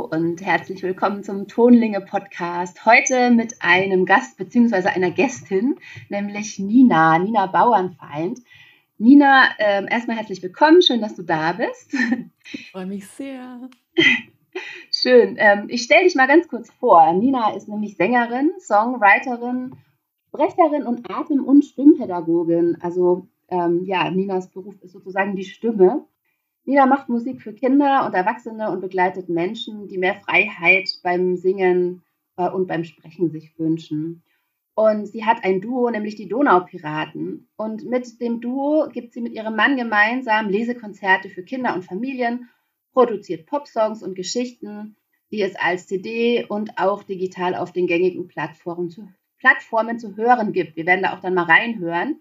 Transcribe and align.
Hallo 0.00 0.08
und 0.12 0.40
herzlich 0.40 0.82
willkommen 0.82 1.22
zum 1.22 1.46
Tonlinge 1.46 2.00
Podcast. 2.00 2.86
Heute 2.86 3.30
mit 3.30 3.56
einem 3.60 4.06
Gast 4.06 4.38
bzw. 4.38 4.88
einer 4.88 5.10
Gästin, 5.10 5.76
nämlich 6.08 6.58
Nina, 6.58 7.18
Nina 7.18 7.46
Bauernfeind. 7.46 8.40
Nina, 8.96 9.50
äh, 9.58 9.84
erstmal 9.90 10.16
herzlich 10.16 10.42
willkommen, 10.42 10.80
schön, 10.80 11.02
dass 11.02 11.16
du 11.16 11.22
da 11.22 11.52
bist. 11.52 11.94
Ich 12.52 12.70
freue 12.70 12.86
mich 12.86 13.06
sehr. 13.08 13.68
Schön. 14.90 15.36
Ähm, 15.38 15.66
ich 15.68 15.82
stelle 15.82 16.04
dich 16.04 16.14
mal 16.14 16.26
ganz 16.26 16.48
kurz 16.48 16.70
vor. 16.80 17.12
Nina 17.12 17.54
ist 17.54 17.68
nämlich 17.68 17.96
Sängerin, 17.96 18.52
Songwriterin, 18.58 19.76
Sprecherin 20.28 20.86
und 20.86 21.10
Atem- 21.10 21.44
und 21.44 21.62
Stimmpädagogin. 21.62 22.78
Also 22.80 23.26
ähm, 23.48 23.84
ja, 23.84 24.10
Ninas 24.10 24.48
Beruf 24.48 24.80
ist 24.80 24.92
sozusagen 24.92 25.36
die 25.36 25.44
Stimme. 25.44 26.06
Nina 26.64 26.86
macht 26.86 27.08
Musik 27.08 27.42
für 27.42 27.52
Kinder 27.52 28.06
und 28.06 28.14
Erwachsene 28.14 28.70
und 28.70 28.80
begleitet 28.80 29.28
Menschen, 29.28 29.88
die 29.88 29.98
mehr 29.98 30.16
Freiheit 30.16 30.88
beim 31.02 31.36
Singen 31.36 32.02
äh, 32.36 32.48
und 32.48 32.66
beim 32.66 32.84
Sprechen 32.84 33.30
sich 33.30 33.58
wünschen. 33.58 34.22
Und 34.74 35.06
sie 35.06 35.24
hat 35.24 35.44
ein 35.44 35.60
Duo, 35.60 35.90
nämlich 35.90 36.14
die 36.14 36.28
Donaupiraten. 36.28 37.48
Und 37.56 37.84
mit 37.84 38.20
dem 38.20 38.40
Duo 38.40 38.88
gibt 38.90 39.12
sie 39.12 39.20
mit 39.20 39.34
ihrem 39.34 39.56
Mann 39.56 39.76
gemeinsam 39.76 40.48
Lesekonzerte 40.48 41.28
für 41.28 41.42
Kinder 41.42 41.74
und 41.74 41.84
Familien, 41.84 42.48
produziert 42.92 43.46
Popsongs 43.46 44.02
und 44.02 44.14
Geschichten, 44.14 44.96
die 45.30 45.42
es 45.42 45.54
als 45.56 45.86
CD 45.86 46.44
und 46.48 46.78
auch 46.78 47.02
digital 47.02 47.54
auf 47.54 47.72
den 47.72 47.86
gängigen 47.86 48.28
Plattformen 48.28 48.90
zu, 48.90 49.08
Plattformen 49.38 49.98
zu 49.98 50.16
hören 50.16 50.52
gibt. 50.52 50.76
Wir 50.76 50.86
werden 50.86 51.02
da 51.02 51.14
auch 51.14 51.20
dann 51.20 51.34
mal 51.34 51.44
reinhören. 51.44 52.20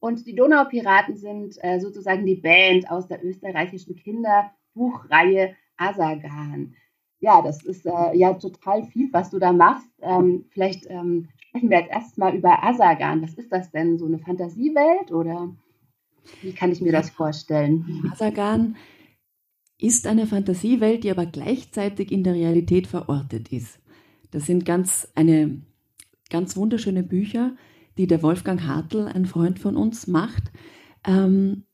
Und 0.00 0.26
die 0.26 0.34
Donaupiraten 0.34 1.16
sind 1.16 1.56
äh, 1.62 1.78
sozusagen 1.78 2.24
die 2.24 2.36
Band 2.36 2.90
aus 2.90 3.06
der 3.06 3.24
österreichischen 3.24 3.96
Kinderbuchreihe 3.96 5.54
Asagan. 5.76 6.74
Ja, 7.20 7.42
das 7.42 7.62
ist 7.62 7.84
äh, 7.84 8.16
ja 8.16 8.32
total 8.34 8.84
viel, 8.84 9.12
was 9.12 9.30
du 9.30 9.38
da 9.38 9.52
machst. 9.52 9.90
Ähm, 10.00 10.46
vielleicht 10.50 10.86
ähm, 10.88 11.28
sprechen 11.36 11.68
wir 11.68 11.80
jetzt 11.80 11.90
erstmal 11.90 12.34
über 12.34 12.64
Asagan. 12.64 13.22
Was 13.22 13.34
ist 13.34 13.52
das 13.52 13.70
denn? 13.70 13.98
So 13.98 14.06
eine 14.06 14.18
Fantasiewelt 14.18 15.12
oder 15.12 15.54
wie 16.40 16.52
kann 16.52 16.72
ich 16.72 16.80
mir 16.80 16.92
das 16.92 17.10
vorstellen? 17.10 18.10
Asagan 18.10 18.76
ist 19.78 20.06
eine 20.06 20.26
Fantasiewelt, 20.26 21.04
die 21.04 21.10
aber 21.10 21.26
gleichzeitig 21.26 22.10
in 22.10 22.24
der 22.24 22.34
Realität 22.34 22.86
verortet 22.86 23.52
ist. 23.52 23.80
Das 24.30 24.46
sind 24.46 24.64
ganz 24.64 25.08
eine 25.14 25.60
ganz 26.30 26.56
wunderschöne 26.56 27.02
Bücher, 27.02 27.56
die 28.00 28.06
der 28.06 28.22
Wolfgang 28.22 28.62
Hartl, 28.62 29.08
ein 29.08 29.26
Freund 29.26 29.58
von 29.58 29.76
uns, 29.76 30.06
macht. 30.06 30.44
Ähm, 31.06 31.64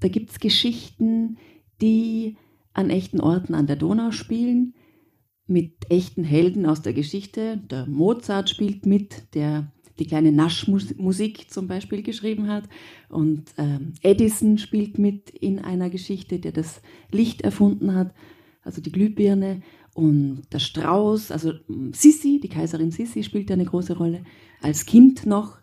da 0.00 0.08
gibt 0.08 0.30
es 0.30 0.40
Geschichten, 0.40 1.36
die 1.82 2.38
an 2.72 2.88
echten 2.88 3.20
Orten 3.20 3.54
an 3.54 3.66
der 3.66 3.76
Donau 3.76 4.10
spielen, 4.10 4.72
mit 5.46 5.90
echten 5.90 6.24
Helden 6.24 6.64
aus 6.64 6.80
der 6.80 6.94
Geschichte. 6.94 7.58
Der 7.58 7.84
Mozart 7.86 8.48
spielt 8.48 8.86
mit, 8.86 9.34
der 9.34 9.70
die 9.98 10.06
kleine 10.06 10.32
Naschmusik 10.32 11.50
zum 11.50 11.68
Beispiel 11.68 12.02
geschrieben 12.02 12.48
hat. 12.48 12.64
Und 13.10 13.50
ähm, 13.58 13.92
Edison 14.00 14.56
spielt 14.56 14.98
mit 14.98 15.28
in 15.28 15.58
einer 15.58 15.90
Geschichte, 15.90 16.38
der 16.38 16.52
das 16.52 16.80
Licht 17.12 17.42
erfunden 17.42 17.94
hat, 17.94 18.14
also 18.62 18.80
die 18.80 18.92
Glühbirne. 18.92 19.60
Und 19.94 20.42
der 20.52 20.60
Strauß, 20.60 21.30
also 21.32 21.52
Sissi, 21.92 22.40
die 22.40 22.48
Kaiserin 22.48 22.90
Sissi 22.90 23.22
spielt 23.22 23.50
eine 23.50 23.64
große 23.64 23.96
Rolle 23.96 24.24
als 24.62 24.86
Kind 24.86 25.26
noch. 25.26 25.58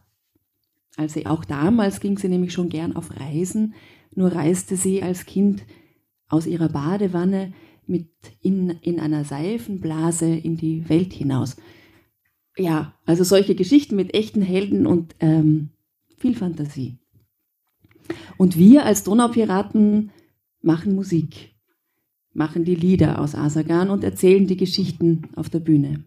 Also 0.98 1.22
auch 1.26 1.46
damals 1.46 2.00
ging 2.00 2.18
sie 2.18 2.28
nämlich 2.28 2.54
schon 2.54 2.70
gern 2.70 2.96
auf 2.96 3.20
Reisen, 3.20 3.76
nur 4.16 4.32
reiste 4.34 4.76
sie 4.76 5.04
als 5.04 5.26
Kind 5.26 5.64
aus 6.28 6.48
ihrer 6.48 6.70
Badewanne 6.70 7.54
mit 7.86 8.10
in, 8.42 8.72
in 8.82 9.00
einer 9.00 9.24
Seifenblase 9.24 10.26
in 10.26 10.58
die 10.58 10.90
Welt 10.90 11.14
hinaus. 11.14 11.56
Ja, 12.58 12.94
also 13.06 13.24
solche 13.24 13.56
Geschichten 13.56 13.96
mit 13.96 14.14
echten 14.14 14.42
Helden 14.42 14.88
und 14.88 15.16
ähm, 15.20 15.70
viel 16.18 16.36
Fantasie. 16.36 16.98
Und 18.38 18.58
wir 18.58 18.86
als 18.86 19.04
Donaupiraten 19.04 20.12
machen 20.62 20.96
Musik, 20.96 21.56
machen 22.38 22.64
die 22.64 22.76
Lieder 22.76 23.20
aus 23.20 23.36
Asagan 23.36 23.90
und 23.90 24.04
erzählen 24.04 24.46
die 24.48 24.58
Geschichten 24.58 25.30
auf 25.36 25.50
der 25.50 25.60
Bühne. 25.60 26.06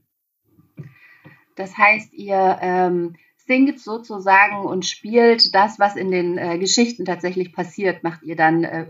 Das 1.56 1.76
heißt, 1.76 2.14
ihr 2.14 2.58
ähm, 2.62 3.16
singt 3.36 3.80
sozusagen 3.80 4.64
und 4.64 4.86
spielt 4.86 5.54
das, 5.54 5.78
was 5.78 5.96
in 5.96 6.10
den 6.10 6.38
äh, 6.38 6.58
Geschichten 6.58 7.04
tatsächlich 7.04 7.52
passiert, 7.52 8.04
macht 8.04 8.22
ihr 8.22 8.36
dann, 8.36 8.64
äh, 8.64 8.86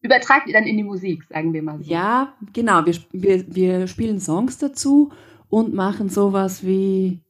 übertragt 0.00 0.46
ihr 0.46 0.54
dann 0.54 0.64
in 0.64 0.78
die 0.78 0.82
Musik, 0.82 1.24
sagen 1.24 1.52
wir 1.52 1.62
mal 1.62 1.78
so. 1.78 1.90
Ja, 1.90 2.34
genau. 2.52 2.84
Wir, 2.86 2.96
wir, 3.12 3.54
wir 3.54 3.86
spielen 3.86 4.18
Songs 4.18 4.58
dazu 4.58 5.12
und 5.48 5.74
machen 5.74 6.08
sowas 6.08 6.66
wie 6.66 7.20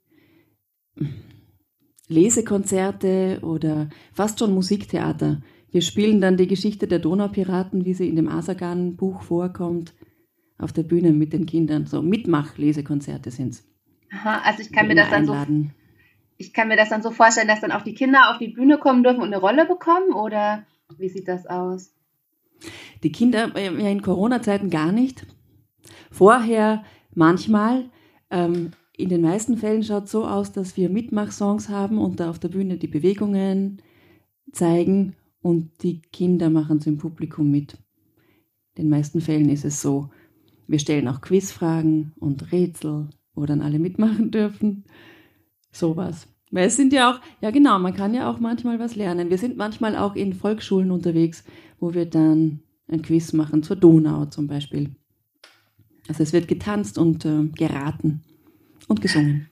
Lesekonzerte 2.07 3.41
oder 3.43 3.89
fast 4.13 4.39
schon 4.39 4.55
Musiktheater. 4.55 5.43
Wir 5.73 5.81
spielen 5.81 6.21
dann 6.21 6.37
die 6.37 6.47
Geschichte 6.47 6.87
der 6.87 6.99
Donaupiraten, 6.99 7.87
wie 7.87 7.95
sie 7.95 8.09
in 8.09 8.17
dem 8.17 8.29
Asagan-Buch 8.29 9.23
vorkommt, 9.23 9.95
auf 10.59 10.73
der 10.73 10.83
Bühne 10.83 11.13
mit 11.13 11.33
den 11.33 11.47
Kindern. 11.47 11.87
So 11.87 12.03
Mitmach-Lesekonzerte 12.03 13.31
sind 13.31 13.55
es. 13.55 13.67
Aha, 14.13 14.43
also 14.45 14.61
ich 14.61 14.71
kann 14.71 14.87
mir 14.87 14.95
das 14.95 15.09
dann 15.09 15.21
einladen. 15.21 15.73
so 15.75 15.83
ich 16.37 16.53
kann 16.53 16.69
mir 16.69 16.77
das 16.77 16.91
dann 16.91 17.03
so 17.03 17.11
vorstellen, 17.11 17.49
dass 17.49 17.63
dann 17.63 17.73
auch 17.73 17.83
die 17.83 17.95
Kinder 17.95 18.31
auf 18.31 18.39
die 18.39 18.49
Bühne 18.49 18.77
kommen 18.77 19.03
dürfen 19.03 19.21
und 19.23 19.29
eine 19.33 19.39
Rolle 19.39 19.65
bekommen 19.65 20.13
oder 20.13 20.65
wie 20.99 21.09
sieht 21.09 21.27
das 21.27 21.47
aus? 21.47 21.95
Die 23.03 23.11
Kinder 23.11 23.57
äh, 23.57 23.73
ja 23.73 23.89
in 23.89 24.03
Corona-Zeiten 24.03 24.69
gar 24.69 24.93
nicht. 24.93 25.27
Vorher 26.11 26.85
manchmal. 27.15 27.91
Ähm, 28.31 28.73
in 28.95 29.09
den 29.09 29.23
meisten 29.23 29.57
Fällen 29.57 29.83
schaut 29.83 30.05
es 30.05 30.11
so 30.11 30.27
aus, 30.27 30.53
dass 30.53 30.77
wir 30.77 30.91
Mitmachsongs 30.91 31.71
haben 31.71 31.99
und 31.99 32.21
da 32.21 32.29
auf 32.29 32.39
der 32.39 32.49
Bühne 32.49 32.77
die 32.77 32.89
Bewegungen 32.89 33.81
zeigen 34.53 35.17
und 35.43 35.83
die 35.83 36.01
Kinder 36.01 36.49
machen 36.49 36.79
es 36.79 36.87
im 36.87 36.99
Publikum 36.99 37.51
mit. 37.51 37.75
In 38.75 38.85
den 38.85 38.89
meisten 38.89 39.21
Fällen 39.21 39.51
ist 39.51 39.65
es 39.65 39.83
so. 39.83 40.11
Wir 40.67 40.79
stellen 40.79 41.09
auch 41.09 41.21
Quizfragen 41.21 42.13
und 42.19 42.53
Rätsel 42.53 43.11
wo 43.35 43.47
dann 43.47 43.63
alle 43.63 43.79
mitmachen 43.79 44.31
dürfen. 44.31 44.85
Sowas. 45.71 46.29
Weil 46.51 46.67
es 46.67 46.77
sind 46.77 46.93
ja 46.93 47.11
auch, 47.11 47.21
ja 47.41 47.51
genau, 47.51 47.79
man 47.79 47.95
kann 47.95 48.13
ja 48.13 48.31
auch 48.31 48.39
manchmal 48.39 48.79
was 48.79 48.95
lernen. 48.95 49.31
Wir 49.31 49.39
sind 49.39 49.57
manchmal 49.57 49.97
auch 49.97 50.15
in 50.15 50.35
Volksschulen 50.35 50.91
unterwegs, 50.91 51.45
wo 51.81 51.95
wir 51.95 52.05
dann 52.05 52.61
ein 52.89 53.01
Quiz 53.01 53.33
machen 53.33 53.63
zur 53.63 53.77
Donau 53.77 54.27
zum 54.27 54.49
Beispiel. 54.49 54.91
Also 56.09 56.23
es 56.23 56.33
wird 56.33 56.49
getanzt 56.49 56.99
und 56.99 57.25
äh, 57.25 57.45
geraten 57.57 58.23
und 58.89 59.01
gesungen. 59.01 59.49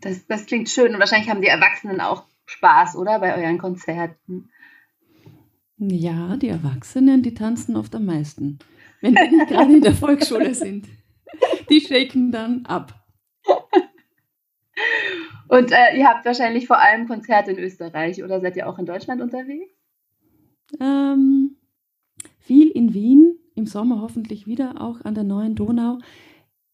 Das, 0.00 0.24
das 0.28 0.46
klingt 0.46 0.68
schön 0.68 0.94
und 0.94 1.00
wahrscheinlich 1.00 1.28
haben 1.28 1.42
die 1.42 1.48
Erwachsenen 1.48 2.00
auch 2.00 2.22
Spaß, 2.46 2.94
oder? 2.94 3.18
Bei 3.18 3.36
euren 3.36 3.58
Konzerten. 3.58 4.50
Ja, 5.78 6.36
die 6.36 6.48
Erwachsenen, 6.48 7.22
die 7.22 7.34
tanzen 7.34 7.76
oft 7.76 7.94
am 7.94 8.04
meisten, 8.04 8.58
wenn 9.00 9.14
die 9.14 9.36
nicht 9.36 9.48
gerade 9.48 9.72
in 9.72 9.82
der 9.82 9.94
Volksschule 9.94 10.54
sind. 10.54 10.88
Die 11.70 11.80
shaken 11.80 12.32
dann 12.32 12.66
ab. 12.66 12.94
Und 15.48 15.72
äh, 15.72 15.96
ihr 15.96 16.06
habt 16.06 16.24
wahrscheinlich 16.26 16.66
vor 16.66 16.78
allem 16.78 17.06
Konzerte 17.06 17.52
in 17.52 17.58
Österreich 17.58 18.22
oder 18.22 18.40
seid 18.40 18.56
ihr 18.56 18.68
auch 18.68 18.78
in 18.78 18.86
Deutschland 18.86 19.22
unterwegs? 19.22 19.72
Ähm, 20.80 21.56
viel 22.38 22.70
in 22.70 22.92
Wien, 22.92 23.38
im 23.54 23.66
Sommer 23.66 24.02
hoffentlich 24.02 24.46
wieder 24.46 24.80
auch 24.80 25.04
an 25.04 25.14
der 25.14 25.24
neuen 25.24 25.54
Donau. 25.54 25.98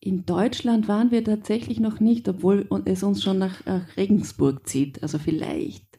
In 0.01 0.27
Deutschland 0.27 0.89
waren 0.89 1.11
wir 1.11 1.25
tatsächlich 1.25 1.79
noch 1.79 2.01
nicht, 2.01 2.29
obwohl 2.29 2.69
es 2.85 3.03
uns 3.03 3.23
schon 3.23 3.39
nach, 3.39 3.65
nach 3.65 3.97
Regensburg 3.97 4.67
zieht. 4.67 5.03
Also 5.03 5.19
vielleicht 5.19 5.94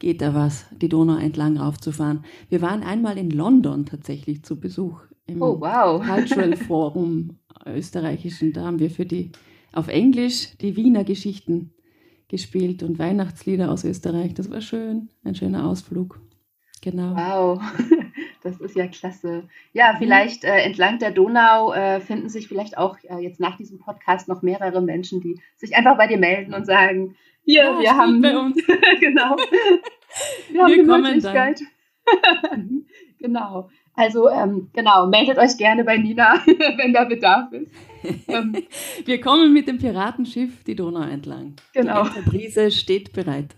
geht 0.00 0.22
da 0.22 0.34
was, 0.34 0.66
die 0.72 0.88
Donau 0.88 1.16
entlang 1.16 1.58
raufzufahren. 1.58 2.24
Wir 2.48 2.60
waren 2.60 2.82
einmal 2.82 3.16
in 3.16 3.30
London 3.30 3.86
tatsächlich 3.86 4.42
zu 4.42 4.58
Besuch 4.58 5.02
im 5.26 5.40
oh, 5.40 5.60
wow. 5.60 6.04
Cultural 6.06 6.56
Forum 6.56 7.38
österreichischen. 7.66 8.52
Da 8.52 8.64
haben 8.64 8.80
wir 8.80 8.90
für 8.90 9.06
die 9.06 9.30
auf 9.72 9.86
Englisch 9.86 10.56
die 10.58 10.74
Wiener 10.74 11.04
Geschichten 11.04 11.72
gespielt 12.28 12.82
und 12.82 12.98
Weihnachtslieder 12.98 13.70
aus 13.70 13.84
Österreich. 13.84 14.34
Das 14.34 14.50
war 14.50 14.60
schön, 14.60 15.10
ein 15.22 15.34
schöner 15.34 15.66
Ausflug. 15.66 16.18
Genau. 16.82 17.14
Wow, 17.14 17.60
das 18.42 18.58
ist 18.58 18.74
ja 18.74 18.86
klasse. 18.86 19.48
Ja, 19.74 19.96
vielleicht 19.98 20.44
äh, 20.44 20.62
entlang 20.62 20.98
der 20.98 21.10
Donau 21.10 21.74
äh, 21.74 22.00
finden 22.00 22.30
sich 22.30 22.48
vielleicht 22.48 22.78
auch 22.78 22.96
äh, 23.02 23.18
jetzt 23.18 23.38
nach 23.38 23.56
diesem 23.58 23.78
Podcast 23.78 24.28
noch 24.28 24.40
mehrere 24.40 24.80
Menschen, 24.80 25.20
die 25.20 25.38
sich 25.56 25.76
einfach 25.76 25.98
bei 25.98 26.06
dir 26.06 26.18
melden 26.18 26.54
und 26.54 26.64
sagen, 26.64 27.16
hier, 27.42 27.64
ja, 27.64 27.80
wir 27.80 27.96
haben 27.96 28.20
bei 28.20 28.36
uns. 28.44 28.56
genau. 29.00 29.36
Wir 30.50 30.62
haben 30.62 30.70
wir 30.70 30.76
die 30.76 30.82
Möglichkeit. 30.82 31.60
genau. 33.18 33.68
Also 33.94 34.28
ähm, 34.30 34.70
genau, 34.72 35.06
meldet 35.06 35.38
euch 35.38 35.56
gerne 35.58 35.84
bei 35.84 35.96
Nina, 35.98 36.34
wenn 36.76 36.92
da 36.92 37.04
Bedarf 37.04 37.52
ist. 37.52 37.70
Ähm, 38.28 38.56
Wir 39.04 39.20
kommen 39.20 39.52
mit 39.52 39.68
dem 39.68 39.78
Piratenschiff 39.78 40.64
die 40.64 40.74
Donau 40.74 41.02
entlang. 41.02 41.56
Genau. 41.74 42.04
Die 42.08 42.22
Brise 42.22 42.70
steht 42.70 43.12
bereit. 43.12 43.56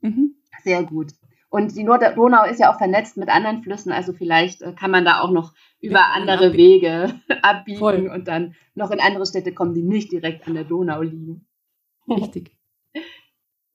Mhm. 0.00 0.34
Sehr 0.64 0.82
gut. 0.82 1.12
Und 1.48 1.76
die 1.76 1.84
Donau 1.84 2.44
ist 2.44 2.58
ja 2.58 2.72
auch 2.72 2.78
vernetzt 2.78 3.16
mit 3.16 3.28
anderen 3.28 3.62
Flüssen, 3.62 3.92
also 3.92 4.12
vielleicht 4.12 4.62
äh, 4.62 4.72
kann 4.72 4.90
man 4.90 5.04
da 5.04 5.20
auch 5.20 5.30
noch 5.30 5.52
über 5.80 6.06
andere 6.12 6.46
abbiegen. 6.46 6.56
Wege 6.56 7.20
abbiegen 7.42 7.78
Voll. 7.78 8.08
und 8.12 8.26
dann 8.26 8.56
noch 8.74 8.90
in 8.90 8.98
andere 8.98 9.24
Städte 9.26 9.52
kommen, 9.54 9.74
die 9.74 9.82
nicht 9.82 10.10
direkt 10.10 10.48
an 10.48 10.54
der 10.54 10.64
Donau 10.64 11.02
liegen. 11.02 11.46
Richtig. 12.08 12.50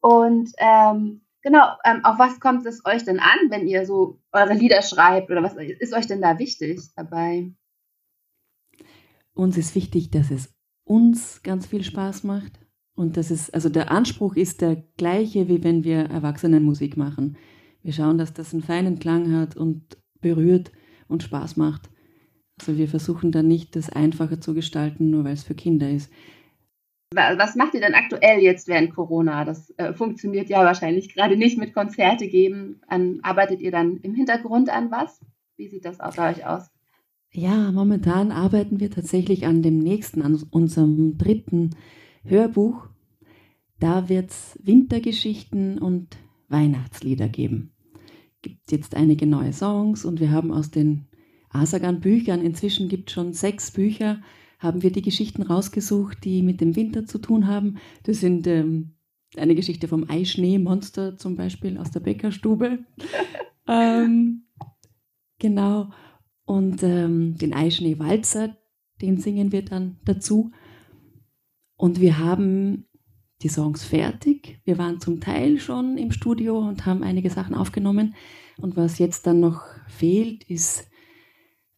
Und 0.01 0.51
ähm, 0.57 1.21
genau, 1.41 1.67
ähm, 1.83 2.03
auf 2.03 2.19
was 2.19 2.39
kommt 2.39 2.65
es 2.65 2.85
euch 2.85 3.03
denn 3.03 3.19
an, 3.19 3.37
wenn 3.49 3.67
ihr 3.67 3.85
so 3.85 4.19
eure 4.31 4.53
Lieder 4.53 4.81
schreibt 4.81 5.29
oder 5.29 5.43
was 5.43 5.55
ist 5.55 5.93
euch 5.93 6.07
denn 6.07 6.21
da 6.21 6.39
wichtig 6.39 6.79
dabei? 6.95 7.51
Uns 9.33 9.57
ist 9.57 9.75
wichtig, 9.75 10.11
dass 10.11 10.31
es 10.31 10.53
uns 10.83 11.43
ganz 11.43 11.65
viel 11.67 11.83
Spaß 11.83 12.23
macht 12.23 12.59
und 12.99 13.15
das 13.15 13.31
ist, 13.31 13.53
also 13.53 13.69
der 13.69 13.91
Anspruch 13.91 14.35
ist 14.35 14.59
der 14.59 14.83
gleiche, 14.97 15.47
wie 15.47 15.63
wenn 15.63 15.85
wir 15.85 15.99
Erwachsenenmusik 15.99 16.97
machen. 16.97 17.37
Wir 17.81 17.93
schauen, 17.93 18.17
dass 18.17 18.33
das 18.33 18.53
einen 18.53 18.61
feinen 18.61 18.99
Klang 18.99 19.31
hat 19.31 19.55
und 19.55 19.97
berührt 20.19 20.73
und 21.07 21.23
Spaß 21.23 21.55
macht. 21.55 21.89
Also 22.59 22.77
wir 22.77 22.89
versuchen 22.89 23.31
dann 23.31 23.47
nicht, 23.47 23.77
das 23.77 23.89
einfacher 23.89 24.41
zu 24.41 24.53
gestalten, 24.53 25.11
nur 25.11 25.23
weil 25.23 25.31
es 25.31 25.43
für 25.45 25.55
Kinder 25.55 25.89
ist. 25.89 26.11
Was 27.11 27.55
macht 27.55 27.73
ihr 27.73 27.81
denn 27.81 27.95
aktuell 27.95 28.39
jetzt 28.39 28.67
während 28.67 28.93
Corona? 28.93 29.43
Das 29.43 29.73
äh, 29.77 29.93
funktioniert 29.93 30.47
ja 30.47 30.63
wahrscheinlich 30.63 31.11
gerade 31.11 31.37
nicht 31.37 31.57
mit 31.57 31.73
Konzerte 31.73 32.27
geben. 32.27 32.81
An, 32.87 33.19
arbeitet 33.23 33.61
ihr 33.61 33.71
dann 33.71 33.97
im 33.97 34.13
Hintergrund 34.13 34.69
an 34.69 34.91
was? 34.91 35.19
Wie 35.57 35.67
sieht 35.67 35.85
das 35.85 35.97
bei 35.97 36.31
euch 36.31 36.45
aus? 36.45 36.69
Ja, 37.31 37.71
momentan 37.71 38.31
arbeiten 38.31 38.79
wir 38.79 38.91
tatsächlich 38.91 39.47
an 39.47 39.63
dem 39.63 39.79
nächsten, 39.79 40.21
an 40.21 40.39
unserem 40.51 41.17
dritten 41.17 41.75
Hörbuch. 42.23 42.87
Da 43.79 44.07
wird 44.07 44.29
es 44.29 44.59
Wintergeschichten 44.61 45.79
und 45.79 46.17
Weihnachtslieder 46.47 47.27
geben. 47.27 47.71
Gibt 48.43 48.71
jetzt 48.71 48.95
einige 48.95 49.25
neue 49.25 49.53
Songs 49.53 50.05
und 50.05 50.19
wir 50.19 50.31
haben 50.31 50.51
aus 50.51 50.69
den 50.69 51.07
Asagan-Büchern, 51.49 52.41
inzwischen 52.41 52.87
gibt 52.87 53.09
es 53.09 53.13
schon 53.15 53.33
sechs 53.33 53.71
Bücher, 53.71 54.21
haben 54.59 54.83
wir 54.83 54.91
die 54.91 55.01
Geschichten 55.01 55.41
rausgesucht, 55.41 56.23
die 56.23 56.43
mit 56.43 56.61
dem 56.61 56.75
Winter 56.75 57.05
zu 57.05 57.17
tun 57.17 57.47
haben. 57.47 57.77
Das 58.03 58.19
sind 58.19 58.45
ähm, 58.45 58.95
eine 59.37 59.55
Geschichte 59.55 59.87
vom 59.87 60.09
Eischneemonster 60.09 61.17
zum 61.17 61.35
Beispiel 61.35 61.77
aus 61.77 61.91
der 61.91 62.01
Bäckerstube. 62.01 62.79
ähm, 63.67 64.43
genau. 65.39 65.89
Und 66.45 66.83
ähm, 66.83 67.37
den 67.37 67.53
Eischneewalzer, 67.53 68.57
den 69.01 69.17
singen 69.17 69.51
wir 69.51 69.63
dann 69.63 69.97
dazu. 70.03 70.51
Und 71.77 72.01
wir 72.01 72.17
haben 72.17 72.85
die 73.41 73.49
Songs 73.49 73.85
fertig. 73.85 74.59
Wir 74.65 74.77
waren 74.77 74.99
zum 74.99 75.21
Teil 75.21 75.59
schon 75.59 75.97
im 75.97 76.11
Studio 76.11 76.59
und 76.59 76.85
haben 76.85 77.03
einige 77.03 77.29
Sachen 77.29 77.55
aufgenommen. 77.55 78.15
Und 78.57 78.75
was 78.75 78.99
jetzt 78.99 79.25
dann 79.25 79.39
noch 79.39 79.63
fehlt, 79.87 80.43
ist 80.43 80.88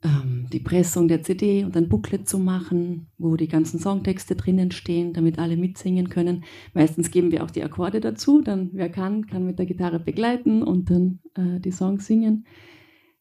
ähm, 0.03 0.48
die 0.51 0.59
Pressung 0.59 1.07
der 1.07 1.21
CD 1.21 1.63
und 1.63 1.77
ein 1.77 1.89
Booklet 1.89 2.27
zu 2.27 2.39
machen, 2.39 3.07
wo 3.18 3.36
die 3.36 3.48
ganzen 3.48 3.80
Songtexte 3.80 4.36
drinnen 4.36 4.71
stehen, 4.71 5.13
damit 5.13 5.38
alle 5.38 5.57
mitsingen 5.57 6.09
können. 6.09 6.44
Meistens 6.74 7.12
geben 7.12 7.31
wir 7.31 7.44
auch 7.44 7.51
die 7.51 7.63
Akkorde 7.63 8.01
dazu, 8.01 8.42
dann 8.42 8.71
wer 8.74 8.89
kann, 8.89 9.27
kann 9.27 9.45
mit 9.45 9.59
der 9.59 9.65
Gitarre 9.65 10.00
begleiten 10.00 10.63
und 10.63 10.89
dann 10.89 11.19
äh, 11.36 11.59
die 11.59 11.71
Songs 11.71 12.07
singen. 12.07 12.45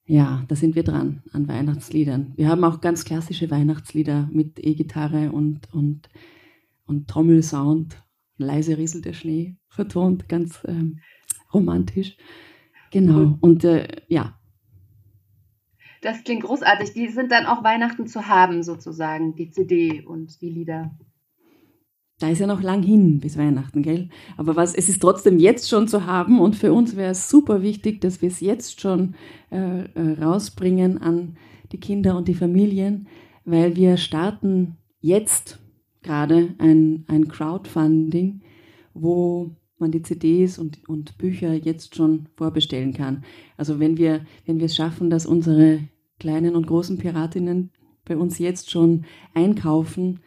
Ja, 0.06 0.44
da 0.49 0.56
sind 0.56 0.75
wir 0.75 0.82
dran 0.82 1.23
an 1.32 1.47
Weihnachtsliedern. 1.47 2.32
Wir 2.35 2.49
haben 2.49 2.65
auch 2.65 2.81
ganz 2.81 3.05
klassische 3.05 3.50
Weihnachtslieder 3.50 4.29
mit 4.33 4.59
E-Gitarre 4.59 5.31
und, 5.31 5.73
und, 5.73 6.09
und 6.87 7.09
Trommelsound. 7.09 8.03
Leise 8.37 8.79
rieselt 8.79 9.05
der 9.05 9.12
Schnee, 9.12 9.56
vertont, 9.69 10.29
ganz 10.29 10.62
ähm, 10.67 10.99
romantisch. 11.53 12.17
Genau, 12.91 13.38
und 13.41 13.62
äh, 13.62 13.87
ja, 14.09 14.40
das 16.00 16.25
klingt 16.25 16.44
großartig. 16.44 16.93
Die 16.93 17.08
sind 17.08 17.31
dann 17.31 17.47
auch 17.47 17.62
Weihnachten 17.62 18.06
zu 18.06 18.26
haben, 18.26 18.62
sozusagen, 18.62 19.35
die 19.35 19.50
CD 19.50 20.02
und 20.02 20.41
die 20.41 20.50
Lieder. 20.50 20.91
Da 22.19 22.29
ist 22.29 22.38
ja 22.38 22.47
noch 22.47 22.62
lang 22.62 22.82
hin 22.82 23.19
bis 23.19 23.38
Weihnachten, 23.38 23.82
gell? 23.82 24.11
Aber 24.37 24.55
was, 24.55 24.75
es 24.75 24.91
ist 24.91 25.00
trotzdem 25.00 25.38
jetzt 25.38 25.70
schon 25.70 25.88
zu 25.88 26.05
haben 26.05 26.38
und 26.38 26.55
für 26.55 26.73
uns 26.73 26.94
wäre 26.94 27.12
es 27.12 27.31
super 27.31 27.62
wichtig, 27.62 28.00
dass 28.02 28.20
wir 28.20 28.29
es 28.29 28.41
jetzt 28.41 28.81
schon 28.81 29.14
äh, 29.50 29.85
äh, 29.85 30.23
rausbringen 30.23 30.99
an 31.00 31.38
die 31.73 31.81
Kinder 31.81 32.17
und 32.17 32.29
die 32.29 32.35
Familien, 32.35 33.08
weil 33.47 33.75
wir 33.75 33.97
starten 33.97 34.76
jetzt 35.00 35.61
gerade 36.02 36.55
ein, 36.58 37.05
ein 37.08 37.29
Crowdfunding, 37.29 38.43
wo 38.93 39.50
man 39.81 39.91
die 39.91 40.03
CDs 40.03 40.59
und, 40.59 40.88
und 40.88 41.19
Bücher 41.19 41.53
jetzt 41.55 41.97
schon 41.97 42.27
vorbestellen 42.37 42.93
kann. 42.93 43.25
Also 43.56 43.81
wenn 43.81 43.97
wir, 43.97 44.25
wenn 44.47 44.59
wir 44.59 44.67
es 44.67 44.77
schaffen, 44.77 45.11
dass 45.11 45.27
unsere 45.27 45.81
kleinen 46.19 46.55
und 46.55 46.67
großen 46.67 46.99
Piratinnen 46.99 47.71
bei 48.05 48.17
uns 48.17 48.38
jetzt 48.38 48.71
schon 48.71 49.05
einkaufen, 49.35 50.21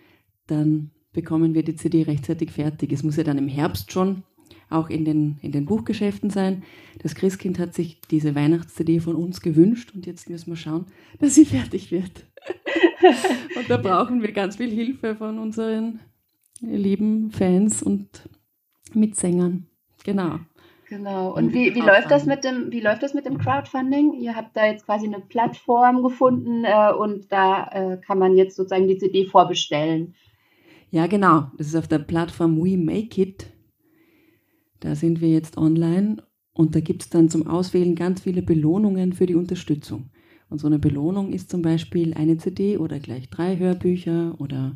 dann 0.47 0.91
bekommen 1.13 1.53
wir 1.53 1.63
die 1.63 1.75
CD 1.75 2.03
rechtzeitig 2.03 2.51
fertig. 2.51 2.91
Es 2.91 3.03
muss 3.03 3.17
ja 3.17 3.23
dann 3.23 3.37
im 3.37 3.47
Herbst 3.47 3.91
schon 3.91 4.23
auch 4.69 4.89
in 4.89 5.05
den, 5.05 5.37
in 5.41 5.51
den 5.51 5.65
Buchgeschäften 5.65 6.29
sein. 6.29 6.63
Das 7.01 7.15
Christkind 7.15 7.59
hat 7.59 7.73
sich 7.73 8.01
diese 8.09 8.35
Weihnachts-CD 8.35 8.99
von 8.99 9.15
uns 9.15 9.41
gewünscht 9.41 9.91
und 9.93 10.05
jetzt 10.05 10.29
müssen 10.29 10.51
wir 10.51 10.57
schauen, 10.57 10.85
dass 11.19 11.35
sie 11.35 11.45
fertig 11.45 11.91
wird. 11.91 12.25
und 13.55 13.69
da 13.69 13.77
brauchen 13.77 14.21
wir 14.21 14.31
ganz 14.31 14.57
viel 14.57 14.71
Hilfe 14.71 15.15
von 15.15 15.39
unseren 15.39 15.99
lieben 16.59 17.31
Fans 17.31 17.83
und 17.83 18.29
Mitsängern. 18.95 19.67
Genau. 20.03 20.39
Genau. 20.89 21.33
Und 21.33 21.53
wie, 21.53 21.73
wie 21.73 21.79
läuft 21.79 22.11
das 22.11 22.25
mit 22.25 22.43
dem, 22.43 22.71
wie 22.71 22.81
läuft 22.81 23.01
das 23.01 23.13
mit 23.13 23.25
dem 23.25 23.37
Crowdfunding? 23.39 24.13
Ihr 24.13 24.35
habt 24.35 24.55
da 24.55 24.67
jetzt 24.67 24.85
quasi 24.85 25.07
eine 25.07 25.21
Plattform 25.21 26.03
gefunden 26.03 26.65
äh, 26.65 26.93
und 26.93 27.31
da 27.31 27.67
äh, 27.71 27.97
kann 27.97 28.19
man 28.19 28.35
jetzt 28.35 28.55
sozusagen 28.55 28.87
die 28.87 28.97
CD 28.97 29.25
vorbestellen. 29.25 30.13
Ja, 30.91 31.07
genau. 31.07 31.47
Das 31.57 31.67
ist 31.67 31.75
auf 31.75 31.87
der 31.87 31.99
Plattform 31.99 32.63
We 32.63 32.77
Make 32.77 33.19
It. 33.19 33.47
Da 34.81 34.93
sind 34.93 35.21
wir 35.21 35.29
jetzt 35.29 35.57
online 35.57 36.21
und 36.53 36.75
da 36.75 36.79
gibt 36.79 37.01
es 37.01 37.09
dann 37.09 37.29
zum 37.29 37.47
Auswählen 37.47 37.95
ganz 37.95 38.21
viele 38.21 38.43
Belohnungen 38.43 39.13
für 39.13 39.25
die 39.25 39.35
Unterstützung. 39.35 40.11
Und 40.49 40.59
so 40.59 40.67
eine 40.67 40.77
Belohnung 40.77 41.33
ist 41.33 41.49
zum 41.49 41.63
Beispiel 41.63 42.13
eine 42.13 42.37
CD 42.37 42.77
oder 42.77 42.99
gleich 42.99 43.29
drei 43.31 43.57
Hörbücher 43.57 44.35
oder 44.37 44.75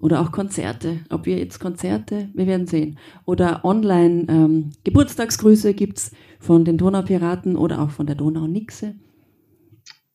oder 0.00 0.20
auch 0.20 0.32
Konzerte. 0.32 1.00
Ob 1.10 1.26
wir 1.26 1.38
jetzt 1.38 1.60
Konzerte, 1.60 2.30
wir 2.34 2.46
werden 2.46 2.66
sehen. 2.66 2.98
Oder 3.26 3.64
online 3.64 4.26
ähm, 4.28 4.70
Geburtstagsgrüße 4.84 5.74
gibt 5.74 5.98
es 5.98 6.12
von 6.38 6.64
den 6.64 6.78
Donaupiraten 6.78 7.56
oder 7.56 7.80
auch 7.80 7.90
von 7.90 8.06
der 8.06 8.16
Donau-Nixe. 8.16 8.96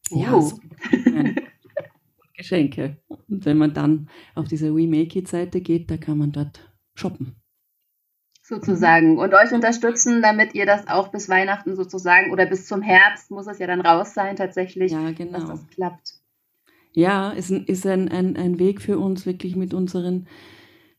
Ja, 0.10 0.40
so, 0.40 0.60
Geschenke. 2.38 2.98
Und 3.08 3.46
wenn 3.46 3.58
man 3.58 3.74
dann 3.74 4.10
auf 4.36 4.48
diese 4.48 4.76
We 4.76 4.88
Make 4.88 5.20
It 5.20 5.28
Seite 5.28 5.62
geht, 5.62 5.90
da 5.90 5.98
kann 5.98 6.18
man 6.18 6.32
dort 6.32 6.72
shoppen. 6.96 7.36
Sozusagen. 8.42 9.18
Und 9.18 9.34
euch 9.34 9.52
unterstützen, 9.54 10.22
damit 10.22 10.54
ihr 10.54 10.68
das 10.68 10.88
auch 10.88 11.08
bis 11.08 11.30
Weihnachten 11.30 11.76
sozusagen 11.76 12.32
oder 12.32 12.46
bis 12.46 12.68
zum 12.68 12.84
Herbst 12.84 13.32
muss 13.32 13.48
es 13.48 13.58
ja 13.58 13.66
dann 13.66 13.82
raus 13.82 14.14
sein 14.14 14.36
tatsächlich, 14.36 14.92
ja, 14.92 15.12
genau. 15.12 15.32
dass 15.32 15.48
das 15.48 15.68
klappt 15.68 16.15
ja, 16.96 17.32
ist, 17.32 17.52
ein, 17.52 17.66
ist 17.66 17.86
ein, 17.86 18.08
ein, 18.10 18.38
ein 18.38 18.58
Weg 18.58 18.82
für 18.82 18.98
uns, 18.98 19.26
wirklich 19.26 19.56
mit 19.56 19.74
unseren, 19.74 20.28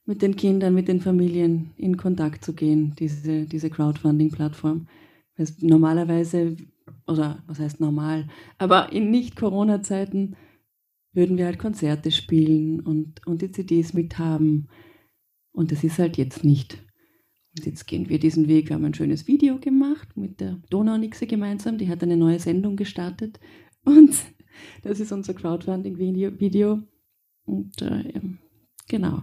mit 0.04 0.22
den 0.22 0.36
Kindern, 0.36 0.74
mit 0.74 0.88
den 0.88 1.00
Familien 1.00 1.70
in 1.76 1.96
Kontakt 1.96 2.44
zu 2.44 2.52
gehen, 2.52 2.94
diese, 2.98 3.46
diese 3.46 3.70
Crowdfunding-Plattform. 3.70 4.86
Normalerweise, 5.60 6.56
oder 7.06 7.42
was 7.46 7.58
heißt 7.58 7.80
normal, 7.80 8.28
aber 8.58 8.92
in 8.92 9.10
Nicht-Corona-Zeiten 9.10 10.36
würden 11.12 11.38
wir 11.38 11.46
halt 11.46 11.58
Konzerte 11.58 12.10
spielen 12.10 12.80
und, 12.80 13.26
und 13.26 13.40
die 13.40 13.50
CDs 13.50 13.94
mithaben. 13.94 14.68
Und 15.52 15.72
das 15.72 15.82
ist 15.82 15.98
halt 15.98 16.18
jetzt 16.18 16.44
nicht. 16.44 16.84
Und 17.56 17.64
jetzt 17.64 17.86
gehen 17.86 18.10
wir 18.10 18.18
diesen 18.18 18.48
Weg. 18.48 18.68
Wir 18.68 18.76
haben 18.76 18.84
ein 18.84 18.92
schönes 18.92 19.26
Video 19.26 19.58
gemacht 19.58 20.14
mit 20.14 20.40
der 20.40 20.60
Donaunixe 20.68 21.26
gemeinsam. 21.26 21.78
Die 21.78 21.88
hat 21.88 22.02
eine 22.02 22.18
neue 22.18 22.38
Sendung 22.38 22.76
gestartet. 22.76 23.40
Und 23.82 24.14
das 24.82 25.00
ist 25.00 25.12
unser 25.12 25.34
Crowdfunding-Video. 25.34 26.80
Und 27.44 27.82
äh, 27.82 28.20
genau, 28.88 29.22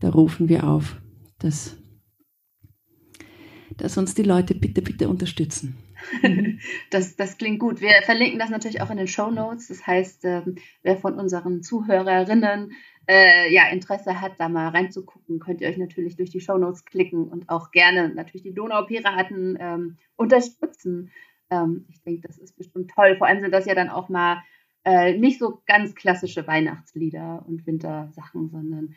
da 0.00 0.10
rufen 0.10 0.48
wir 0.48 0.68
auf, 0.68 1.00
dass, 1.38 1.76
dass 3.76 3.98
uns 3.98 4.14
die 4.14 4.22
Leute 4.22 4.54
bitte, 4.54 4.82
bitte 4.82 5.08
unterstützen. 5.08 5.76
Das, 6.90 7.16
das 7.16 7.38
klingt 7.38 7.60
gut. 7.60 7.80
Wir 7.80 8.02
verlinken 8.04 8.38
das 8.38 8.50
natürlich 8.50 8.80
auch 8.80 8.90
in 8.90 8.96
den 8.96 9.08
Show 9.08 9.30
Notes. 9.30 9.68
Das 9.68 9.86
heißt, 9.86 10.24
ähm, 10.24 10.56
wer 10.82 10.96
von 10.96 11.18
unseren 11.18 11.62
Zuhörerinnen 11.62 12.72
äh, 13.08 13.52
ja, 13.52 13.68
Interesse 13.68 14.20
hat, 14.20 14.32
da 14.38 14.48
mal 14.48 14.68
reinzugucken, 14.68 15.40
könnt 15.40 15.60
ihr 15.60 15.68
euch 15.68 15.76
natürlich 15.76 16.16
durch 16.16 16.30
die 16.30 16.40
Show 16.40 16.58
Notes 16.58 16.84
klicken 16.84 17.28
und 17.28 17.48
auch 17.48 17.70
gerne 17.70 18.08
natürlich 18.08 18.42
die 18.42 18.54
Donaupiraten 18.54 19.58
ähm, 19.60 19.96
unterstützen. 20.16 21.10
Ähm, 21.50 21.86
ich 21.88 22.02
denke, 22.02 22.26
das 22.26 22.38
ist 22.38 22.56
bestimmt 22.56 22.90
toll. 22.90 23.16
Vor 23.18 23.26
allem 23.26 23.40
sind 23.40 23.52
das 23.52 23.66
ja 23.66 23.74
dann 23.74 23.90
auch 23.90 24.08
mal 24.08 24.42
äh, 24.84 25.16
nicht 25.16 25.38
so 25.38 25.62
ganz 25.66 25.94
klassische 25.94 26.46
Weihnachtslieder 26.46 27.44
und 27.46 27.66
Wintersachen, 27.66 28.50
sondern 28.50 28.94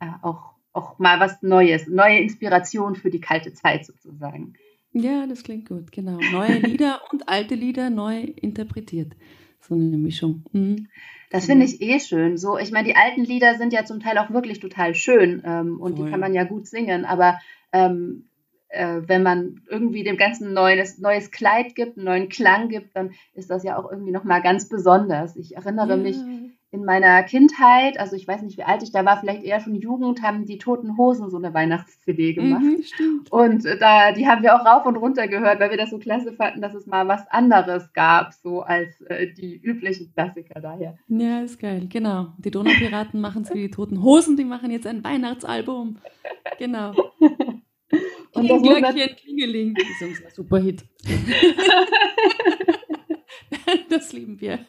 äh, 0.00 0.06
auch, 0.22 0.54
auch 0.72 0.98
mal 0.98 1.20
was 1.20 1.42
Neues, 1.42 1.86
neue 1.88 2.18
Inspiration 2.18 2.94
für 2.94 3.10
die 3.10 3.20
kalte 3.20 3.52
Zeit 3.52 3.84
sozusagen. 3.86 4.54
Ja, 4.92 5.26
das 5.26 5.42
klingt 5.42 5.68
gut, 5.68 5.92
genau. 5.92 6.18
Neue 6.32 6.58
Lieder 6.58 7.00
und 7.12 7.28
alte 7.28 7.54
Lieder 7.54 7.90
neu 7.90 8.20
interpretiert. 8.20 9.14
So 9.60 9.74
eine 9.74 9.98
Mischung. 9.98 10.44
Mhm. 10.52 10.88
Das 11.30 11.46
finde 11.46 11.66
ich 11.66 11.82
eh 11.82 11.98
schön. 11.98 12.38
So, 12.38 12.56
ich 12.56 12.70
meine, 12.70 12.88
die 12.88 12.96
alten 12.96 13.24
Lieder 13.24 13.56
sind 13.56 13.72
ja 13.72 13.84
zum 13.84 14.00
Teil 14.00 14.16
auch 14.18 14.30
wirklich 14.30 14.60
total 14.60 14.94
schön 14.94 15.42
ähm, 15.44 15.80
und 15.80 15.96
Voll. 15.96 16.04
die 16.06 16.10
kann 16.10 16.20
man 16.20 16.34
ja 16.34 16.44
gut 16.44 16.66
singen, 16.66 17.04
aber 17.04 17.38
ähm, 17.72 18.28
äh, 18.68 19.02
wenn 19.06 19.22
man 19.22 19.62
irgendwie 19.68 20.04
dem 20.04 20.16
Ganzen 20.16 20.48
ein 20.48 20.54
neues, 20.54 20.98
neues 20.98 21.30
Kleid 21.30 21.74
gibt, 21.74 21.96
einen 21.96 22.06
neuen 22.06 22.28
Klang 22.28 22.68
gibt, 22.68 22.96
dann 22.96 23.12
ist 23.34 23.50
das 23.50 23.64
ja 23.64 23.78
auch 23.78 23.90
irgendwie 23.90 24.12
nochmal 24.12 24.42
ganz 24.42 24.68
besonders. 24.68 25.36
Ich 25.36 25.56
erinnere 25.56 25.90
ja. 25.90 25.96
mich 25.96 26.16
in 26.72 26.84
meiner 26.84 27.22
Kindheit, 27.22 27.98
also 27.98 28.16
ich 28.16 28.26
weiß 28.26 28.42
nicht, 28.42 28.58
wie 28.58 28.64
alt 28.64 28.82
ich 28.82 28.92
da 28.92 29.04
war, 29.04 29.18
vielleicht 29.18 29.44
eher 29.44 29.60
schon 29.60 29.76
Jugend, 29.76 30.20
haben 30.22 30.44
die 30.44 30.58
Toten 30.58 30.98
Hosen 30.98 31.30
so 31.30 31.38
eine 31.38 31.54
Weihnachts-CD 31.54 32.34
gemacht. 32.34 32.62
Mhm, 32.62 33.24
und 33.30 33.64
äh, 33.64 33.78
da, 33.78 34.12
die 34.12 34.26
haben 34.26 34.42
wir 34.42 34.54
auch 34.54 34.66
rauf 34.66 34.84
und 34.84 34.96
runter 34.96 35.28
gehört, 35.28 35.60
weil 35.60 35.70
wir 35.70 35.78
das 35.78 35.90
so 35.90 35.98
klasse 35.98 36.32
fanden, 36.32 36.60
dass 36.60 36.74
es 36.74 36.86
mal 36.86 37.08
was 37.08 37.26
anderes 37.30 37.92
gab, 37.92 38.32
so 38.34 38.62
als 38.62 39.00
äh, 39.02 39.32
die 39.32 39.56
üblichen 39.56 40.12
Klassiker 40.12 40.60
daher. 40.60 40.98
Ja, 41.08 41.40
ist 41.40 41.58
geil, 41.58 41.86
genau. 41.88 42.28
Die 42.38 42.50
Donaupiraten 42.50 43.20
machen 43.20 43.42
es 43.42 43.54
wie 43.54 43.62
die 43.62 43.70
Toten 43.70 44.02
Hosen, 44.02 44.36
die 44.36 44.44
machen 44.44 44.70
jetzt 44.70 44.86
ein 44.86 45.02
Weihnachtsalbum. 45.02 45.96
Genau. 46.58 46.92
Und 48.36 48.48
das 48.48 48.62
Glöckchen, 48.62 49.16
Klingeling. 49.16 49.74
Das 49.74 49.88
ist 49.88 50.02
unser 50.02 50.30
Superhit. 50.30 50.84
das 53.88 54.12
lieben 54.12 54.40
wir. 54.40 54.60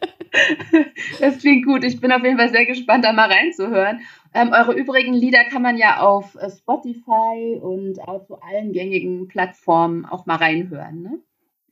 Das 1.19 1.39
klingt 1.39 1.65
gut. 1.65 1.83
Ich 1.83 1.99
bin 1.99 2.11
auf 2.11 2.23
jeden 2.23 2.37
Fall 2.37 2.49
sehr 2.49 2.65
gespannt, 2.65 3.03
da 3.03 3.13
mal 3.13 3.31
reinzuhören. 3.31 4.01
Ähm, 4.33 4.51
eure 4.51 4.73
übrigen 4.73 5.13
Lieder 5.13 5.45
kann 5.45 5.61
man 5.61 5.77
ja 5.77 6.01
auf 6.01 6.35
äh, 6.35 6.49
Spotify 6.49 7.59
und 7.61 7.99
auf 7.99 8.27
so 8.27 8.39
allen 8.39 8.71
gängigen 8.71 9.27
Plattformen 9.27 10.05
auch 10.05 10.25
mal 10.25 10.35
reinhören, 10.35 11.01
ne? 11.01 11.19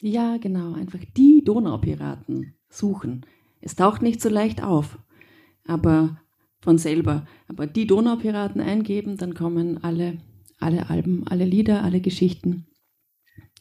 Ja, 0.02 0.38
genau. 0.38 0.74
Einfach 0.74 1.00
die 1.16 1.44
Donaupiraten 1.44 2.56
suchen. 2.70 3.26
Es 3.62 3.76
taucht 3.76 4.02
nicht 4.02 4.22
so 4.22 4.30
leicht 4.30 4.64
auf, 4.64 4.98
aber 5.68 6.18
von 6.62 6.78
selber. 6.78 7.26
Aber 7.48 7.68
die 7.68 7.88
Donaupiraten 7.88 8.62
eingeben, 8.62 9.18
dann 9.18 9.34
kommen 9.34 9.84
alle, 9.84 10.18
alle 10.60 10.90
Alben, 10.90 11.26
alle 11.28 11.46
Lieder, 11.46 11.84
alle 11.84 12.02
Geschichten. 12.02 12.68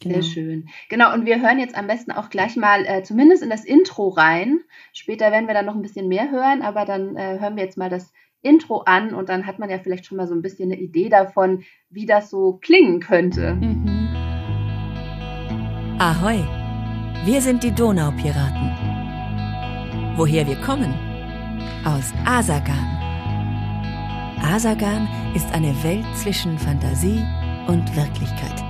Genau. 0.01 0.15
Sehr 0.15 0.23
schön. 0.23 0.69
Genau, 0.89 1.15
und 1.15 1.25
wir 1.25 1.41
hören 1.41 1.59
jetzt 1.59 1.77
am 1.77 1.87
besten 1.87 2.13
auch 2.13 2.29
gleich 2.29 2.57
mal 2.57 2.85
äh, 2.85 3.03
zumindest 3.03 3.43
in 3.43 3.51
das 3.51 3.65
Intro 3.65 4.09
rein. 4.09 4.61
Später 4.93 5.31
werden 5.31 5.47
wir 5.47 5.55
dann 5.55 5.67
noch 5.67 5.77
ein 5.77 5.83
bisschen 5.83 6.09
mehr 6.09 6.31
hören, 6.31 6.63
aber 6.63 6.85
dann 6.85 7.17
äh, 7.17 7.39
hören 7.41 7.57
wir 7.57 7.65
jetzt 7.65 7.79
mal 7.79 7.91
das 7.91 8.13
Intro 8.43 8.83
an 8.83 9.15
und 9.15 9.29
dann 9.29 9.47
hat 9.47 9.59
man 9.59 9.71
ja 9.71 9.79
vielleicht 9.79 10.05
schon 10.05 10.19
mal 10.19 10.27
so 10.27 10.35
ein 10.35 10.43
bisschen 10.43 10.71
eine 10.71 10.81
Idee 10.81 11.09
davon, 11.09 11.65
wie 11.89 12.07
das 12.07 12.29
so 12.29 12.59
klingen 12.61 13.01
könnte. 13.01 13.55
Mhm. 13.55 14.09
Ahoi, 15.99 16.45
wir 17.25 17.41
sind 17.41 17.63
die 17.63 17.73
Donaupiraten. 17.73 18.73
Woher 20.17 20.47
wir 20.47 20.57
kommen? 20.57 20.93
Aus 21.85 22.13
Asagan. 22.27 23.04
Asagan 24.45 25.09
ist 25.35 25.51
eine 25.53 25.75
Welt 25.83 26.05
zwischen 26.17 26.59
Fantasie 26.59 27.25
und 27.67 27.97
Wirklichkeit. 27.97 28.63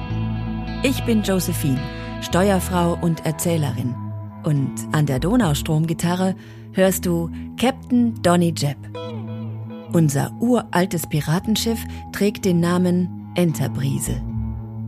Ich 0.85 1.04
bin 1.04 1.23
Josephine, 1.23 1.81
Steuerfrau 2.23 2.97
und 3.02 3.26
Erzählerin. 3.26 3.95
Und 4.45 4.73
an 4.93 5.07
der 5.07 5.19
Donaustromgitarre 5.19 6.37
hörst 6.73 7.04
du 7.07 7.28
Captain 7.59 8.14
Donny 8.23 8.54
Jepp. 8.57 8.78
Unser 9.93 10.33
uraltes 10.40 11.09
Piratenschiff 11.09 11.85
trägt 12.12 12.45
den 12.45 12.61
Namen 12.61 13.33
Enterbrise. 13.35 14.23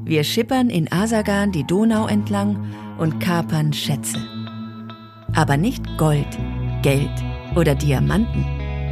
Wir 0.05 0.23
schippern 0.23 0.71
in 0.71 0.91
Asagan 0.93 1.51
die 1.51 1.65
Donau 1.65 2.07
entlang 2.07 2.65
und 2.97 3.19
kapern 3.19 3.73
Schätze. 3.73 4.19
Aber 5.35 5.57
nicht 5.57 5.85
Gold, 5.99 6.39
Geld 6.83 7.11
oder 7.57 7.75
Diamanten. 7.75 8.45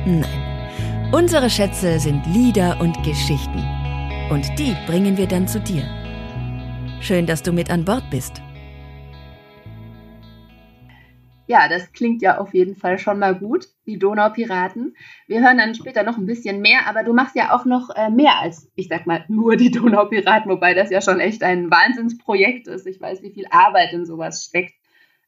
Nein, 0.06 0.53
unsere 1.14 1.48
Schätze 1.48 2.00
sind 2.00 2.26
Lieder 2.26 2.80
und 2.80 3.00
Geschichten. 3.04 3.62
Und 4.30 4.58
die 4.58 4.74
bringen 4.84 5.16
wir 5.16 5.28
dann 5.28 5.46
zu 5.46 5.60
dir. 5.60 5.84
Schön, 7.00 7.24
dass 7.24 7.40
du 7.40 7.52
mit 7.52 7.70
an 7.70 7.84
Bord 7.84 8.02
bist. 8.10 8.42
Ja, 11.46 11.68
das 11.68 11.92
klingt 11.92 12.20
ja 12.20 12.38
auf 12.38 12.52
jeden 12.52 12.74
Fall 12.74 12.98
schon 12.98 13.20
mal 13.20 13.38
gut, 13.38 13.68
die 13.86 13.96
Donaupiraten. 13.96 14.96
Wir 15.28 15.40
hören 15.40 15.58
dann 15.58 15.76
später 15.76 16.02
noch 16.02 16.18
ein 16.18 16.26
bisschen 16.26 16.60
mehr, 16.60 16.88
aber 16.88 17.04
du 17.04 17.12
machst 17.12 17.36
ja 17.36 17.54
auch 17.54 17.64
noch 17.64 17.90
äh, 17.94 18.10
mehr 18.10 18.40
als, 18.40 18.72
ich 18.74 18.88
sag 18.88 19.06
mal, 19.06 19.24
nur 19.28 19.54
die 19.56 19.70
Donaupiraten, 19.70 20.50
wobei 20.50 20.74
das 20.74 20.90
ja 20.90 21.00
schon 21.00 21.20
echt 21.20 21.44
ein 21.44 21.70
Wahnsinnsprojekt 21.70 22.66
ist. 22.66 22.88
Ich 22.88 23.00
weiß, 23.00 23.22
wie 23.22 23.30
viel 23.30 23.46
Arbeit 23.50 23.92
in 23.92 24.04
sowas 24.04 24.44
steckt 24.44 24.74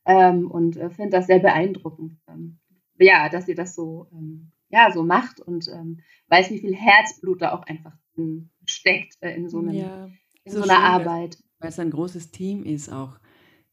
ähm, 0.05 0.51
und 0.51 0.77
äh, 0.79 0.91
finde 0.91 1.11
das 1.11 1.29
sehr 1.29 1.39
beeindruckend. 1.39 2.19
Ähm, 2.29 2.59
ja, 2.99 3.29
dass 3.29 3.47
ihr 3.47 3.55
das 3.55 3.77
so, 3.77 4.09
ähm, 4.11 4.51
ja, 4.69 4.91
so 4.93 5.03
macht 5.03 5.41
und 5.41 5.69
ähm, 5.69 6.01
weiß, 6.29 6.51
wie 6.51 6.61
viel 6.61 6.75
Herzblut 6.75 7.43
da 7.43 7.53
auch 7.53 7.63
einfach 7.63 7.97
steckt 8.65 9.17
äh, 9.21 9.35
in 9.35 9.49
so, 9.49 9.59
einem, 9.59 9.75
ja, 9.75 10.09
in 10.45 10.53
so, 10.53 10.63
so 10.63 10.69
einer 10.69 10.83
Arbeit 10.83 11.39
weil 11.59 11.71
es 11.71 11.79
ein 11.79 11.91
großes 11.91 12.31
Team 12.31 12.65
ist 12.65 12.93
auch, 12.93 13.19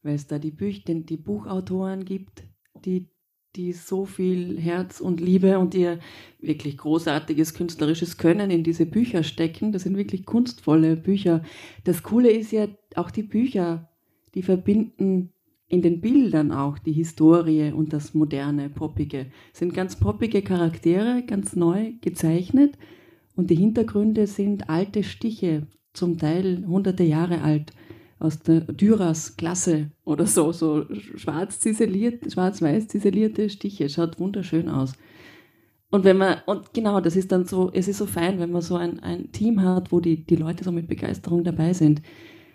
weil 0.02 0.16
es 0.16 0.28
da 0.28 0.40
die, 0.40 0.52
Büch 0.52 0.84
die, 0.84 1.06
die 1.06 1.18
Buchautoren 1.18 2.06
gibt, 2.06 2.44
die, 2.86 3.10
die 3.56 3.74
so 3.74 4.06
viel 4.06 4.60
Herz 4.60 5.00
und 5.00 5.20
Liebe 5.20 5.60
und 5.60 5.76
ihr 5.76 6.00
wirklich 6.40 6.78
großartiges 6.78 7.54
künstlerisches 7.54 8.18
Können 8.18 8.50
in 8.52 8.64
diese 8.64 8.86
Bücher 8.86 9.24
stecken. 9.24 9.72
Das 9.72 9.84
sind 9.84 9.98
wirklich 9.98 10.26
kunstvolle 10.26 10.96
Bücher. 10.96 11.44
Das 11.84 12.04
Coole 12.04 12.32
ist 12.32 12.52
ja 12.52 12.68
auch 12.96 13.12
die 13.12 13.24
Bücher, 13.24 13.90
die 14.34 14.44
verbinden 14.44 15.33
in 15.74 15.82
den 15.82 16.02
Bildern 16.02 16.52
auch 16.52 16.78
die 16.78 16.92
Historie 16.92 17.72
und 17.72 17.94
das 17.94 18.14
moderne, 18.14 18.70
poppige. 18.70 19.26
Es 19.52 19.58
sind 19.58 19.74
ganz 19.74 19.96
poppige 19.96 20.44
Charaktere, 20.44 21.24
ganz 21.26 21.56
neu 21.56 21.94
gezeichnet 22.00 22.78
und 23.36 23.50
die 23.50 23.56
Hintergründe 23.56 24.28
sind 24.28 24.70
alte 24.70 25.02
Stiche 25.02 25.66
zum 25.92 26.20
Teil 26.20 26.64
hunderte 26.68 27.02
Jahre 27.04 27.42
alt, 27.42 27.74
aus 28.20 28.40
der 28.40 28.62
Düras-Klasse 28.62 29.90
oder 30.06 30.28
so, 30.28 30.52
so 30.52 30.86
schwarz 30.94 31.60
ziseliert, 31.60 32.32
schwarz-weiß 32.32 32.88
ziselierte 32.88 33.50
Stiche. 33.50 33.90
Schaut 33.90 34.20
wunderschön 34.20 34.70
aus. 34.70 34.94
Und 35.90 36.04
wenn 36.04 36.18
man, 36.18 36.38
und 36.46 36.72
genau, 36.76 37.02
das 37.02 37.16
ist 37.16 37.32
dann 37.32 37.46
so, 37.46 37.72
es 37.74 37.88
ist 37.88 37.98
so 37.98 38.06
fein, 38.06 38.38
wenn 38.38 38.52
man 38.52 38.62
so 38.62 38.76
ein, 38.76 39.00
ein 39.00 39.32
Team 39.32 39.64
hat, 39.64 39.92
wo 39.92 40.00
die, 40.00 40.24
die 40.24 40.36
Leute 40.36 40.64
so 40.64 40.72
mit 40.72 40.88
Begeisterung 40.88 41.44
dabei 41.44 41.74
sind. 41.74 42.04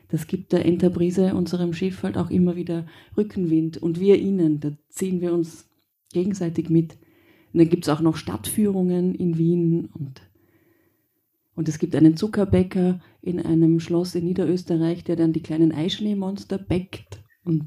Das 0.09 0.27
gibt 0.27 0.53
der 0.53 0.65
Enterbrise, 0.65 1.35
unserem 1.35 1.73
Schiff, 1.73 2.03
halt 2.03 2.17
auch 2.17 2.31
immer 2.31 2.57
wieder 2.57 2.87
Rückenwind. 3.17 3.77
Und 3.79 4.01
wir 4.01 4.19
ihnen, 4.19 4.61
da 4.61 4.73
ziehen 4.89 5.21
wir 5.21 5.33
uns 5.33 5.69
gegenseitig 6.13 6.71
mit. 6.71 6.95
Und 7.53 7.61
dann 7.61 7.69
gibt 7.69 7.85
es 7.85 7.89
auch 7.89 8.01
noch 8.01 8.17
Stadtführungen 8.17 9.15
in 9.15 9.39
Wien 9.39 9.89
und 9.93 10.23
und 11.59 11.69
es 11.69 11.81
gibt 11.81 11.97
einen 11.97 12.17
Zuckerbäcker 12.17 13.01
in 13.21 13.41
einem 13.41 13.81
Schloss 13.81 14.15
in 14.15 14.27
Niederösterreich, 14.27 15.03
der 15.03 15.17
dann 15.17 15.33
die 15.33 15.43
kleinen 15.43 15.73
Eischneemonster 15.73 16.57
bäckt. 16.57 17.25
Und 17.45 17.67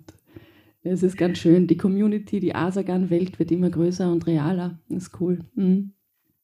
es 0.82 1.04
ist 1.04 1.18
ganz 1.18 1.40
schön. 1.40 1.68
Die 1.68 1.76
Community, 1.76 2.40
die 2.40 2.56
Asagan-Welt 2.56 3.38
wird 3.38 3.52
immer 3.52 3.70
größer 3.70 4.10
und 4.10 4.28
realer. 4.28 4.80
Das 4.88 5.08
ist 5.08 5.20
cool. 5.20 5.40
Mhm. 5.56 5.92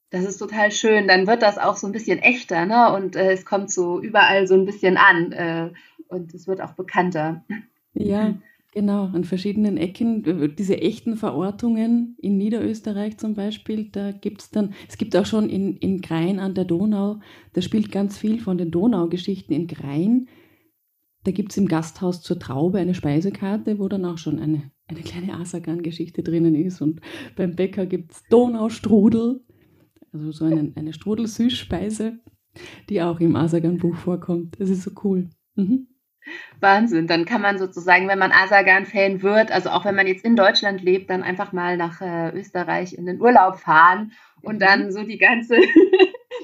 Das 0.10 0.24
ist 0.24 0.38
total 0.38 0.72
schön. 0.72 1.08
Dann 1.08 1.28
wird 1.28 1.42
das 1.42 1.58
auch 1.58 1.76
so 1.76 1.88
ein 1.88 1.94
bisschen 1.94 2.20
echter, 2.20 2.66
ne? 2.66 2.94
Und 2.94 3.16
äh, 3.16 3.32
es 3.32 3.46
kommt 3.46 3.72
so 3.72 4.00
überall 4.00 4.48
so 4.48 4.54
ein 4.54 4.66
bisschen 4.66 4.98
an. 4.98 5.32
Äh, 5.32 5.72
und 6.08 6.34
es 6.34 6.48
wird 6.48 6.62
auch 6.62 6.74
bekannter. 6.74 7.44
Ja, 7.94 8.36
Genau, 8.78 9.06
an 9.06 9.24
verschiedenen 9.24 9.76
Ecken, 9.76 10.24
äh, 10.26 10.50
diese 10.50 10.80
echten 10.80 11.16
Verortungen 11.16 12.16
in 12.20 12.38
Niederösterreich 12.38 13.18
zum 13.18 13.34
Beispiel, 13.34 13.90
da 13.92 14.12
gibt 14.12 14.42
es 14.42 14.52
dann, 14.52 14.74
es 14.88 14.98
gibt 14.98 15.16
auch 15.16 15.26
schon 15.26 15.50
in, 15.50 15.78
in 15.78 16.00
Grein 16.00 16.40
an 16.40 16.54
der 16.54 16.66
Donau, 16.66 17.20
da 17.54 17.62
spielt 17.62 17.92
ganz 17.92 18.20
viel 18.20 18.40
von 18.40 18.60
den 18.60 18.70
Donaugeschichten 18.70 19.56
in 19.56 19.66
Grein. 19.66 20.28
Da 21.24 21.32
gibt 21.32 21.54
es 21.54 21.58
im 21.58 21.68
Gasthaus 21.68 22.22
zur 22.22 22.38
Traube 22.38 22.78
eine 22.78 22.94
Speisekarte, 22.94 23.80
wo 23.80 23.88
dann 23.88 24.06
auch 24.06 24.20
schon 24.20 24.38
eine, 24.38 24.70
eine 24.88 25.02
kleine 25.02 25.34
Asagan-Geschichte 25.34 26.22
drinnen 26.22 26.54
ist. 26.54 26.80
Und 26.80 27.02
beim 27.36 27.56
Bäcker 27.56 27.88
gibt 27.88 28.12
es 28.12 28.24
Donaustrudel, 28.30 29.42
also 30.14 30.32
so 30.32 30.46
eine, 30.46 30.72
eine 30.76 30.94
Strudel-Süßspeise, 30.94 32.20
die 32.90 33.02
auch 33.02 33.20
im 33.20 33.36
Asagan-Buch 33.36 33.96
vorkommt. 33.96 34.60
Das 34.60 34.70
ist 34.70 34.84
so 34.84 34.92
cool. 35.04 35.30
Mhm. 35.56 35.88
Wahnsinn. 36.60 37.08
Dann 37.08 37.26
kann 37.26 37.42
man 37.42 37.58
sozusagen, 37.58 38.08
wenn 38.08 38.20
man 38.20 38.32
Asagan-Fan 38.32 39.22
wird, 39.22 39.52
also 39.52 39.70
auch 39.70 39.86
wenn 39.86 39.96
man 39.96 40.08
jetzt 40.08 40.26
in 40.26 40.36
Deutschland 40.36 40.82
lebt, 40.82 41.10
dann 41.10 41.24
einfach 41.24 41.54
mal 41.54 41.78
nach 41.78 42.02
äh, 42.02 42.38
Österreich 42.38 42.94
in 42.94 43.06
den 43.06 43.22
Urlaub 43.22 43.58
fahren 43.58 44.12
und 44.42 44.56
mhm. 44.56 44.60
dann 44.60 44.92
so 44.92 45.04
die 45.04 45.18
ganze 45.18 45.58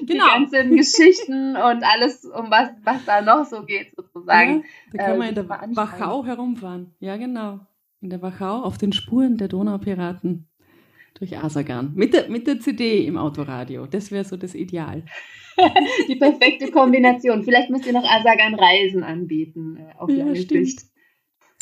die 0.02 0.06
genau. 0.06 0.26
ganzen 0.26 0.76
Geschichten 0.76 1.56
und 1.56 1.84
alles, 1.84 2.24
um 2.24 2.50
was, 2.50 2.70
was 2.84 3.04
da 3.04 3.22
noch 3.22 3.44
so 3.44 3.64
geht, 3.64 3.94
sozusagen. 3.96 4.58
Ja, 4.58 4.64
da 4.92 5.04
kann 5.04 5.14
äh, 5.14 5.18
man 5.18 5.28
in 5.28 5.34
der 5.34 5.48
Wachau 5.48 6.24
herumfahren. 6.24 6.94
Ja, 7.00 7.16
genau. 7.16 7.60
In 8.00 8.10
der 8.10 8.22
Wachau 8.22 8.62
auf 8.62 8.78
den 8.78 8.92
Spuren 8.92 9.38
der 9.38 9.48
Donaupiraten. 9.48 10.48
Durch 11.14 11.36
Asagan. 11.36 11.92
Mit 11.94 12.12
der, 12.12 12.28
mit 12.28 12.46
der 12.46 12.60
CD 12.60 13.06
im 13.06 13.16
Autoradio. 13.16 13.86
Das 13.86 14.10
wäre 14.10 14.24
so 14.24 14.36
das 14.36 14.54
Ideal. 14.54 15.04
Die 16.08 16.16
perfekte 16.16 16.70
Kombination. 16.70 17.44
Vielleicht 17.44 17.70
müsst 17.70 17.86
ihr 17.86 17.92
noch 17.92 18.04
Asagan 18.04 18.54
Reisen 18.54 19.02
anbieten. 19.04 19.76
Äh, 19.76 19.98
auf 19.98 20.10
ja, 20.10 20.34
stimmt. 20.34 20.82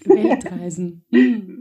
Weltreisen. 0.04 1.04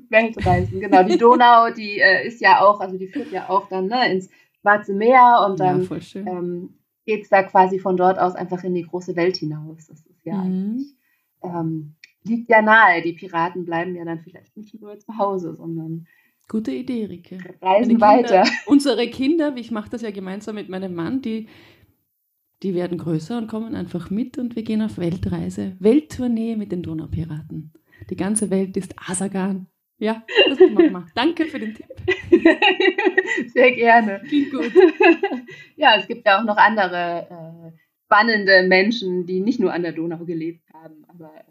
Weltreisen, 0.10 0.80
genau. 0.80 1.04
Die 1.04 1.18
Donau, 1.18 1.70
die 1.72 2.00
äh, 2.00 2.26
ist 2.26 2.42
ja 2.42 2.62
auch, 2.62 2.80
also 2.80 2.98
die 2.98 3.08
führt 3.08 3.32
ja 3.32 3.50
auch 3.50 3.68
dann 3.68 3.88
ne, 3.88 4.12
ins 4.12 4.30
Schwarze 4.62 4.94
Meer 4.94 5.46
und 5.48 5.60
dann 5.60 5.84
ja, 5.84 6.22
ähm, 6.28 6.78
geht 7.06 7.24
es 7.24 7.30
da 7.30 7.44
quasi 7.44 7.80
von 7.80 7.98
dort 7.98 8.20
aus 8.20 8.36
einfach 8.36 8.64
in 8.64 8.74
die 8.74 8.84
große 8.84 9.16
Welt 9.16 9.38
hinaus. 9.38 9.88
Das 9.88 10.06
ist 10.06 10.26
ja 10.26 10.38
mhm. 10.38 10.86
ähm, 11.44 11.96
liegt 12.24 12.50
ja 12.50 12.62
nahe. 12.62 13.02
Die 13.02 13.14
Piraten 13.14 13.66
bleiben 13.66 13.96
ja 13.96 14.06
dann 14.06 14.20
vielleicht 14.20 14.56
nicht 14.58 14.80
nur 14.80 14.98
zu 15.00 15.18
Hause, 15.18 15.56
sondern 15.56 16.08
Gute 16.52 16.72
Idee, 16.72 17.06
Rike. 17.06 17.38
Reisen 17.62 17.92
Kinder, 17.92 18.06
weiter. 18.06 18.44
Unsere 18.66 19.08
Kinder, 19.08 19.54
ich 19.56 19.72
mache 19.72 19.90
das 19.90 20.02
ja 20.02 20.12
gemeinsam 20.12 20.56
mit 20.56 20.68
meinem 20.68 20.94
Mann, 20.94 21.22
die, 21.22 21.48
die 22.62 22.76
werden 22.76 22.98
größer 22.98 23.38
und 23.38 23.48
kommen 23.48 23.74
einfach 23.74 24.10
mit 24.10 24.38
und 24.38 24.58
wir 24.58 24.64
gehen 24.64 24.82
auf 24.82 24.98
Weltreise. 24.98 25.78
Welttournee 25.80 26.58
mit 26.58 26.74
den 26.74 26.84
Donaupiraten. 26.84 27.72
Die 28.10 28.18
ganze 28.18 28.50
Welt 28.50 28.76
ist 28.76 28.94
Asagan. 28.98 29.68
Ja, 29.98 30.26
das 30.50 30.60
machen 30.60 30.92
wir. 30.92 31.08
Danke 31.16 31.46
für 31.46 31.58
den 31.58 31.74
Tipp. 31.74 31.88
Sehr 33.54 33.72
gerne. 33.72 34.22
Klingt 34.28 34.52
gut. 34.52 34.74
Ja, 35.78 35.96
es 35.98 36.06
gibt 36.06 36.28
ja 36.28 36.38
auch 36.38 36.44
noch 36.44 36.58
andere 36.58 37.28
äh, 37.32 37.78
spannende 38.04 38.68
Menschen, 38.68 39.26
die 39.26 39.40
nicht 39.40 39.62
nur 39.62 39.72
an 39.72 39.84
der 39.84 39.94
Donau 39.94 40.26
gelebt 40.26 40.68
haben, 40.74 41.06
aber 41.08 41.34
äh, 41.34 41.44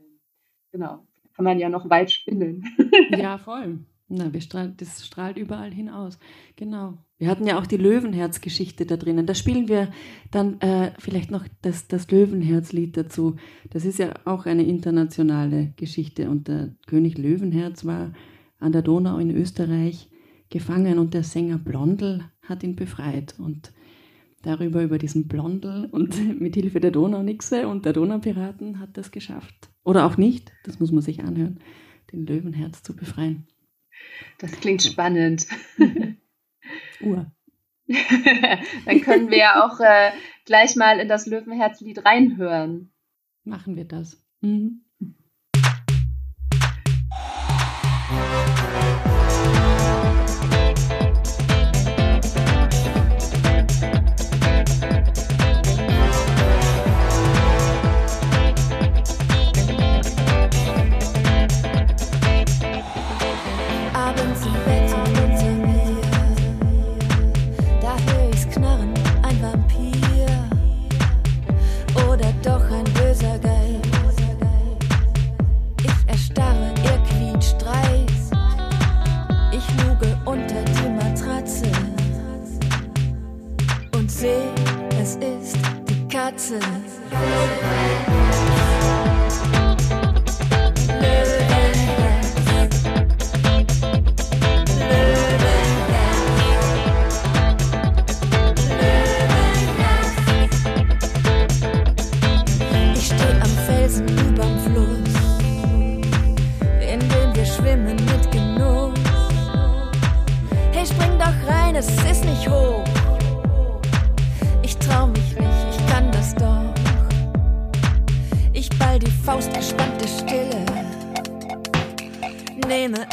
genau, 0.73 1.07
kann 1.35 1.47
man 1.47 1.59
ja 1.59 1.71
noch 1.71 1.89
weit 1.89 2.11
spinnen. 2.13 2.69
Ja, 3.11 3.39
voll. 3.39 3.79
Na, 4.13 4.33
wir 4.33 4.41
strahlen, 4.41 4.75
das 4.77 5.07
strahlt 5.07 5.39
überall 5.39 5.73
hinaus. 5.73 6.19
Genau. 6.57 6.99
Wir 7.19 7.29
hatten 7.29 7.47
ja 7.47 7.61
auch 7.61 7.67
die 7.67 7.77
Löwenherz-Geschichte 7.77 8.85
da 8.85 8.97
drinnen. 8.97 9.25
Da 9.25 9.37
spielen 9.37 9.69
wir 9.69 9.93
dann 10.33 10.61
äh, 10.61 10.91
vielleicht 10.99 11.31
noch 11.31 11.47
das, 11.63 11.87
das 11.87 12.11
Löwenherz-Lied 12.11 12.97
dazu. 12.97 13.37
Das 13.71 13.85
ist 13.85 14.01
ja 14.01 14.15
auch 14.25 14.47
eine 14.47 14.65
internationale 14.65 15.75
Geschichte. 15.77 16.29
Und 16.29 16.49
der 16.49 16.75
König 16.87 17.19
Löwenherz 17.19 17.85
war 17.85 18.13
an 18.59 18.73
der 18.73 18.83
Donau 18.83 19.19
in 19.19 19.31
Österreich 19.31 20.11
gefangen 20.49 20.99
und 20.99 21.15
der 21.15 21.23
Sänger 21.23 21.59
Blondel 21.59 22.25
hat 22.43 22.65
ihn 22.65 22.75
befreit. 22.75 23.37
Und 23.39 23.73
darüber, 24.43 24.83
über 24.83 24.99
diesen 24.99 25.29
Blondel 25.29 25.87
und 25.87 26.19
mit 26.41 26.57
Hilfe 26.57 26.81
der 26.81 26.91
Donaunixe 26.91 27.69
und 27.69 27.85
der 27.85 27.93
Donaupiraten 27.93 28.81
hat 28.81 28.97
das 28.97 29.13
geschafft. 29.13 29.71
Oder 29.85 30.05
auch 30.07 30.17
nicht, 30.17 30.53
das 30.65 30.81
muss 30.81 30.91
man 30.91 31.03
sich 31.03 31.23
anhören, 31.23 31.61
den 32.13 32.27
Löwenherz 32.27 32.83
zu 32.83 32.97
befreien. 32.97 33.47
Das 34.39 34.53
klingt 34.61 34.83
spannend. 34.83 35.47
Uhr. 37.01 37.31
Dann 37.89 39.01
können 39.01 39.31
wir 39.31 39.39
ja 39.39 39.67
auch 39.67 39.81
äh, 39.81 40.13
gleich 40.45 40.77
mal 40.77 41.01
in 41.01 41.09
das 41.09 41.27
Löwenherzlied 41.27 42.05
reinhören. 42.05 42.93
Machen 43.45 43.77
wir 43.77 43.85
das. 43.85 44.23
Mhm. 44.41 44.85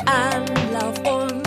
Ja, 0.07 0.41
und 1.11 1.43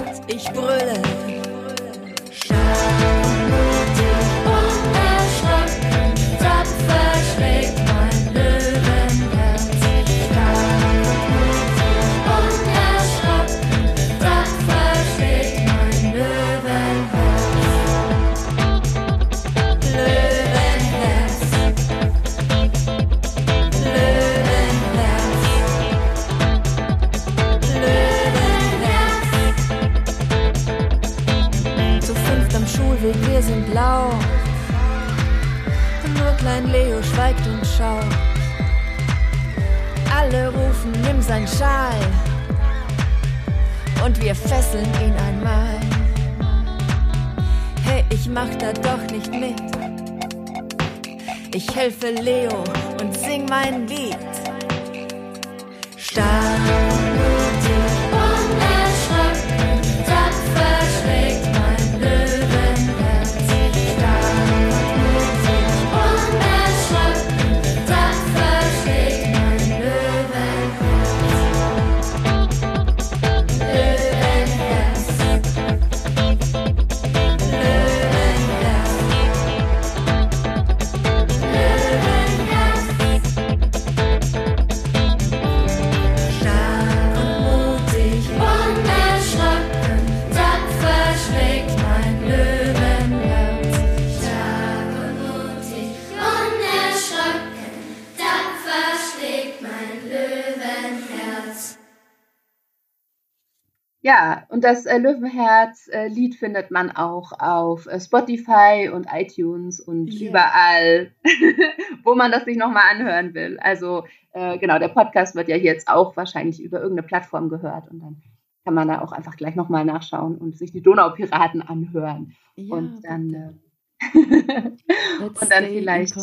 das 104.65 104.87
äh, 104.87 104.99
Löwenherz-Lied 104.99 106.35
äh, 106.35 106.39
findet 106.39 106.71
man 106.71 106.91
auch 106.91 107.33
auf 107.39 107.87
äh, 107.87 108.01
Spotify 108.01 108.91
und 108.93 109.07
iTunes 109.13 109.81
und 109.81 110.13
yeah. 110.13 110.31
überall, 110.31 111.13
wo 112.05 112.15
man 112.15 112.31
das 112.31 112.45
sich 112.45 112.57
nochmal 112.57 112.85
anhören 112.91 113.35
will. 113.35 113.59
Also 113.61 114.05
äh, 114.33 114.59
genau, 114.59 114.79
der 114.79 114.89
Podcast 114.89 115.35
wird 115.35 115.49
ja 115.49 115.57
jetzt 115.57 115.89
auch 115.89 116.17
wahrscheinlich 116.17 116.63
über 116.63 116.81
irgendeine 116.81 117.07
Plattform 117.07 117.49
gehört 117.49 117.89
und 117.91 118.01
dann 118.01 118.23
kann 118.65 118.75
man 118.75 118.89
da 118.89 119.01
auch 119.01 119.13
einfach 119.13 119.37
gleich 119.37 119.55
nochmal 119.55 119.85
nachschauen 119.85 120.37
und 120.37 120.57
sich 120.57 120.73
die 120.73 120.83
Donaupiraten 120.83 121.63
anhören. 121.63 122.35
Ja, 122.57 122.77
und 122.77 123.01
dann, 123.03 123.35
äh, 123.35 123.53
und 125.23 125.51
dann 125.51 125.65
vielleicht. 125.65 126.15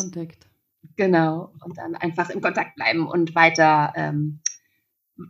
Genau. 0.96 1.52
Und 1.64 1.78
dann 1.78 1.94
einfach 1.94 2.30
in 2.30 2.40
Kontakt 2.40 2.74
bleiben 2.74 3.06
und 3.06 3.34
weiter, 3.34 3.92
ähm, 3.96 4.40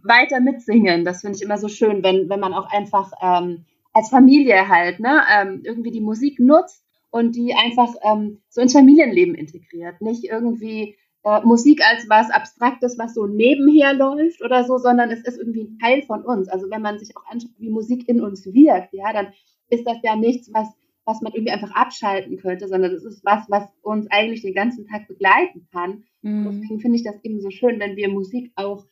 weiter 0.04 0.40
mitsingen. 0.40 1.04
Das 1.04 1.22
finde 1.22 1.36
ich 1.36 1.42
immer 1.42 1.58
so 1.58 1.68
schön, 1.68 2.02
wenn, 2.02 2.28
wenn 2.28 2.40
man 2.40 2.54
auch 2.54 2.70
einfach 2.70 3.12
ähm, 3.22 3.64
als 3.92 4.10
Familie 4.10 4.68
halt, 4.68 5.00
ne, 5.00 5.22
ähm, 5.34 5.62
irgendwie 5.64 5.90
die 5.90 6.00
Musik 6.00 6.38
nutzt 6.38 6.84
und 7.10 7.34
die 7.34 7.54
einfach 7.54 7.94
ähm, 8.04 8.40
so 8.48 8.60
ins 8.60 8.74
Familienleben 8.74 9.34
integriert. 9.34 10.00
Nicht 10.00 10.24
irgendwie 10.24 10.96
äh, 11.24 11.40
Musik 11.42 11.80
als 11.82 12.08
was 12.08 12.30
Abstraktes, 12.30 12.98
was 12.98 13.14
so 13.14 13.26
nebenher 13.26 13.94
läuft 13.94 14.42
oder 14.42 14.64
so, 14.64 14.78
sondern 14.78 15.10
es 15.10 15.24
ist 15.24 15.38
irgendwie 15.38 15.62
ein 15.62 15.78
Teil 15.78 16.02
von 16.02 16.22
uns. 16.22 16.48
Also 16.48 16.70
wenn 16.70 16.82
man 16.82 16.98
sich 16.98 17.16
auch 17.16 17.24
anschaut, 17.30 17.50
wie 17.58 17.70
Musik 17.70 18.08
in 18.08 18.20
uns 18.20 18.46
wirkt, 18.46 18.92
ja, 18.92 19.12
dann 19.12 19.28
ist 19.70 19.86
das 19.86 19.98
ja 20.02 20.16
nichts, 20.16 20.52
was, 20.52 20.68
was 21.04 21.20
man 21.22 21.32
irgendwie 21.32 21.52
einfach 21.52 21.74
abschalten 21.74 22.36
könnte, 22.36 22.68
sondern 22.68 22.92
es 22.92 23.04
ist 23.04 23.24
was, 23.24 23.44
was 23.48 23.64
uns 23.82 24.06
eigentlich 24.10 24.42
den 24.42 24.54
ganzen 24.54 24.86
Tag 24.86 25.08
begleiten 25.08 25.66
kann. 25.72 26.04
Mhm. 26.22 26.44
Deswegen 26.44 26.80
finde 26.80 26.96
ich 26.96 27.04
das 27.04 27.22
eben 27.24 27.40
so 27.40 27.50
schön, 27.50 27.80
wenn 27.80 27.96
wir 27.96 28.08
Musik 28.10 28.52
auch 28.54 28.84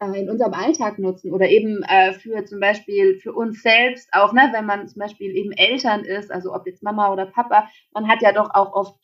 äh, 0.00 0.20
in 0.20 0.30
unserem 0.30 0.54
Alltag 0.54 0.98
nutzen 0.98 1.32
oder 1.32 1.48
eben 1.48 1.82
äh, 1.82 2.12
für 2.12 2.44
zum 2.44 2.60
Beispiel 2.60 3.18
für 3.20 3.32
uns 3.32 3.62
selbst 3.62 4.08
auch, 4.12 4.32
ne, 4.32 4.50
wenn 4.52 4.66
man 4.66 4.88
zum 4.88 5.00
Beispiel 5.00 5.36
eben 5.36 5.52
Eltern 5.52 6.04
ist, 6.04 6.30
also 6.30 6.54
ob 6.54 6.66
jetzt 6.66 6.82
Mama 6.82 7.12
oder 7.12 7.26
Papa, 7.26 7.68
man 7.92 8.08
hat 8.08 8.22
ja 8.22 8.32
doch 8.32 8.50
auch 8.54 8.72
oft 8.72 8.98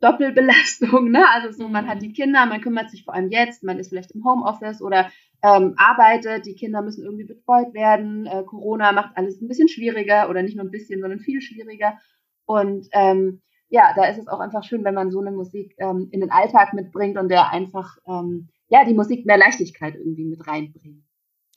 Doppelbelastung, 0.00 1.10
ne? 1.10 1.24
Also 1.30 1.52
so, 1.52 1.68
man 1.68 1.86
hat 1.86 1.96
mhm. 1.96 2.00
die 2.00 2.12
Kinder, 2.12 2.46
man 2.46 2.60
kümmert 2.60 2.90
sich 2.90 3.04
vor 3.04 3.14
allem 3.14 3.30
jetzt, 3.30 3.62
man 3.62 3.78
ist 3.78 3.88
vielleicht 3.88 4.12
im 4.12 4.24
Homeoffice 4.24 4.82
oder 4.82 5.10
ähm, 5.42 5.74
arbeitet, 5.76 6.46
die 6.46 6.54
Kinder 6.54 6.82
müssen 6.82 7.04
irgendwie 7.04 7.24
betreut 7.24 7.72
werden. 7.72 8.26
Äh, 8.26 8.42
Corona 8.44 8.92
macht 8.92 9.16
alles 9.16 9.40
ein 9.40 9.48
bisschen 9.48 9.68
schwieriger 9.68 10.28
oder 10.28 10.42
nicht 10.42 10.56
nur 10.56 10.64
ein 10.64 10.70
bisschen, 10.70 11.00
sondern 11.00 11.20
viel 11.20 11.40
schwieriger. 11.40 11.98
Und 12.44 12.88
ähm, 12.92 13.42
ja, 13.68 13.92
da 13.94 14.06
ist 14.06 14.18
es 14.18 14.28
auch 14.28 14.40
einfach 14.40 14.64
schön, 14.64 14.84
wenn 14.84 14.94
man 14.94 15.10
so 15.10 15.20
eine 15.20 15.30
Musik 15.30 15.74
ähm, 15.78 16.08
in 16.10 16.20
den 16.20 16.30
Alltag 16.30 16.74
mitbringt 16.74 17.16
und 17.16 17.28
der 17.28 17.50
einfach 17.50 17.96
ähm, 18.06 18.48
ja 18.70 18.84
die 18.84 18.94
Musik 18.94 19.26
mehr 19.26 19.36
Leichtigkeit 19.36 19.94
irgendwie 19.96 20.24
mit 20.24 20.46
reinbringt. 20.46 21.04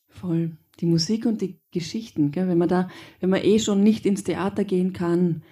Voll. 0.10 0.58
Die 0.80 0.86
Musik 0.86 1.26
und 1.26 1.41
die 1.41 1.60
Geschichten, 1.71 2.32
gell? 2.32 2.47
wenn 2.47 2.58
man 2.58 2.67
da, 2.67 2.89
wenn 3.19 3.30
man 3.30 3.43
eh 3.43 3.60
schon 3.60 3.84
nicht 3.84 4.06
ins 4.06 4.23
Theater 4.23 4.63
gehen 4.63 4.91
kann, 4.91 5.43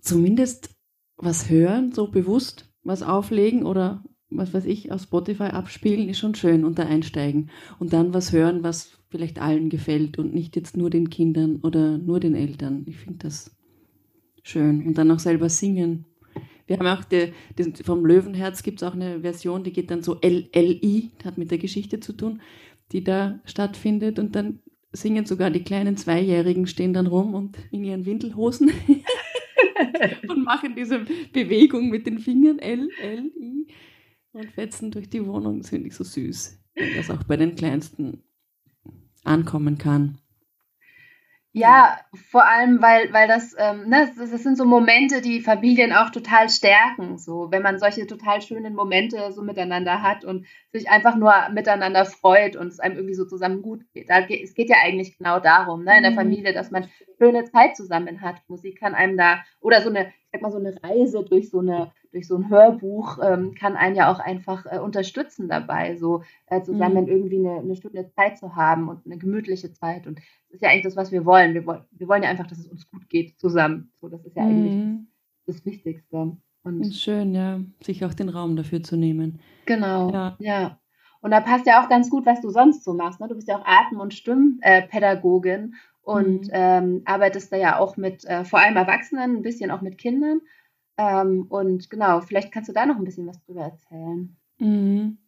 zumindest 0.00 0.70
was 1.16 1.48
hören, 1.48 1.92
so 1.92 2.10
bewusst 2.10 2.72
was 2.82 3.02
auflegen 3.02 3.64
oder 3.64 4.02
was 4.28 4.54
weiß 4.54 4.64
ich, 4.64 4.90
auf 4.90 5.02
Spotify 5.02 5.44
abspielen, 5.44 6.08
ist 6.08 6.18
schon 6.18 6.34
schön 6.34 6.64
und 6.64 6.78
da 6.78 6.84
einsteigen. 6.84 7.50
Und 7.78 7.92
dann 7.92 8.14
was 8.14 8.32
hören, 8.32 8.62
was 8.62 8.98
vielleicht 9.08 9.40
allen 9.40 9.68
gefällt 9.68 10.18
und 10.18 10.34
nicht 10.34 10.56
jetzt 10.56 10.76
nur 10.76 10.90
den 10.90 11.10
Kindern 11.10 11.56
oder 11.56 11.98
nur 11.98 12.18
den 12.18 12.34
Eltern. 12.34 12.84
Ich 12.86 12.96
finde 12.96 13.18
das 13.26 13.54
schön. 14.42 14.86
Und 14.86 14.96
dann 14.96 15.10
auch 15.10 15.18
selber 15.18 15.48
singen. 15.48 16.06
Wir 16.66 16.78
haben 16.78 16.86
auch 16.86 17.04
die, 17.04 17.32
die, 17.58 17.82
vom 17.82 18.04
Löwenherz 18.04 18.62
gibt 18.62 18.82
es 18.82 18.88
auch 18.88 18.94
eine 18.94 19.20
Version, 19.20 19.64
die 19.64 19.72
geht 19.72 19.90
dann 19.90 20.02
so 20.02 20.18
LLI, 20.22 21.10
hat 21.24 21.38
mit 21.38 21.50
der 21.50 21.58
Geschichte 21.58 22.00
zu 22.00 22.12
tun, 22.12 22.40
die 22.92 23.02
da 23.02 23.40
stattfindet. 23.44 24.18
Und 24.18 24.36
dann 24.36 24.60
singen 24.92 25.26
sogar 25.26 25.50
die 25.50 25.64
kleinen 25.64 25.96
Zweijährigen, 25.96 26.66
stehen 26.66 26.92
dann 26.92 27.06
rum 27.06 27.34
und 27.34 27.56
in 27.70 27.84
ihren 27.84 28.06
Windelhosen 28.06 28.70
und 30.28 30.44
machen 30.44 30.74
diese 30.76 31.04
Bewegung 31.32 31.88
mit 31.88 32.06
den 32.06 32.18
Fingern 32.18 32.58
L, 32.58 32.88
L, 33.00 33.30
I 33.40 33.66
und 34.32 34.50
fetzen 34.52 34.90
durch 34.90 35.08
die 35.08 35.26
Wohnung. 35.26 35.58
Das 35.58 35.70
finde 35.70 35.88
ich 35.88 35.94
so 35.94 36.04
süß, 36.04 36.58
wenn 36.74 36.96
das 36.96 37.10
auch 37.10 37.24
bei 37.24 37.36
den 37.36 37.54
Kleinsten 37.54 38.22
ankommen 39.24 39.78
kann. 39.78 40.18
Ja, 41.54 41.98
vor 42.30 42.48
allem, 42.48 42.80
weil, 42.80 43.12
weil 43.12 43.28
das, 43.28 43.54
ähm, 43.58 43.86
ne, 43.86 44.10
das, 44.16 44.30
das, 44.30 44.42
sind 44.42 44.56
so 44.56 44.64
Momente, 44.64 45.20
die 45.20 45.42
Familien 45.42 45.92
auch 45.92 46.08
total 46.08 46.48
stärken. 46.48 47.18
So, 47.18 47.48
wenn 47.50 47.62
man 47.62 47.78
solche 47.78 48.06
total 48.06 48.40
schönen 48.40 48.74
Momente 48.74 49.32
so 49.32 49.42
miteinander 49.42 50.00
hat 50.00 50.24
und 50.24 50.46
sich 50.72 50.88
einfach 50.88 51.14
nur 51.14 51.34
miteinander 51.52 52.06
freut 52.06 52.56
und 52.56 52.68
es 52.68 52.80
einem 52.80 52.96
irgendwie 52.96 53.14
so 53.14 53.26
zusammen 53.26 53.60
gut 53.60 53.82
geht. 53.92 54.08
Da 54.08 54.22
geht 54.22 54.42
es 54.42 54.54
geht 54.54 54.70
ja 54.70 54.76
eigentlich 54.82 55.18
genau 55.18 55.40
darum, 55.40 55.84
ne, 55.84 55.98
in 55.98 56.04
der 56.04 56.12
mhm. 56.12 56.16
Familie, 56.16 56.54
dass 56.54 56.70
man 56.70 56.88
schöne 57.18 57.44
Zeit 57.44 57.76
zusammen 57.76 58.22
hat. 58.22 58.36
Musik 58.48 58.80
kann 58.80 58.94
einem 58.94 59.18
da, 59.18 59.44
oder 59.60 59.82
so 59.82 59.90
eine, 59.90 60.06
ich 60.06 60.30
sag 60.32 60.40
mal, 60.40 60.52
so 60.52 60.58
eine 60.58 60.82
Reise 60.82 61.22
durch 61.22 61.50
so 61.50 61.58
eine 61.58 61.92
durch 62.12 62.28
so 62.28 62.36
ein 62.36 62.50
Hörbuch 62.50 63.18
ähm, 63.22 63.54
kann 63.54 63.74
einen 63.74 63.96
ja 63.96 64.12
auch 64.12 64.20
einfach 64.20 64.66
äh, 64.66 64.78
unterstützen 64.78 65.48
dabei, 65.48 65.96
so 65.96 66.22
äh, 66.46 66.62
zusammen 66.62 67.04
mhm. 67.04 67.10
irgendwie 67.10 67.38
eine, 67.38 67.60
eine 67.60 67.76
Stunde 67.76 68.10
Zeit 68.14 68.38
zu 68.38 68.54
haben 68.54 68.88
und 68.88 69.04
eine 69.06 69.16
gemütliche 69.16 69.72
Zeit. 69.72 70.06
Und 70.06 70.18
das 70.18 70.56
ist 70.56 70.62
ja 70.62 70.68
eigentlich 70.68 70.84
das, 70.84 70.96
was 70.96 71.10
wir 71.10 71.24
wollen. 71.24 71.54
Wir, 71.54 71.66
wollen, 71.66 71.82
wir 71.90 72.08
wollen 72.08 72.22
ja 72.22 72.28
einfach, 72.28 72.46
dass 72.46 72.58
es 72.58 72.68
uns 72.68 72.88
gut 72.90 73.08
geht 73.08 73.38
zusammen. 73.40 73.90
So, 74.00 74.08
das 74.08 74.24
ist 74.24 74.36
ja 74.36 74.44
mhm. 74.44 74.48
eigentlich 74.48 75.06
das, 75.46 75.64
Wichtigste. 75.64 76.36
Und 76.64 76.94
Schön, 76.94 77.34
ja, 77.34 77.60
sich 77.82 78.04
auch 78.04 78.14
den 78.14 78.28
Raum 78.28 78.56
dafür 78.56 78.82
zu 78.82 78.96
nehmen. 78.96 79.40
Genau, 79.66 80.12
ja. 80.12 80.36
ja. 80.38 80.78
Und 81.22 81.30
da 81.30 81.40
passt 81.40 81.66
ja 81.66 81.82
auch 81.82 81.88
ganz 81.88 82.10
gut, 82.10 82.26
was 82.26 82.40
du 82.40 82.50
sonst 82.50 82.84
so 82.84 82.94
machst. 82.94 83.20
Ne? 83.20 83.28
Du 83.28 83.34
bist 83.34 83.48
ja 83.48 83.58
auch 83.58 83.64
Atem- 83.64 84.00
und 84.00 84.12
Stimmpädagogin 84.12 85.74
und 86.02 86.42
mhm. 86.42 86.50
ähm, 86.52 87.02
arbeitest 87.04 87.52
da 87.52 87.56
ja 87.56 87.78
auch 87.78 87.96
mit 87.96 88.24
äh, 88.24 88.44
vor 88.44 88.58
allem 88.58 88.76
Erwachsenen, 88.76 89.36
ein 89.36 89.42
bisschen 89.42 89.70
auch 89.70 89.80
mit 89.80 89.98
Kindern. 89.98 90.40
Ähm, 90.96 91.46
und 91.48 91.90
genau, 91.90 92.20
vielleicht 92.20 92.52
kannst 92.52 92.68
du 92.68 92.72
da 92.72 92.86
noch 92.86 92.96
ein 92.96 93.04
bisschen 93.04 93.26
was 93.26 93.40
drüber 93.44 93.62
erzählen. 93.62 94.36
Mhm. 94.58 95.18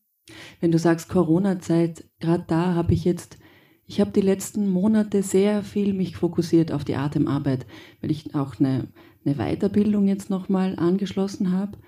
Wenn 0.61 0.72
du 0.72 0.79
sagst 0.79 1.09
Corona-Zeit, 1.09 2.09
gerade 2.20 2.44
da 2.46 2.74
habe 2.74 2.94
ich 2.94 3.05
jetzt, 3.05 3.38
ich 3.87 4.00
habe 4.00 4.11
die 4.11 4.20
letzten 4.20 4.70
Monate 4.70 5.22
sehr 5.22 5.62
viel 5.62 5.92
mich 5.92 6.16
fokussiert 6.16 6.72
auf 6.72 6.85
die 6.85 6.96
Atemarbeit, 6.96 7.66
weil 8.00 8.11
ich 8.11 8.35
auch 8.35 8.59
eine, 8.59 8.88
eine 9.24 9.35
Weiterbildung 9.37 10.07
jetzt 10.07 10.31
nochmal 10.31 10.79
angeschlossen 10.79 11.53
habe 11.53 11.79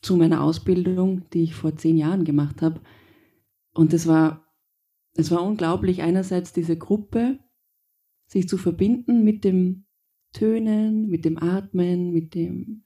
zu 0.00 0.16
meiner 0.16 0.42
Ausbildung, 0.42 1.28
die 1.30 1.42
ich 1.42 1.54
vor 1.54 1.76
zehn 1.76 1.96
Jahren 1.96 2.24
gemacht 2.24 2.62
habe. 2.62 2.80
Und 3.74 3.92
es 3.92 4.06
war, 4.06 4.46
es 5.14 5.30
war 5.30 5.42
unglaublich, 5.42 6.02
einerseits 6.02 6.52
diese 6.52 6.76
Gruppe, 6.76 7.38
sich 8.26 8.48
zu 8.48 8.56
verbinden 8.56 9.24
mit 9.24 9.44
dem 9.44 9.84
Tönen, 10.32 11.08
mit 11.08 11.24
dem 11.24 11.42
Atmen, 11.42 12.12
mit 12.12 12.34
dem 12.34 12.84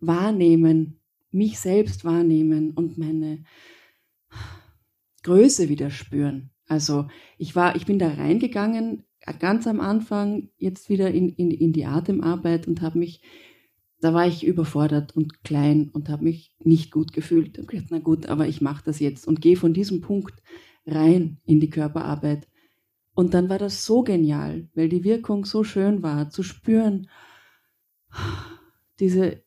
wahrnehmen, 0.00 1.00
mich 1.30 1.58
selbst 1.58 2.04
wahrnehmen 2.04 2.72
und 2.72 2.98
meine 2.98 3.44
Größe 5.22 5.68
wieder 5.68 5.90
spüren. 5.90 6.50
Also 6.66 7.08
ich 7.38 7.56
war, 7.56 7.76
ich 7.76 7.86
bin 7.86 7.98
da 7.98 8.08
reingegangen, 8.08 9.04
ganz 9.38 9.66
am 9.66 9.80
Anfang, 9.80 10.50
jetzt 10.58 10.88
wieder 10.88 11.10
in, 11.10 11.30
in, 11.30 11.50
in 11.50 11.72
die 11.72 11.86
Atemarbeit 11.86 12.68
und 12.68 12.82
habe 12.82 12.98
mich, 12.98 13.20
da 14.00 14.14
war 14.14 14.26
ich 14.26 14.46
überfordert 14.46 15.16
und 15.16 15.42
klein 15.42 15.90
und 15.92 16.08
habe 16.08 16.24
mich 16.24 16.54
nicht 16.62 16.90
gut 16.90 17.12
gefühlt. 17.12 17.58
Ich 17.58 17.78
habe 17.78 17.86
na 17.90 17.98
gut, 17.98 18.26
aber 18.26 18.46
ich 18.46 18.60
mache 18.60 18.84
das 18.84 19.00
jetzt 19.00 19.26
und 19.26 19.40
gehe 19.40 19.56
von 19.56 19.74
diesem 19.74 20.00
Punkt 20.00 20.34
rein 20.86 21.38
in 21.44 21.60
die 21.60 21.70
Körperarbeit. 21.70 22.48
Und 23.14 23.34
dann 23.34 23.48
war 23.48 23.58
das 23.58 23.84
so 23.84 24.02
genial, 24.02 24.68
weil 24.74 24.88
die 24.88 25.04
Wirkung 25.04 25.44
so 25.44 25.64
schön 25.64 26.02
war, 26.02 26.30
zu 26.30 26.42
spüren, 26.42 27.08
diese, 29.00 29.42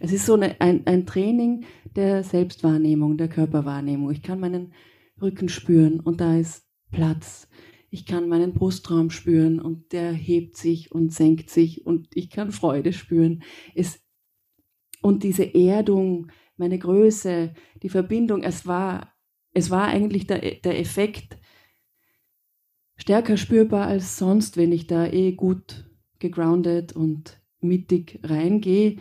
es 0.00 0.12
ist 0.12 0.26
so 0.26 0.34
eine, 0.34 0.60
ein, 0.60 0.86
ein 0.86 1.06
Training 1.06 1.64
der 1.96 2.24
Selbstwahrnehmung, 2.24 3.16
der 3.16 3.28
Körperwahrnehmung. 3.28 4.10
Ich 4.10 4.22
kann 4.22 4.40
meinen 4.40 4.72
Rücken 5.20 5.48
spüren 5.48 6.00
und 6.00 6.20
da 6.20 6.36
ist 6.36 6.66
Platz. 6.90 7.48
Ich 7.90 8.06
kann 8.06 8.28
meinen 8.28 8.54
Brustraum 8.54 9.10
spüren 9.10 9.60
und 9.60 9.92
der 9.92 10.12
hebt 10.12 10.56
sich 10.56 10.90
und 10.90 11.12
senkt 11.12 11.50
sich 11.50 11.86
und 11.86 12.08
ich 12.14 12.30
kann 12.30 12.50
Freude 12.50 12.92
spüren. 12.92 13.42
Es, 13.74 14.00
und 15.00 15.22
diese 15.22 15.54
Erdung, 15.54 16.32
meine 16.56 16.78
Größe, 16.78 17.54
die 17.82 17.88
Verbindung, 17.88 18.42
es 18.42 18.66
war, 18.66 19.12
es 19.52 19.70
war 19.70 19.86
eigentlich 19.86 20.26
der, 20.26 20.40
der 20.40 20.80
Effekt 20.80 21.38
stärker 22.96 23.36
spürbar 23.36 23.86
als 23.86 24.18
sonst, 24.18 24.56
wenn 24.56 24.72
ich 24.72 24.86
da 24.86 25.06
eh 25.06 25.32
gut 25.32 25.88
gegroundet 26.18 26.94
und 26.94 27.40
mittig 27.60 28.18
reingehe 28.22 28.96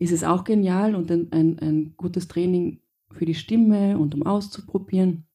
ist 0.00 0.12
es 0.12 0.24
auch 0.24 0.44
genial 0.44 0.94
und 0.96 1.10
ein, 1.12 1.30
ein, 1.30 1.58
ein 1.58 1.94
gutes 1.96 2.26
Training 2.26 2.80
für 3.12 3.26
die 3.26 3.34
Stimme 3.34 3.98
und 3.98 4.14
um 4.14 4.22
auszuprobieren. 4.24 5.26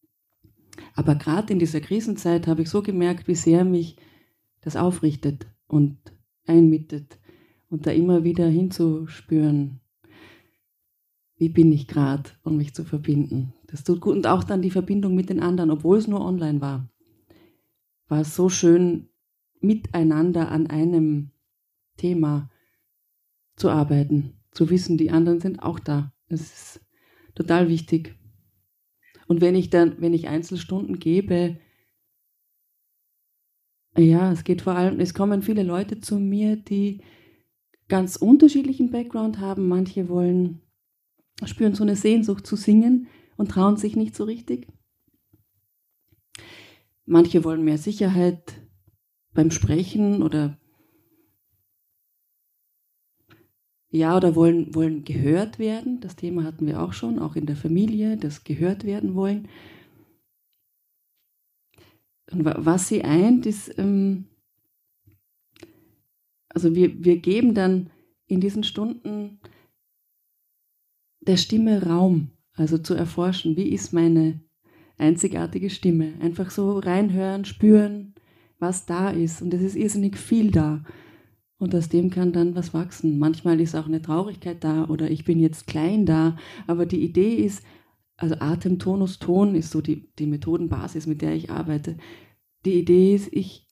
Aber 0.96 1.16
gerade 1.16 1.54
in 1.54 1.60
dieser 1.60 1.80
Krisenzeit 1.80 2.48
habe 2.48 2.64
ich 2.64 2.70
so 2.70 2.82
gemerkt, 2.82 3.28
wie 3.28 3.36
sehr 3.36 3.64
mich 3.64 3.96
das 4.62 4.76
aufrichtet 4.76 5.46
und 5.68 5.98
einmittet 6.48 7.20
und 7.70 7.86
da 7.86 7.92
immer 7.92 8.24
wieder 8.24 8.48
hinzuspüren, 8.48 9.82
wie 11.38 11.50
bin 11.50 11.72
ich 11.72 11.88
gerade 11.88 12.32
und 12.42 12.58
mich 12.58 12.74
zu 12.74 12.86
verbinden. 12.86 13.54
Das 13.68 13.84
tut 13.84 14.02
gut 14.02 14.16
und 14.16 14.26
auch 14.26 14.44
dann 14.44 14.64
die 14.64 14.72
Verbindung 14.72 15.14
mit 15.14 15.30
den 15.30 15.42
anderen, 15.42 15.70
obwohl 15.70 16.00
es 16.00 16.08
nur 16.08 16.26
online 16.26 16.60
war, 16.60 16.90
war 18.08 18.22
es 18.22 18.36
so 18.36 18.50
schön 18.50 19.10
miteinander 19.60 20.50
an 20.50 20.68
einem 20.68 21.30
Thema 21.98 22.50
zu 23.56 23.70
arbeiten 23.70 24.34
zu 24.56 24.70
wissen, 24.70 24.98
die 24.98 25.12
anderen 25.12 25.40
sind 25.40 25.62
auch 25.62 25.80
da. 25.80 26.14
Das 26.30 26.42
ist 26.42 26.82
total 27.36 27.70
wichtig. 27.70 28.16
Und 29.28 29.42
wenn 29.42 29.56
ich 29.56 29.70
dann, 29.70 30.02
wenn 30.02 30.14
ich 30.14 30.28
Einzelstunden 30.28 30.98
gebe, 30.98 31.60
ja, 33.98 34.32
es 34.32 34.44
geht 34.44 34.62
vor 34.62 34.76
allem, 34.76 35.00
es 35.00 35.14
kommen 35.14 35.42
viele 35.42 35.64
Leute 35.64 36.00
zu 36.00 36.20
mir, 36.20 36.56
die 36.56 37.02
ganz 37.88 38.16
unterschiedlichen 38.16 38.92
Background 38.92 39.40
haben. 39.40 39.68
Manche 39.68 40.10
wollen, 40.10 40.62
spüren 41.46 41.76
so 41.76 41.84
eine 41.84 41.96
Sehnsucht 41.96 42.46
zu 42.46 42.56
singen 42.56 43.08
und 43.38 43.52
trauen 43.52 43.78
sich 43.78 43.96
nicht 43.96 44.16
so 44.16 44.24
richtig. 44.24 44.68
Manche 47.06 47.44
wollen 47.44 47.64
mehr 47.64 47.78
Sicherheit 47.78 48.62
beim 49.34 49.52
Sprechen 49.52 50.24
oder 50.24 50.58
ja, 53.96 54.18
oder 54.18 54.36
wollen, 54.36 54.76
wollen 54.76 55.04
gehört 55.04 55.58
werden. 55.58 56.00
Das 56.02 56.16
Thema 56.16 56.44
hatten 56.44 56.68
wir 56.68 56.82
auch 56.82 56.94
schon, 56.94 57.20
auch 57.20 57.36
in 57.36 57.46
der 57.46 57.56
Familie, 57.56 58.18
das 58.18 58.44
gehört 58.44 58.84
werden 58.84 59.16
wollen. 59.16 59.48
Und 62.32 62.44
was 62.44 62.88
sie 62.88 63.04
eint, 63.04 63.46
ist, 63.46 63.78
ähm, 63.78 64.26
also 66.50 66.76
wir, 66.76 67.04
wir 67.04 67.18
geben 67.18 67.54
dann 67.54 67.90
in 68.28 68.42
diesen 68.42 68.64
Stunden 68.64 69.40
der 71.22 71.38
Stimme 71.38 71.86
Raum, 71.86 72.32
also 72.54 72.78
zu 72.78 72.94
erforschen, 72.94 73.56
wie 73.56 73.70
ist 73.70 73.94
meine 73.94 74.42
einzigartige 74.98 75.70
Stimme. 75.70 76.14
Einfach 76.22 76.52
so 76.52 76.80
reinhören, 76.80 77.46
spüren, 77.46 78.16
was 78.60 78.86
da 78.86 79.10
ist. 79.10 79.42
Und 79.42 79.54
es 79.54 79.62
ist 79.62 79.76
irrsinnig 79.76 80.18
viel 80.18 80.52
da. 80.52 80.84
Und 81.58 81.74
aus 81.74 81.88
dem 81.90 82.10
kann 82.10 82.34
dann 82.34 82.56
was 82.56 82.74
wachsen. 82.74 83.18
Manchmal 83.18 83.62
ist 83.62 83.76
auch 83.76 83.86
eine 83.86 84.02
Traurigkeit 84.02 84.64
da 84.64 84.86
oder 84.90 85.10
ich 85.10 85.24
bin 85.24 85.40
jetzt 85.40 85.68
klein 85.68 86.06
da. 86.06 86.38
Aber 86.68 86.86
die 86.86 87.02
Idee 87.02 87.36
ist, 87.36 87.64
also 88.18 88.36
Atem, 88.40 88.80
Tonus, 88.80 89.20
Ton 89.20 89.56
ist 89.56 89.72
so 89.72 89.82
die, 89.82 90.12
die 90.20 90.28
Methodenbasis, 90.28 91.08
mit 91.08 91.22
der 91.22 91.34
ich 91.34 91.50
arbeite. 91.50 91.98
Die 92.66 92.74
Idee 92.74 93.16
ist, 93.16 93.30
ich, 93.32 93.68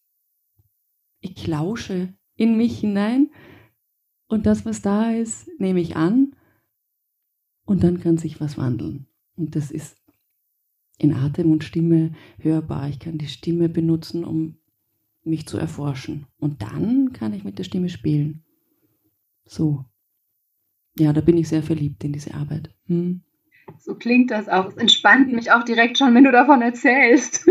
ich 1.19 1.45
lausche 1.45 2.13
in 2.35 2.57
mich 2.57 2.79
hinein 2.79 3.29
und 4.27 4.45
das, 4.45 4.65
was 4.65 4.81
da 4.81 5.11
ist, 5.11 5.47
nehme 5.59 5.79
ich 5.79 5.95
an 5.95 6.35
und 7.65 7.83
dann 7.83 7.99
kann 7.99 8.17
sich 8.17 8.39
was 8.39 8.57
wandeln. 8.57 9.07
Und 9.35 9.55
das 9.55 9.71
ist 9.71 9.97
in 10.97 11.13
Atem 11.13 11.51
und 11.51 11.63
Stimme 11.63 12.13
hörbar. 12.39 12.89
Ich 12.89 12.99
kann 12.99 13.17
die 13.17 13.27
Stimme 13.27 13.69
benutzen, 13.69 14.23
um 14.23 14.57
mich 15.23 15.47
zu 15.47 15.57
erforschen. 15.57 16.27
Und 16.39 16.61
dann 16.61 17.13
kann 17.13 17.33
ich 17.33 17.43
mit 17.43 17.57
der 17.59 17.63
Stimme 17.63 17.89
spielen. 17.89 18.43
So. 19.45 19.85
Ja, 20.97 21.13
da 21.13 21.21
bin 21.21 21.37
ich 21.37 21.47
sehr 21.47 21.63
verliebt 21.63 22.03
in 22.03 22.13
diese 22.13 22.33
Arbeit. 22.33 22.69
Hm. 22.87 23.21
So 23.79 23.95
klingt 23.95 24.31
das 24.31 24.49
auch. 24.49 24.67
Es 24.67 24.77
entspannt 24.77 25.31
mich 25.31 25.51
auch 25.51 25.63
direkt 25.63 25.97
schon, 25.97 26.13
wenn 26.13 26.23
du 26.23 26.31
davon 26.31 26.61
erzählst. 26.61 27.49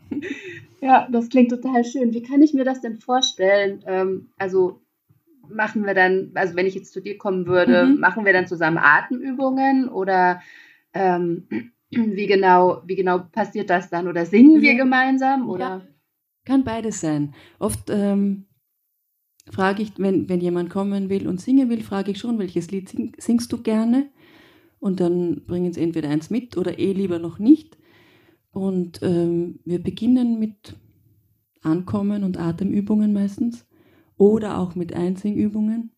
ja, 0.80 1.08
das 1.10 1.28
klingt 1.28 1.50
total 1.50 1.84
schön. 1.84 2.14
Wie 2.14 2.22
kann 2.22 2.42
ich 2.42 2.54
mir 2.54 2.64
das 2.64 2.80
denn 2.80 2.96
vorstellen? 2.96 3.82
Ähm, 3.86 4.28
also 4.38 4.80
machen 5.48 5.84
wir 5.84 5.94
dann, 5.94 6.30
also 6.34 6.56
wenn 6.56 6.66
ich 6.66 6.74
jetzt 6.74 6.92
zu 6.92 7.00
dir 7.00 7.18
kommen 7.18 7.46
würde, 7.46 7.86
mhm. 7.86 8.00
machen 8.00 8.24
wir 8.24 8.32
dann 8.32 8.46
zusammen 8.46 8.78
Atemübungen 8.78 9.88
oder 9.88 10.40
ähm, 10.94 11.46
wie 11.90 12.26
genau, 12.26 12.82
wie 12.86 12.96
genau 12.96 13.18
passiert 13.18 13.68
das 13.68 13.90
dann? 13.90 14.08
Oder 14.08 14.24
singen 14.24 14.62
wir 14.62 14.76
gemeinsam? 14.76 15.48
Oder? 15.48 15.64
Ja, 15.64 15.82
kann 16.44 16.64
beides 16.64 17.00
sein. 17.00 17.34
Oft 17.58 17.90
ähm, 17.90 18.46
frage 19.50 19.82
ich, 19.82 19.92
wenn, 19.98 20.28
wenn 20.28 20.40
jemand 20.40 20.70
kommen 20.70 21.08
will 21.08 21.28
und 21.28 21.40
singen 21.40 21.68
will, 21.68 21.82
frage 21.82 22.12
ich 22.12 22.18
schon, 22.18 22.38
welches 22.38 22.70
Lied 22.70 22.88
sing, 22.88 23.12
singst 23.18 23.52
du 23.52 23.62
gerne? 23.62 24.10
Und 24.78 25.00
dann 25.00 25.44
bringen 25.46 25.72
sie 25.72 25.80
entweder 25.80 26.08
eins 26.08 26.30
mit 26.30 26.56
oder 26.56 26.78
eh 26.78 26.92
lieber 26.92 27.18
noch 27.18 27.38
nicht. 27.38 27.78
Und 28.50 29.00
ähm, 29.02 29.60
wir 29.64 29.82
beginnen 29.82 30.38
mit 30.38 30.76
Ankommen 31.62 32.24
und 32.24 32.38
Atemübungen 32.38 33.12
meistens 33.12 33.66
oder 34.16 34.58
auch 34.58 34.74
mit 34.74 34.92
Einsingübungen. 34.92 35.92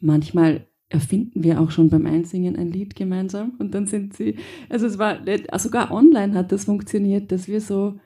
Manchmal 0.00 0.68
erfinden 0.88 1.42
wir 1.42 1.60
auch 1.60 1.70
schon 1.70 1.90
beim 1.90 2.06
Einsingen 2.06 2.56
ein 2.56 2.70
Lied 2.72 2.96
gemeinsam 2.96 3.54
und 3.58 3.74
dann 3.74 3.86
sind 3.86 4.14
sie, 4.14 4.36
also 4.68 4.86
es 4.86 4.98
war, 4.98 5.18
sogar 5.58 5.90
online 5.90 6.34
hat 6.34 6.50
das 6.50 6.64
funktioniert, 6.64 7.30
dass 7.30 7.46
wir 7.46 7.60
so, 7.60 7.98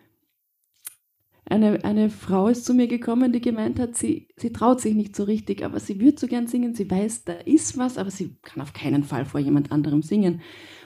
eine, 1.52 1.84
eine 1.84 2.08
Frau 2.08 2.48
ist 2.48 2.64
zu 2.64 2.72
mir 2.72 2.88
gekommen, 2.88 3.30
die 3.30 3.42
gemeint 3.42 3.78
hat, 3.78 3.94
sie, 3.94 4.28
sie 4.36 4.52
traut 4.52 4.80
sich 4.80 4.94
nicht 4.94 5.14
so 5.14 5.24
richtig, 5.24 5.62
aber 5.62 5.80
sie 5.80 6.00
würde 6.00 6.18
so 6.18 6.26
gern 6.26 6.46
singen, 6.46 6.74
sie 6.74 6.90
weiß, 6.90 7.24
da 7.24 7.34
ist 7.34 7.76
was, 7.76 7.98
aber 7.98 8.10
sie 8.10 8.36
kann 8.40 8.62
auf 8.62 8.72
keinen 8.72 9.04
Fall 9.04 9.26
vor 9.26 9.38
jemand 9.38 9.70
anderem 9.70 10.00
singen. 10.00 10.40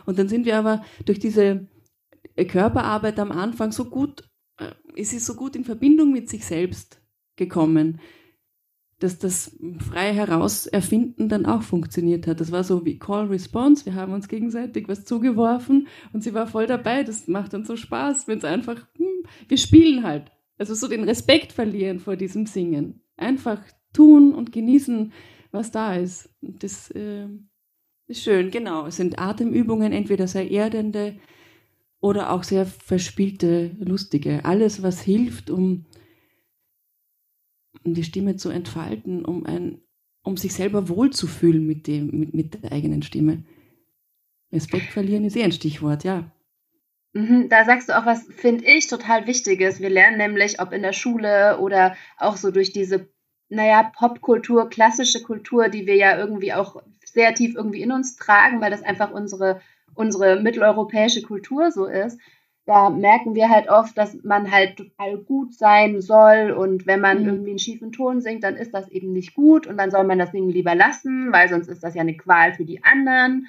Und 0.06 0.18
dann 0.18 0.28
sind 0.28 0.44
wir 0.44 0.58
aber 0.58 0.84
durch 1.04 1.20
diese 1.20 1.68
Körperarbeit 2.48 3.20
am 3.20 3.30
Anfang 3.30 3.70
so 3.70 3.84
gut, 3.84 4.28
äh, 4.58 4.72
ist 4.96 5.10
sie 5.10 5.20
so 5.20 5.34
gut 5.34 5.54
in 5.54 5.64
Verbindung 5.64 6.10
mit 6.12 6.28
sich 6.28 6.44
selbst 6.44 7.00
gekommen, 7.36 8.00
dass 8.98 9.18
das 9.18 9.56
frei 9.78 10.12
heraus 10.12 10.66
erfinden 10.66 11.28
dann 11.28 11.46
auch 11.46 11.62
funktioniert 11.62 12.26
hat. 12.26 12.40
Das 12.40 12.50
war 12.50 12.64
so 12.64 12.84
wie 12.84 12.98
Call 12.98 13.26
Response. 13.26 13.84
Wir 13.84 13.94
haben 13.94 14.12
uns 14.12 14.26
gegenseitig 14.26 14.88
was 14.88 15.04
zugeworfen 15.04 15.86
und 16.12 16.24
sie 16.24 16.34
war 16.34 16.48
voll 16.48 16.66
dabei. 16.66 17.04
Das 17.04 17.28
macht 17.28 17.52
dann 17.52 17.64
so 17.64 17.76
Spaß, 17.76 18.26
wenn 18.26 18.38
es 18.38 18.44
einfach, 18.44 18.86
hm, 18.96 19.28
wir 19.46 19.58
spielen 19.58 20.02
halt. 20.02 20.32
Also 20.58 20.74
so 20.74 20.88
den 20.88 21.04
Respekt 21.04 21.52
verlieren 21.52 22.00
vor 22.00 22.16
diesem 22.16 22.46
Singen. 22.46 23.00
Einfach 23.16 23.62
tun 23.92 24.34
und 24.34 24.52
genießen, 24.52 25.12
was 25.50 25.70
da 25.70 25.94
ist. 25.94 26.30
Das 26.40 26.90
äh, 26.90 27.28
ist 28.06 28.22
schön, 28.22 28.50
genau. 28.50 28.86
Es 28.86 28.96
sind 28.96 29.18
Atemübungen, 29.18 29.92
entweder 29.92 30.26
sehr 30.26 30.50
erdende 30.50 31.16
oder 32.00 32.30
auch 32.30 32.42
sehr 32.42 32.66
verspielte, 32.66 33.76
lustige. 33.78 34.44
Alles, 34.44 34.82
was 34.82 35.00
hilft, 35.00 35.50
um 35.50 35.86
um 37.86 37.94
die 37.94 38.04
Stimme 38.04 38.36
zu 38.36 38.50
entfalten, 38.50 39.24
um, 39.24 39.46
ein, 39.46 39.80
um 40.22 40.36
sich 40.36 40.52
selber 40.52 40.88
wohlzufühlen 40.88 41.66
mit, 41.66 41.86
dem, 41.86 42.08
mit, 42.10 42.34
mit 42.34 42.62
der 42.62 42.72
eigenen 42.72 43.02
Stimme. 43.02 43.44
Respekt 44.52 44.92
verlieren 44.92 45.24
ist 45.24 45.36
eh 45.36 45.44
ein 45.44 45.52
Stichwort, 45.52 46.04
ja. 46.04 46.32
Mhm, 47.16 47.48
da 47.48 47.64
sagst 47.64 47.88
du 47.88 47.96
auch 47.96 48.04
was, 48.04 48.24
finde 48.36 48.66
ich, 48.66 48.88
total 48.88 49.26
Wichtiges. 49.26 49.80
Wir 49.80 49.88
lernen 49.88 50.18
nämlich, 50.18 50.60
ob 50.60 50.72
in 50.72 50.82
der 50.82 50.92
Schule 50.92 51.58
oder 51.60 51.96
auch 52.18 52.36
so 52.36 52.50
durch 52.50 52.72
diese, 52.72 53.08
naja, 53.48 53.90
Popkultur, 53.96 54.68
klassische 54.68 55.22
Kultur, 55.22 55.70
die 55.70 55.86
wir 55.86 55.96
ja 55.96 56.18
irgendwie 56.18 56.52
auch 56.52 56.82
sehr 57.06 57.34
tief 57.34 57.54
irgendwie 57.54 57.80
in 57.80 57.90
uns 57.90 58.16
tragen, 58.16 58.60
weil 58.60 58.70
das 58.70 58.82
einfach 58.82 59.12
unsere, 59.12 59.62
unsere 59.94 60.42
mitteleuropäische 60.42 61.22
Kultur 61.22 61.70
so 61.70 61.86
ist, 61.86 62.20
da 62.66 62.90
merken 62.90 63.34
wir 63.34 63.48
halt 63.48 63.70
oft, 63.70 63.96
dass 63.96 64.22
man 64.22 64.50
halt 64.50 64.76
total 64.76 65.16
gut 65.16 65.54
sein 65.54 66.02
soll 66.02 66.50
und 66.50 66.86
wenn 66.86 67.00
man 67.00 67.22
mhm. 67.22 67.28
irgendwie 67.28 67.50
einen 67.50 67.58
schiefen 67.58 67.92
Ton 67.92 68.20
singt, 68.20 68.44
dann 68.44 68.56
ist 68.56 68.74
das 68.74 68.88
eben 68.90 69.14
nicht 69.14 69.34
gut 69.34 69.66
und 69.66 69.78
dann 69.78 69.90
soll 69.90 70.04
man 70.04 70.18
das 70.18 70.32
Singen 70.32 70.50
lieber 70.50 70.74
lassen, 70.74 71.32
weil 71.32 71.48
sonst 71.48 71.68
ist 71.68 71.82
das 71.82 71.94
ja 71.94 72.02
eine 72.02 72.16
Qual 72.16 72.52
für 72.52 72.66
die 72.66 72.84
anderen. 72.84 73.46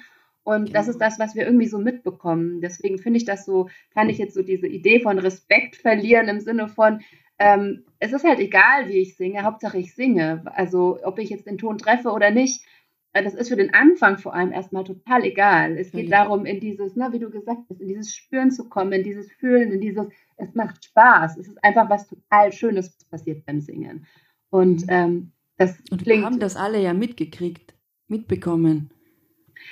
Und 0.48 0.64
genau. 0.64 0.78
das 0.78 0.88
ist 0.88 0.98
das, 0.98 1.18
was 1.18 1.34
wir 1.34 1.44
irgendwie 1.44 1.66
so 1.66 1.78
mitbekommen. 1.78 2.62
Deswegen 2.62 2.96
finde 2.96 3.18
ich 3.18 3.26
das 3.26 3.44
so, 3.44 3.68
kann 3.92 4.08
ich 4.08 4.16
jetzt 4.16 4.32
so 4.32 4.42
diese 4.42 4.66
Idee 4.66 4.98
von 4.98 5.18
Respekt 5.18 5.76
verlieren 5.76 6.26
im 6.28 6.40
Sinne 6.40 6.68
von, 6.68 7.02
ähm, 7.38 7.84
es 7.98 8.14
ist 8.14 8.24
halt 8.24 8.38
egal, 8.38 8.88
wie 8.88 8.96
ich 8.96 9.14
singe, 9.14 9.42
Hauptsache 9.42 9.76
ich 9.76 9.94
singe. 9.94 10.42
Also 10.46 11.00
ob 11.04 11.18
ich 11.18 11.28
jetzt 11.28 11.46
den 11.46 11.58
Ton 11.58 11.76
treffe 11.76 12.12
oder 12.12 12.30
nicht, 12.30 12.64
das 13.12 13.34
ist 13.34 13.50
für 13.50 13.56
den 13.56 13.74
Anfang 13.74 14.16
vor 14.16 14.32
allem 14.32 14.50
erstmal 14.50 14.84
total 14.84 15.22
egal. 15.24 15.76
Es 15.76 15.92
geht 15.92 16.08
ja. 16.08 16.24
darum, 16.24 16.46
in 16.46 16.60
dieses, 16.60 16.96
na, 16.96 17.12
wie 17.12 17.18
du 17.18 17.28
gesagt 17.28 17.60
hast, 17.68 17.82
in 17.82 17.88
dieses 17.88 18.16
Spüren 18.16 18.50
zu 18.50 18.70
kommen, 18.70 18.92
in 18.92 19.04
dieses 19.04 19.30
Fühlen, 19.30 19.70
in 19.70 19.82
dieses, 19.82 20.06
es 20.38 20.54
macht 20.54 20.82
Spaß. 20.82 21.36
Es 21.36 21.48
ist 21.48 21.62
einfach 21.62 21.90
was 21.90 22.08
total 22.08 22.52
Schönes 22.52 22.96
passiert 23.10 23.44
beim 23.44 23.60
Singen. 23.60 24.06
Und 24.48 24.84
mhm. 24.84 24.88
ähm, 24.88 25.32
das 25.58 25.78
Und 25.90 26.06
wir 26.06 26.24
haben 26.24 26.40
das 26.40 26.56
alle 26.56 26.80
ja 26.80 26.94
mitgekriegt, 26.94 27.74
mitbekommen. 28.06 28.88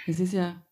Es 0.06 0.20
ist 0.20 0.34
ja. 0.34 0.65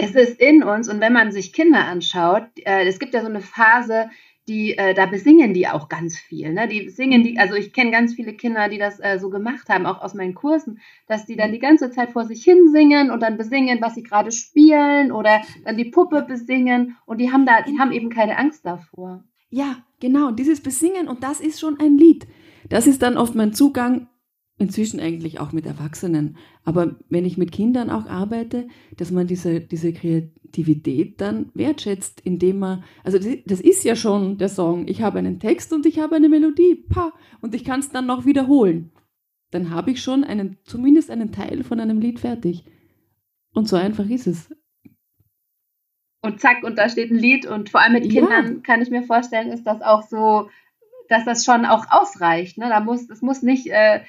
Es 0.00 0.14
ist 0.14 0.40
in 0.40 0.62
uns 0.62 0.88
und 0.88 1.00
wenn 1.00 1.12
man 1.12 1.32
sich 1.32 1.52
Kinder 1.52 1.84
anschaut, 1.84 2.44
äh, 2.64 2.86
es 2.86 3.00
gibt 3.00 3.14
ja 3.14 3.20
so 3.20 3.26
eine 3.26 3.40
Phase, 3.40 4.08
die, 4.46 4.78
äh, 4.78 4.94
da 4.94 5.06
besingen 5.06 5.52
die 5.52 5.66
auch 5.66 5.88
ganz 5.88 6.16
viel. 6.16 6.52
Ne? 6.52 6.68
Die 6.68 6.88
singen 6.88 7.24
die, 7.24 7.36
also 7.36 7.54
ich 7.54 7.72
kenne 7.72 7.90
ganz 7.90 8.14
viele 8.14 8.32
Kinder, 8.32 8.68
die 8.68 8.78
das 8.78 9.00
äh, 9.00 9.18
so 9.18 9.28
gemacht 9.28 9.68
haben, 9.68 9.86
auch 9.86 10.00
aus 10.00 10.14
meinen 10.14 10.34
Kursen, 10.34 10.80
dass 11.08 11.26
die 11.26 11.34
dann 11.36 11.50
die 11.50 11.58
ganze 11.58 11.90
Zeit 11.90 12.12
vor 12.12 12.24
sich 12.24 12.44
hin 12.44 12.70
singen 12.70 13.10
und 13.10 13.20
dann 13.20 13.36
besingen, 13.36 13.80
was 13.82 13.96
sie 13.96 14.04
gerade 14.04 14.30
spielen 14.30 15.10
oder 15.10 15.42
dann 15.64 15.76
die 15.76 15.86
Puppe 15.86 16.22
besingen 16.22 16.96
und 17.04 17.20
die 17.20 17.32
haben 17.32 17.44
da, 17.44 17.62
die 17.62 17.80
haben 17.80 17.90
eben 17.90 18.08
keine 18.08 18.38
Angst 18.38 18.64
davor. 18.64 19.24
Ja, 19.50 19.78
genau, 19.98 20.30
dieses 20.30 20.62
Besingen 20.62 21.08
und 21.08 21.24
das 21.24 21.40
ist 21.40 21.58
schon 21.58 21.80
ein 21.80 21.98
Lied. 21.98 22.28
Das 22.68 22.86
ist 22.86 23.02
dann 23.02 23.16
oft 23.16 23.34
mein 23.34 23.52
Zugang 23.52 24.06
inzwischen 24.58 25.00
eigentlich 25.00 25.38
auch 25.40 25.52
mit 25.52 25.66
Erwachsenen. 25.66 26.36
Aber 26.64 26.96
wenn 27.08 27.24
ich 27.24 27.38
mit 27.38 27.52
Kindern 27.52 27.90
auch 27.90 28.06
arbeite, 28.06 28.66
dass 28.96 29.10
man 29.10 29.26
diese, 29.26 29.60
diese 29.60 29.92
Kreativität 29.92 31.20
dann 31.20 31.50
wertschätzt, 31.54 32.20
indem 32.20 32.58
man, 32.58 32.84
also 33.04 33.18
das 33.18 33.60
ist 33.60 33.84
ja 33.84 33.94
schon 33.94 34.36
der 34.38 34.48
Song, 34.48 34.88
ich 34.88 35.00
habe 35.00 35.20
einen 35.20 35.38
Text 35.38 35.72
und 35.72 35.86
ich 35.86 36.00
habe 36.00 36.16
eine 36.16 36.28
Melodie, 36.28 36.84
pa, 36.88 37.12
und 37.40 37.54
ich 37.54 37.64
kann 37.64 37.80
es 37.80 37.90
dann 37.90 38.06
noch 38.06 38.26
wiederholen. 38.26 38.90
Dann 39.50 39.70
habe 39.70 39.92
ich 39.92 40.02
schon 40.02 40.24
einen, 40.24 40.58
zumindest 40.64 41.10
einen 41.10 41.32
Teil 41.32 41.62
von 41.62 41.80
einem 41.80 42.00
Lied 42.00 42.20
fertig. 42.20 42.64
Und 43.54 43.68
so 43.68 43.76
einfach 43.76 44.08
ist 44.08 44.26
es. 44.26 44.54
und 46.20 46.40
zack, 46.40 46.64
und 46.64 46.76
da 46.76 46.88
steht 46.88 47.10
ein 47.10 47.16
Lied. 47.16 47.46
Und 47.46 47.70
vor 47.70 47.80
allem 47.80 47.94
mit 47.94 48.10
Kindern 48.10 48.56
ja. 48.56 48.60
kann 48.62 48.82
ich 48.82 48.90
mir 48.90 49.04
vorstellen, 49.04 49.50
ist 49.50 49.64
das 49.64 49.80
auch 49.80 50.02
so, 50.02 50.50
dass 51.08 51.24
das 51.24 51.44
schon 51.44 51.64
auch 51.64 51.86
ausreicht. 51.90 52.58
Ne? 52.58 52.68
Da 52.68 52.80
muss, 52.80 53.08
es 53.08 53.22
muss 53.22 53.42
nicht, 53.42 53.68
äh, 53.68 54.00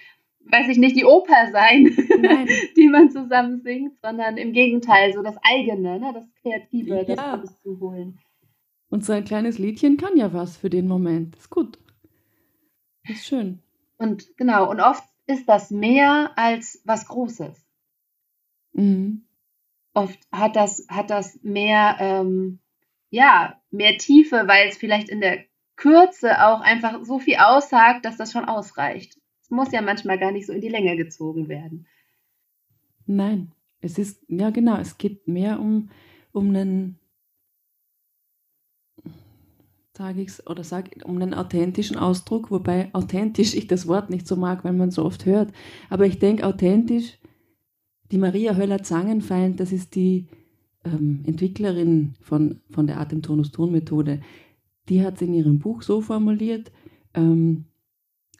weiß 0.46 0.68
ich 0.70 0.78
nicht, 0.78 0.96
die 0.96 1.06
Oper 1.06 1.52
sein, 1.52 1.86
die 2.78 2.88
man 2.88 3.12
zusammen 3.12 3.62
singt, 3.62 4.00
sondern 4.02 4.38
im 4.38 4.54
Gegenteil, 4.54 5.14
so 5.14 5.22
das 5.22 5.38
eigene, 5.44 6.00
ne? 6.00 6.12
das 6.14 6.26
Kreative, 6.42 6.98
ja. 6.98 7.04
das 7.04 7.18
alles 7.20 7.62
zu 7.62 7.80
holen. 7.80 8.20
Und 8.90 9.06
so 9.06 9.14
ein 9.14 9.24
kleines 9.24 9.60
Liedchen 9.60 9.98
kann 9.98 10.18
ja 10.18 10.34
was 10.34 10.58
für 10.58 10.70
den 10.70 10.88
Moment. 10.88 11.36
Ist 11.36 11.50
gut. 11.50 11.78
Ist 13.08 13.26
schön. 13.26 13.60
Und 13.98 14.36
genau, 14.38 14.70
und 14.70 14.80
oft 14.80 15.04
ist 15.28 15.48
das 15.48 15.70
mehr 15.70 16.32
als 16.36 16.82
was 16.86 17.08
Großes. 17.08 17.66
Mhm. 18.74 19.26
Oft 19.94 20.20
hat 20.32 20.56
das, 20.56 20.86
hat 20.90 21.10
das 21.10 21.40
mehr, 21.44 21.98
ähm, 22.00 22.60
ja, 23.10 23.60
mehr 23.70 23.98
Tiefe, 23.98 24.48
weil 24.48 24.70
es 24.70 24.78
vielleicht 24.78 25.10
in 25.10 25.22
der 25.22 25.46
Kürze 25.76 26.46
auch 26.46 26.62
einfach 26.62 27.04
so 27.04 27.20
viel 27.20 27.38
aussagt, 27.38 28.06
dass 28.06 28.18
das 28.18 28.32
schon 28.32 28.46
ausreicht. 28.46 29.19
Muss 29.50 29.72
ja 29.72 29.82
manchmal 29.82 30.20
gar 30.20 30.32
nicht 30.32 30.46
so 30.48 30.54
in 30.54 30.62
die 30.62 30.70
Länge 30.70 30.96
gezogen 30.96 31.48
werden. 31.48 31.88
Nein, 33.06 33.52
es 33.82 33.98
ist, 33.98 34.24
ja 34.28 34.52
genau, 34.52 34.78
es 34.78 34.98
geht 34.98 35.28
mehr 35.28 35.60
um, 35.60 35.90
um 36.32 36.50
einen 36.50 37.00
sage 40.00 40.22
ich 40.22 40.48
oder 40.48 40.64
sage 40.64 41.04
um 41.04 41.18
einen 41.18 41.34
authentischen 41.34 41.98
Ausdruck, 41.98 42.52
wobei 42.52 42.90
authentisch 42.94 43.54
ich 43.54 43.68
das 43.68 43.86
Wort 43.86 44.10
nicht 44.10 44.28
so 44.28 44.38
mag, 44.38 44.64
weil 44.64 44.72
man 44.72 44.92
so 44.92 45.04
oft 45.04 45.26
hört. 45.26 45.52
Aber 45.90 46.06
ich 46.06 46.20
denke, 46.20 46.48
authentisch, 46.48 47.18
die 48.10 48.18
Maria 48.18 48.56
Höller-Zangenfeind, 48.56 49.60
das 49.60 49.74
ist 49.74 49.96
die 49.96 50.28
ähm, 50.86 51.24
Entwicklerin 51.26 52.14
von, 52.22 52.62
von 52.70 52.88
der 52.88 52.98
Atemtonus-Ton-Methode, 53.02 54.22
die 54.88 55.04
hat 55.04 55.16
es 55.16 55.22
in 55.22 55.34
ihrem 55.34 55.60
Buch 55.60 55.82
so 55.82 56.00
formuliert, 56.00 56.72
ähm, 57.14 57.66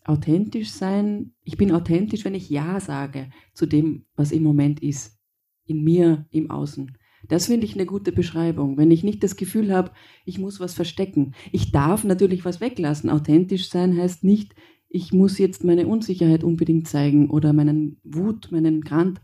authentisch 0.04 0.72
sein, 0.72 1.34
ich 1.44 1.58
bin 1.58 1.72
authentisch, 1.72 2.26
wenn 2.26 2.36
ich 2.36 2.50
Ja 2.50 2.80
sage 2.80 3.30
zu 3.54 3.66
dem, 3.66 4.06
was 4.16 4.32
im 4.32 4.44
Moment 4.44 4.82
ist, 4.82 5.20
in 5.66 5.84
mir, 5.84 6.28
im 6.32 6.50
Außen. 6.50 6.98
Das 7.28 7.48
finde 7.48 7.66
ich 7.66 7.76
eine 7.76 7.86
gute 7.86 8.12
Beschreibung. 8.12 8.78
Wenn 8.78 8.92
ich 8.92 9.04
nicht 9.04 9.24
das 9.24 9.36
Gefühl 9.36 9.74
habe, 9.74 9.92
ich 10.26 10.40
muss 10.40 10.60
was 10.60 10.74
verstecken. 10.74 11.34
Ich 11.52 11.72
darf 11.72 12.04
natürlich 12.04 12.46
was 12.46 12.62
weglassen. 12.62 13.10
Authentisch 13.10 13.70
sein 13.70 13.98
heißt 13.98 14.24
nicht, 14.24 14.56
ich 14.88 15.14
muss 15.14 15.38
jetzt 15.38 15.64
meine 15.64 15.86
Unsicherheit 15.88 16.44
unbedingt 16.44 16.88
zeigen 16.88 17.30
oder 17.30 17.54
meinen 17.54 18.00
Wut, 18.04 18.52
meinen 18.52 18.82
Grant. 18.82 19.22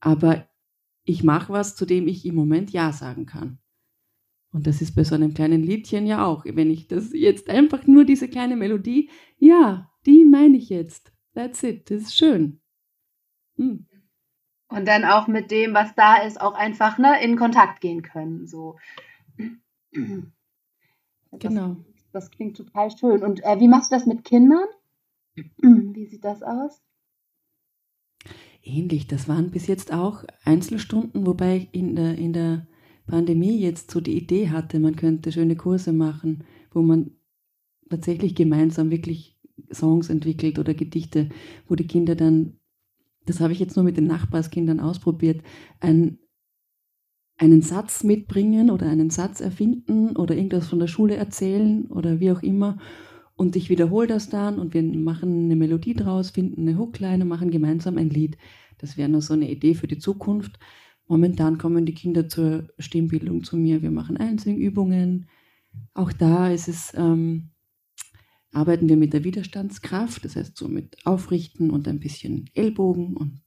Aber 0.00 0.48
ich 1.04 1.22
mache 1.24 1.52
was, 1.52 1.76
zu 1.76 1.84
dem 1.84 2.08
ich 2.08 2.24
im 2.24 2.34
Moment 2.34 2.70
Ja 2.70 2.92
sagen 2.92 3.26
kann. 3.26 3.58
Und 4.52 4.66
das 4.66 4.82
ist 4.82 4.94
bei 4.94 5.04
so 5.04 5.14
einem 5.14 5.34
kleinen 5.34 5.62
Liedchen 5.62 6.06
ja 6.06 6.26
auch. 6.26 6.44
Wenn 6.44 6.70
ich 6.70 6.88
das 6.88 7.12
jetzt 7.12 7.48
einfach 7.48 7.86
nur 7.86 8.04
diese 8.04 8.28
kleine 8.28 8.56
Melodie, 8.56 9.10
ja, 9.38 9.90
die 10.06 10.24
meine 10.24 10.56
ich 10.56 10.68
jetzt. 10.68 11.12
That's 11.34 11.62
it. 11.62 11.90
Das 11.90 12.02
ist 12.02 12.16
schön. 12.16 12.60
Hm 13.56 13.86
und 14.70 14.86
dann 14.86 15.04
auch 15.04 15.26
mit 15.26 15.50
dem, 15.50 15.74
was 15.74 15.94
da 15.94 16.16
ist, 16.16 16.40
auch 16.40 16.54
einfach 16.54 16.96
ne, 16.98 17.22
in 17.22 17.36
Kontakt 17.36 17.80
gehen 17.80 18.02
können. 18.02 18.46
So. 18.46 18.78
Genau. 21.32 21.76
Das, 21.92 22.10
das 22.12 22.30
klingt 22.30 22.56
total 22.56 22.90
schön. 22.96 23.22
Und 23.22 23.44
äh, 23.44 23.58
wie 23.58 23.68
machst 23.68 23.90
du 23.90 23.96
das 23.96 24.06
mit 24.06 24.24
Kindern? 24.24 24.66
Wie 25.62 26.06
sieht 26.06 26.24
das 26.24 26.42
aus? 26.42 26.82
Ähnlich. 28.62 29.06
Das 29.06 29.28
waren 29.28 29.50
bis 29.50 29.66
jetzt 29.68 29.92
auch 29.92 30.24
Einzelstunden, 30.44 31.26
wobei 31.26 31.56
ich 31.56 31.68
in 31.72 31.96
der, 31.96 32.18
in 32.18 32.32
der 32.32 32.66
Pandemie 33.10 33.58
jetzt 33.58 33.90
so 33.90 34.00
die 34.00 34.16
Idee 34.16 34.50
hatte, 34.50 34.80
man 34.80 34.96
könnte 34.96 35.32
schöne 35.32 35.56
Kurse 35.56 35.92
machen, 35.92 36.44
wo 36.72 36.82
man 36.82 37.12
tatsächlich 37.88 38.34
gemeinsam 38.34 38.90
wirklich 38.90 39.36
Songs 39.72 40.08
entwickelt 40.08 40.58
oder 40.58 40.74
Gedichte, 40.74 41.28
wo 41.68 41.74
die 41.74 41.86
Kinder 41.86 42.14
dann 42.14 42.60
das 43.26 43.40
habe 43.40 43.52
ich 43.52 43.58
jetzt 43.58 43.76
nur 43.76 43.84
mit 43.84 43.96
den 43.96 44.06
Nachbarskindern 44.06 44.80
ausprobiert, 44.80 45.42
ein, 45.78 46.18
einen 47.36 47.62
Satz 47.62 48.04
mitbringen 48.04 48.70
oder 48.70 48.86
einen 48.88 49.10
Satz 49.10 49.40
erfinden 49.40 50.16
oder 50.16 50.36
irgendwas 50.36 50.68
von 50.68 50.80
der 50.80 50.86
Schule 50.86 51.16
erzählen 51.16 51.86
oder 51.86 52.20
wie 52.20 52.32
auch 52.32 52.42
immer. 52.42 52.78
Und 53.36 53.56
ich 53.56 53.70
wiederhole 53.70 54.06
das 54.06 54.28
dann 54.28 54.58
und 54.58 54.74
wir 54.74 54.82
machen 54.82 55.44
eine 55.44 55.56
Melodie 55.56 55.94
draus, 55.94 56.30
finden 56.30 56.62
eine 56.68 56.78
Hookline 56.78 57.22
und 57.22 57.28
machen 57.28 57.50
gemeinsam 57.50 57.96
ein 57.96 58.10
Lied. 58.10 58.36
Das 58.78 58.96
wäre 58.96 59.08
nur 59.08 59.22
so 59.22 59.32
eine 59.34 59.50
Idee 59.50 59.74
für 59.74 59.86
die 59.86 59.98
Zukunft. 59.98 60.58
Momentan 61.10 61.58
kommen 61.58 61.86
die 61.86 61.94
Kinder 61.94 62.28
zur 62.28 62.68
Stimmbildung 62.78 63.42
zu 63.42 63.56
mir. 63.56 63.82
Wir 63.82 63.90
machen 63.90 64.16
Einsingübungen. 64.16 65.28
Auch 65.92 66.12
da 66.12 66.52
ist 66.52 66.68
es 66.68 66.92
ähm, 66.94 67.50
arbeiten 68.52 68.88
wir 68.88 68.96
mit 68.96 69.12
der 69.12 69.24
Widerstandskraft, 69.24 70.24
das 70.24 70.36
heißt 70.36 70.56
so 70.56 70.68
mit 70.68 71.04
Aufrichten 71.04 71.70
und 71.70 71.88
ein 71.88 71.98
bisschen 71.98 72.48
Ellbogen 72.54 73.16
und 73.16 73.42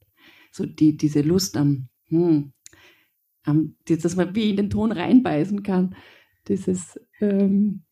so 0.52 0.66
die, 0.66 0.98
diese 0.98 1.22
Lust 1.22 1.56
am, 1.56 1.88
hm, 2.08 2.52
am, 3.44 3.76
dass 3.86 4.14
man 4.14 4.34
wie 4.34 4.50
in 4.50 4.56
den 4.56 4.68
Ton 4.68 4.92
reinbeißen 4.92 5.62
kann, 5.62 5.96
dieses, 6.48 7.00
ähm, 7.20 7.84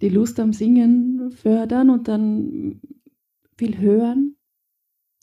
die 0.00 0.08
Lust 0.08 0.40
am 0.40 0.54
Singen 0.54 1.30
fördern 1.30 1.90
und 1.90 2.08
dann 2.08 2.80
viel 3.58 3.76
hören. 3.76 4.36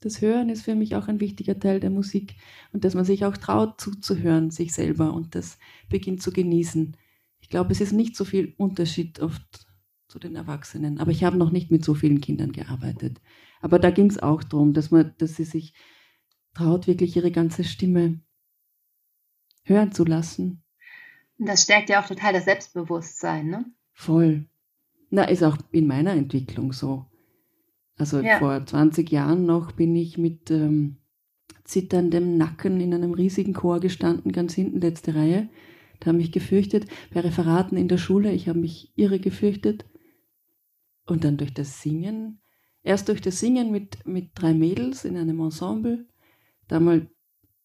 Das 0.02 0.22
Hören 0.22 0.50
ist 0.50 0.64
für 0.64 0.76
mich 0.76 0.96
auch 0.96 1.08
ein 1.08 1.20
wichtiger 1.20 1.60
Teil 1.60 1.80
der 1.80 1.90
Musik 1.90 2.36
und 2.72 2.84
dass 2.84 2.94
man 2.94 3.04
sich 3.04 3.26
auch 3.26 3.36
traut 3.36 3.82
zuzuhören, 3.82 4.52
sich 4.52 4.74
selber 4.74 5.14
und 5.14 5.34
das 5.34 5.58
beginnt 5.90 6.22
zu 6.22 6.32
genießen. 6.32 6.96
Ich 7.40 7.50
glaube, 7.50 7.72
es 7.72 7.82
ist 7.82 7.94
nicht 7.94 8.16
so 8.16 8.24
viel 8.24 8.54
Unterschied 8.58 9.20
oft 9.20 9.68
zu 10.08 10.20
den 10.20 10.36
Erwachsenen. 10.36 11.00
Aber 11.00 11.12
ich 11.12 11.24
habe 11.24 11.38
noch 11.38 11.52
nicht 11.52 11.72
mit 11.72 11.84
so 11.84 11.94
vielen 11.94 12.22
Kindern 12.22 12.52
gearbeitet. 12.52 13.22
Aber 13.62 13.80
da 13.80 13.90
ging 13.90 14.10
es 14.10 14.20
auch 14.20 14.44
darum, 14.44 14.74
dass 14.74 14.92
man, 14.92 15.14
dass 15.18 15.36
sie 15.36 15.44
sich 15.44 15.74
traut, 16.54 16.88
wirklich 16.88 17.16
ihre 17.16 17.32
ganze 17.32 17.64
Stimme 17.64 18.22
hören 19.64 19.92
zu 19.92 20.06
lassen. 20.06 20.64
Das 21.38 21.64
stärkt 21.64 21.90
ja 21.90 22.02
auch 22.02 22.08
total 22.08 22.34
das 22.34 22.46
Selbstbewusstsein, 22.46 23.48
ne? 23.48 23.66
Voll. 23.94 24.46
Na, 25.10 25.24
ist 25.24 25.44
auch 25.44 25.58
in 25.72 25.88
meiner 25.88 26.12
Entwicklung 26.14 26.74
so. 26.74 27.07
Also 27.98 28.20
ja. 28.20 28.40
vor 28.40 28.66
20 28.66 29.12
Jahren 29.12 29.46
noch 29.46 29.72
bin 29.72 29.96
ich 29.96 30.18
mit 30.18 30.52
ähm, 30.52 30.98
zitterndem 31.64 32.38
Nacken 32.38 32.80
in 32.80 32.94
einem 32.94 33.14
riesigen 33.14 33.54
Chor 33.54 33.80
gestanden, 33.80 34.32
ganz 34.32 34.54
hinten, 34.54 34.80
letzte 34.80 35.16
Reihe. 35.16 35.50
Da 36.00 36.08
habe 36.08 36.22
ich 36.22 36.32
gefürchtet. 36.32 36.86
Bei 37.14 37.22
Referaten 37.22 37.78
in 37.78 37.88
der 37.88 37.98
Schule, 37.98 38.32
ich 38.32 38.48
habe 38.48 38.60
mich 38.60 38.92
irre 38.96 39.20
gefürchtet. 39.20 39.86
Und 41.06 41.24
dann 41.24 41.38
durch 41.38 41.54
das 41.54 41.82
Singen, 41.82 42.40
erst 42.84 43.10
durch 43.10 43.22
das 43.22 43.40
Singen 43.40 43.72
mit, 43.72 44.06
mit 44.06 44.32
drei 44.36 44.54
Mädels 44.54 45.06
in 45.06 45.18
einem 45.18 45.40
Ensemble, 45.40 46.06
da 46.68 46.80
mal 46.80 47.10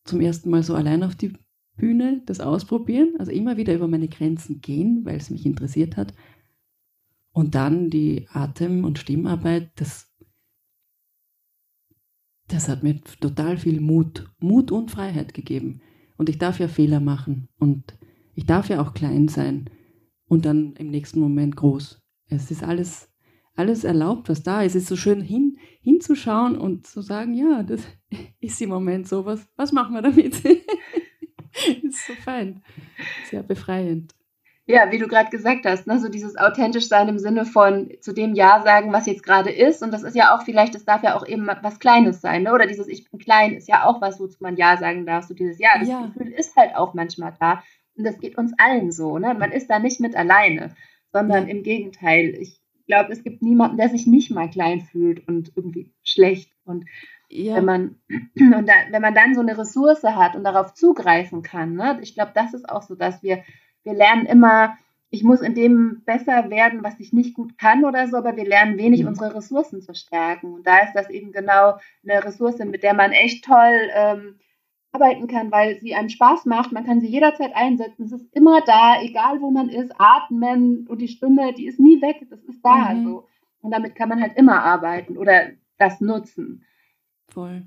zum 0.05 0.21
ersten 0.21 0.51
Mal 0.51 0.63
so 0.63 0.75
allein 0.75 1.03
auf 1.03 1.15
die 1.15 1.33
Bühne 1.77 2.23
das 2.27 2.41
ausprobieren, 2.41 3.15
also 3.19 3.31
immer 3.31 3.57
wieder 3.57 3.75
über 3.75 3.89
meine 3.89 4.09
Grenzen 4.09 4.61
gehen, 4.61 5.05
weil 5.05 5.17
es 5.17 5.31
mich 5.31 5.45
interessiert 5.47 5.97
hat. 5.97 6.15
Und 7.33 7.55
dann 7.55 7.89
die 7.89 8.29
Atem- 8.31 8.85
und 8.85 8.99
Stimmarbeit, 8.99 9.71
das, 9.77 10.12
das 12.49 12.69
hat 12.69 12.83
mir 12.83 13.01
total 13.21 13.57
viel 13.57 13.81
Mut, 13.81 14.31
Mut 14.39 14.71
und 14.71 14.91
Freiheit 14.91 15.35
gegeben. 15.35 15.81
Und 16.17 16.29
ich 16.29 16.39
darf 16.39 16.59
ja 16.59 16.69
Fehler 16.69 17.01
machen 17.01 17.49
und 17.59 17.97
ich 18.35 18.47
darf 18.47 18.69
ja 18.69 18.81
auch 18.81 18.95
klein 18.95 19.29
sein 19.29 19.71
und 20.29 20.45
dann 20.45 20.75
im 20.75 20.91
nächsten 20.91 21.21
Moment 21.21 21.57
groß. 21.57 22.03
Es 22.29 22.51
ist 22.51 22.63
alles 22.63 23.13
alles 23.55 23.85
erlaubt, 23.85 24.29
was 24.29 24.43
da 24.43 24.63
ist. 24.63 24.75
Es 24.75 24.83
ist 24.83 24.89
so 24.89 24.97
schön 24.97 25.21
hin, 25.21 25.59
hinzuschauen 25.83 26.57
und 26.57 26.87
zu 26.87 27.03
sagen, 27.03 27.35
ja, 27.35 27.63
das 27.63 27.83
ist 28.41 28.61
im 28.63 28.71
Moment 28.71 29.09
so, 29.09 29.25
was, 29.25 29.47
was 29.57 29.73
machen 29.73 29.95
wir 29.95 30.03
damit? 30.03 30.45
ist 31.83 32.07
so 32.07 32.15
fein, 32.15 32.63
sehr 33.29 33.43
befreiend. 33.43 34.15
Ja, 34.73 34.91
wie 34.91 34.99
du 34.99 35.07
gerade 35.07 35.31
gesagt 35.31 35.67
hast, 35.67 35.87
ne, 35.87 35.99
so 35.99 36.09
dieses 36.09 36.37
authentisch 36.37 36.89
sein 36.89 37.09
im 37.09 37.19
Sinne 37.19 37.45
von 37.45 37.91
zu 38.01 38.13
dem 38.13 38.35
Ja 38.35 38.63
sagen, 38.63 38.93
was 38.93 39.07
jetzt 39.07 39.23
gerade 39.23 39.51
ist. 39.51 39.83
Und 39.83 39.93
das 39.93 40.03
ist 40.03 40.17
ja 40.17 40.35
auch 40.35 40.43
vielleicht, 40.43 40.75
das 40.75 40.85
darf 40.85 41.03
ja 41.03 41.17
auch 41.17 41.27
eben 41.27 41.47
was 41.61 41.79
Kleines 41.79 42.21
sein, 42.21 42.45
ne? 42.45 42.53
Oder 42.53 42.67
dieses 42.67 42.89
Ich 42.89 43.11
bin 43.11 43.21
klein 43.21 43.55
ist 43.55 43.69
ja 43.69 43.85
auch 43.85 44.01
was, 44.01 44.19
wozu 44.19 44.39
man 44.41 44.57
Ja 44.57 44.77
sagen 44.79 45.05
darf. 45.05 45.25
So 45.27 45.35
dieses 45.35 45.59
Ja, 45.59 45.79
das 45.79 45.89
ja. 45.89 46.07
Gefühl 46.07 46.33
ist 46.33 46.57
halt 46.57 46.75
auch 46.75 46.95
manchmal 46.95 47.35
da. 47.39 47.63
Und 47.97 48.05
das 48.05 48.19
geht 48.19 48.39
uns 48.39 48.53
allen 48.59 48.93
so, 48.93 49.19
ne? 49.19 49.35
Man 49.35 49.53
ist 49.53 49.69
da 49.69 49.79
nicht 49.79 50.01
mit 50.01 50.17
alleine, 50.17 50.75
sondern 51.13 51.49
im 51.49 51.63
Gegenteil. 51.63 52.35
Ich 52.41 52.59
glaube, 52.87 53.13
es 53.13 53.23
gibt 53.23 53.43
niemanden, 53.43 53.77
der 53.77 53.91
sich 53.91 54.07
nicht 54.07 54.31
mal 54.31 54.49
klein 54.49 54.81
fühlt 54.81 55.29
und 55.29 55.53
irgendwie 55.55 55.93
schlecht. 56.03 56.51
Und 56.65 56.87
ja. 57.29 57.57
wenn 57.57 57.65
man 57.65 57.97
und 58.37 58.67
da, 58.67 58.75
wenn 58.91 59.03
man 59.03 59.15
dann 59.15 59.35
so 59.35 59.41
eine 59.41 59.57
Ressource 59.57 60.03
hat 60.03 60.37
und 60.37 60.45
darauf 60.45 60.75
zugreifen 60.75 61.43
kann, 61.43 61.75
ne, 61.75 61.99
ich 62.03 62.15
glaube, 62.15 62.33
das 62.35 62.55
ist 62.55 62.69
auch 62.69 62.83
so, 62.83 62.95
dass 62.95 63.23
wir 63.23 63.43
wir 63.85 63.95
lernen 63.95 64.27
immer, 64.27 64.77
ich 65.11 65.25
muss 65.25 65.43
in 65.43 65.55
dem 65.55 66.03
besser 66.05 66.49
werden, 66.49 66.83
was 66.83 66.99
ich 66.99 67.13
nicht 67.13 67.35
gut 67.35 67.59
kann 67.59 67.85
oder 67.85 68.09
so, 68.09 68.17
aber 68.17 68.37
wir 68.37 68.47
lernen 68.47 68.79
wenig 68.79 69.03
mhm. 69.03 69.09
unsere 69.09 69.35
Ressourcen 69.35 69.83
zu 69.83 69.95
stärken. 69.95 70.55
Und 70.55 70.67
da 70.67 70.79
ist 70.79 70.95
das 70.95 71.11
eben 71.11 71.33
genau 71.33 71.79
eine 72.03 72.25
Ressource, 72.25 72.59
mit 72.59 72.83
der 72.83 72.95
man 72.95 73.13
echt 73.13 73.45
toll 73.45 73.91
ähm, 73.95 74.39
arbeiten 74.93 75.27
kann, 75.27 75.51
weil 75.51 75.79
sie 75.81 75.95
einem 75.95 76.09
Spaß 76.09 76.47
macht. 76.47 76.73
Man 76.73 76.85
kann 76.85 77.01
sie 77.01 77.09
jederzeit 77.09 77.55
einsetzen. 77.55 78.05
Es 78.05 78.13
ist 78.13 78.27
immer 78.33 78.61
da, 78.63 79.03
egal 79.03 79.41
wo 79.41 79.51
man 79.51 79.69
ist. 79.69 79.93
Atmen 79.99 80.87
und 80.89 81.01
die 81.01 81.09
Stimme, 81.09 81.53
die 81.55 81.67
ist 81.67 81.81
nie 81.81 82.01
weg. 82.01 82.27
Das 82.31 82.43
ist 82.45 82.65
da. 82.65 82.95
Mhm. 82.95 83.05
So. 83.05 83.29
Und 83.61 83.71
damit 83.71 83.95
kann 83.95 84.09
man 84.09 84.21
halt 84.21 84.37
immer 84.37 84.63
arbeiten 84.63 85.17
oder 85.17 85.51
das 85.79 86.01
nutzen. 86.01 86.65
Voll. 87.29 87.67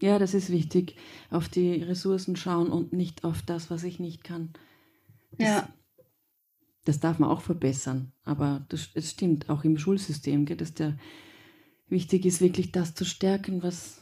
Ja, 0.00 0.18
das 0.18 0.34
ist 0.34 0.50
wichtig. 0.50 0.96
Auf 1.30 1.48
die 1.48 1.82
Ressourcen 1.82 2.36
schauen 2.36 2.70
und 2.70 2.92
nicht 2.92 3.24
auf 3.24 3.42
das, 3.42 3.70
was 3.70 3.84
ich 3.84 3.98
nicht 3.98 4.22
kann. 4.22 4.52
Das, 5.32 5.48
ja. 5.48 5.68
Das 6.84 7.00
darf 7.00 7.18
man 7.18 7.30
auch 7.30 7.42
verbessern. 7.42 8.12
Aber 8.24 8.64
das, 8.68 8.92
das 8.94 9.10
stimmt, 9.10 9.50
auch 9.50 9.64
im 9.64 9.78
Schulsystem, 9.78 10.46
gell, 10.46 10.56
dass 10.56 10.74
der 10.74 10.96
wichtig 11.88 12.26
ist, 12.26 12.40
wirklich 12.40 12.72
das 12.72 12.94
zu 12.94 13.04
stärken, 13.04 13.62
was, 13.62 14.00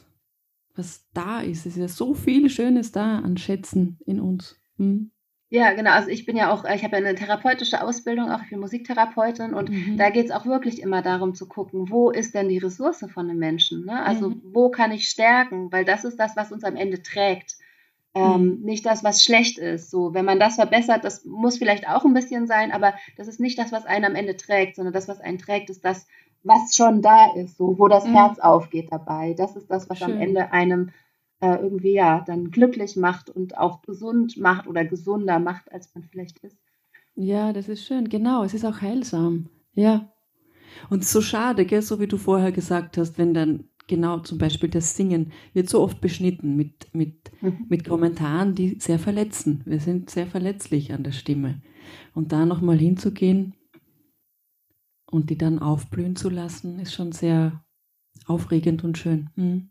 was 0.75 1.05
da 1.13 1.41
ist. 1.41 1.65
Es 1.65 1.73
ist 1.73 1.77
ja 1.77 1.87
so 1.87 2.13
viel 2.13 2.49
Schönes 2.49 2.91
da 2.91 3.19
an 3.19 3.37
Schätzen 3.37 3.99
in 4.05 4.19
uns. 4.19 4.59
Hm? 4.77 5.11
Ja, 5.49 5.71
genau. 5.73 5.91
Also 5.91 6.09
ich 6.09 6.25
bin 6.25 6.35
ja 6.35 6.51
auch, 6.51 6.65
ich 6.65 6.83
habe 6.83 6.97
ja 6.97 7.05
eine 7.05 7.15
therapeutische 7.15 7.81
Ausbildung, 7.81 8.29
auch 8.29 8.43
für 8.43 8.57
Musiktherapeutin 8.57 9.53
und 9.53 9.69
mhm. 9.69 9.97
da 9.97 10.09
geht 10.09 10.25
es 10.25 10.31
auch 10.31 10.45
wirklich 10.45 10.81
immer 10.81 11.01
darum 11.01 11.35
zu 11.35 11.47
gucken, 11.47 11.89
wo 11.89 12.09
ist 12.11 12.35
denn 12.35 12.49
die 12.49 12.57
Ressource 12.57 13.05
von 13.13 13.29
einem 13.29 13.39
Menschen? 13.39 13.85
Ne? 13.85 14.03
Also 14.03 14.29
mhm. 14.29 14.41
wo 14.51 14.69
kann 14.69 14.91
ich 14.91 15.07
stärken? 15.07 15.71
Weil 15.71 15.85
das 15.85 16.03
ist 16.03 16.19
das, 16.19 16.35
was 16.35 16.51
uns 16.51 16.65
am 16.65 16.75
Ende 16.75 17.01
trägt. 17.01 17.56
Ähm, 18.13 18.59
mhm. 18.59 18.61
Nicht 18.63 18.85
das, 18.85 19.03
was 19.03 19.23
schlecht 19.23 19.57
ist. 19.57 19.91
So, 19.91 20.13
wenn 20.13 20.25
man 20.25 20.39
das 20.39 20.55
verbessert, 20.55 21.03
das 21.03 21.25
muss 21.25 21.57
vielleicht 21.57 21.87
auch 21.87 22.05
ein 22.05 22.13
bisschen 22.13 22.47
sein, 22.47 22.71
aber 22.71 22.93
das 23.17 23.27
ist 23.27 23.39
nicht 23.39 23.59
das, 23.59 23.71
was 23.71 23.85
einen 23.85 24.05
am 24.05 24.15
Ende 24.15 24.35
trägt, 24.37 24.75
sondern 24.75 24.93
das, 24.93 25.07
was 25.07 25.19
einen 25.19 25.37
trägt, 25.37 25.69
ist 25.69 25.85
das, 25.85 26.07
was 26.43 26.75
schon 26.75 27.01
da 27.01 27.33
ist, 27.35 27.57
so, 27.57 27.77
wo 27.77 27.87
das 27.87 28.05
mhm. 28.05 28.13
Herz 28.13 28.39
aufgeht 28.39 28.91
dabei. 28.91 29.33
Das 29.33 29.55
ist 29.55 29.69
das, 29.69 29.89
was 29.89 29.99
Schön. 29.99 30.13
am 30.13 30.21
Ende 30.21 30.51
einem 30.51 30.91
äh, 31.39 31.55
irgendwie 31.55 31.93
ja 31.93 32.23
dann 32.25 32.51
glücklich 32.51 32.95
macht 32.95 33.29
und 33.29 33.57
auch 33.57 33.81
gesund 33.81 34.37
macht 34.37 34.67
oder 34.67 34.85
gesunder 34.85 35.39
macht, 35.39 35.71
als 35.71 35.93
man 35.93 36.03
vielleicht 36.03 36.39
ist. 36.39 36.57
Ja, 37.15 37.53
das 37.53 37.67
ist 37.67 37.85
schön, 37.85 38.09
genau. 38.09 38.43
Es 38.43 38.53
ist 38.53 38.65
auch 38.65 38.81
heilsam. 38.81 39.49
Ja. 39.73 40.11
Und 40.89 41.03
so 41.03 41.21
schade, 41.21 41.65
gell, 41.65 41.81
so 41.81 41.99
wie 41.99 42.07
du 42.07 42.17
vorher 42.17 42.51
gesagt 42.51 42.97
hast, 42.97 43.17
wenn 43.17 43.33
dann 43.33 43.69
genau 43.87 44.19
zum 44.19 44.37
Beispiel 44.37 44.69
das 44.69 44.95
Singen 44.95 45.31
wird 45.53 45.69
so 45.69 45.81
oft 45.81 46.01
beschnitten 46.01 46.55
mit, 46.55 46.93
mit, 46.93 47.31
mhm. 47.41 47.65
mit 47.69 47.87
Kommentaren, 47.87 48.55
die 48.55 48.77
sehr 48.79 48.99
verletzen. 48.99 49.61
Wir 49.65 49.79
sind 49.79 50.09
sehr 50.09 50.27
verletzlich 50.27 50.93
an 50.93 51.03
der 51.03 51.11
Stimme. 51.13 51.61
Und 52.13 52.31
da 52.31 52.45
nochmal 52.45 52.77
hinzugehen 52.77 53.55
und 55.09 55.29
die 55.29 55.37
dann 55.37 55.59
aufblühen 55.59 56.15
zu 56.15 56.29
lassen, 56.29 56.79
ist 56.79 56.93
schon 56.93 57.11
sehr 57.11 57.63
aufregend 58.25 58.83
und 58.83 58.97
schön. 58.97 59.29
Mhm. 59.35 59.69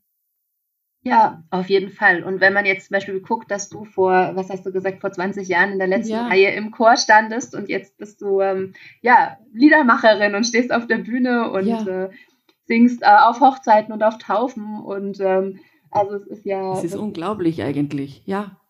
Ja, 1.03 1.45
auf 1.51 1.69
jeden 1.69 1.91
Fall. 1.91 2.25
Und 2.25 2.41
wenn 2.41 2.53
man 2.53 2.67
jetzt 2.67 2.89
zum 2.89 2.95
Beispiel 2.95 3.21
guckt, 3.21 3.49
dass 3.49 3.69
du 3.69 3.85
vor, 3.85 4.33
was 4.35 4.51
hast 4.51 4.67
du 4.67 4.73
gesagt, 4.73 5.01
vor 5.01 5.12
20 5.12 5.47
Jahren 5.47 5.71
in 5.71 5.79
der 5.79 5.87
letzten 5.87 6.14
ja. 6.14 6.27
Reihe 6.27 6.51
im 6.51 6.73
Chor 6.73 6.97
standest 6.97 7.55
und 7.55 7.69
jetzt 7.69 7.97
bist 7.97 8.21
du 8.23 8.41
ähm, 8.41 8.73
ja 9.03 9.39
Liedermacherin 9.53 10.35
und 10.35 10.45
stehst 10.45 10.73
auf 10.73 10.89
der 10.89 10.99
Bühne 10.99 11.53
und 11.53 11.67
ja. 11.67 12.07
äh, 12.07 12.11
singst 12.67 13.03
äh, 13.03 13.07
auf 13.07 13.41
Hochzeiten 13.41 13.93
und 13.93 14.03
auf 14.03 14.19
Taufen 14.19 14.81
und 14.81 15.21
ähm, 15.21 15.61
also 15.91 16.17
es 16.17 16.27
ist 16.27 16.45
ja. 16.45 16.73
Es 16.73 16.85
ist 16.85 16.97
unglaublich 16.97 17.62
eigentlich, 17.62 18.23
ja. 18.27 18.61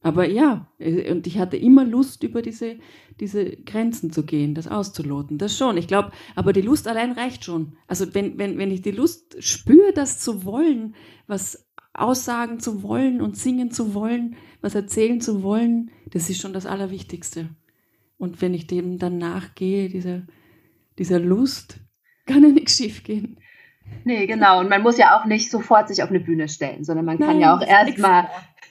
Aber 0.00 0.28
ja, 0.28 0.68
äh, 0.78 1.10
und 1.10 1.26
ich 1.26 1.38
hatte 1.38 1.56
immer 1.56 1.84
Lust, 1.84 2.22
über 2.22 2.40
diese, 2.40 2.76
diese 3.20 3.44
Grenzen 3.56 4.12
zu 4.12 4.24
gehen, 4.24 4.54
das 4.54 4.68
auszuloten. 4.68 5.38
Das 5.38 5.56
schon. 5.56 5.76
Ich 5.76 5.88
glaube, 5.88 6.12
aber 6.34 6.52
die 6.52 6.62
Lust 6.62 6.86
allein 6.86 7.12
reicht 7.12 7.44
schon. 7.44 7.76
Also 7.86 8.14
wenn, 8.14 8.38
wenn, 8.38 8.58
wenn 8.58 8.70
ich 8.70 8.82
die 8.82 8.92
Lust 8.92 9.42
spüre, 9.42 9.92
das 9.92 10.20
zu 10.20 10.44
wollen, 10.44 10.94
was 11.26 11.68
aussagen 11.94 12.60
zu 12.60 12.82
wollen 12.84 13.20
und 13.20 13.36
singen 13.36 13.72
zu 13.72 13.92
wollen, 13.92 14.36
was 14.60 14.76
erzählen 14.76 15.20
zu 15.20 15.42
wollen, 15.42 15.90
das 16.10 16.30
ist 16.30 16.40
schon 16.40 16.52
das 16.52 16.66
Allerwichtigste. 16.66 17.48
Und 18.18 18.40
wenn 18.40 18.54
ich 18.54 18.66
dem 18.66 18.98
dann 18.98 19.18
nachgehe, 19.18 19.88
dieser, 19.88 20.22
dieser 20.98 21.18
Lust, 21.18 21.80
kann 22.28 22.44
ja 22.44 22.50
nichts 22.50 22.76
schief 22.76 23.02
gehen. 23.02 23.38
Nee, 24.04 24.26
genau. 24.26 24.60
Und 24.60 24.68
man 24.68 24.82
muss 24.82 24.98
ja 24.98 25.18
auch 25.18 25.24
nicht 25.24 25.50
sofort 25.50 25.88
sich 25.88 26.02
auf 26.02 26.10
eine 26.10 26.20
Bühne 26.20 26.48
stellen, 26.48 26.84
sondern 26.84 27.06
man 27.06 27.18
Nein, 27.18 27.28
kann 27.28 27.40
ja 27.40 27.56
auch 27.56 27.62
erstmal 27.62 28.28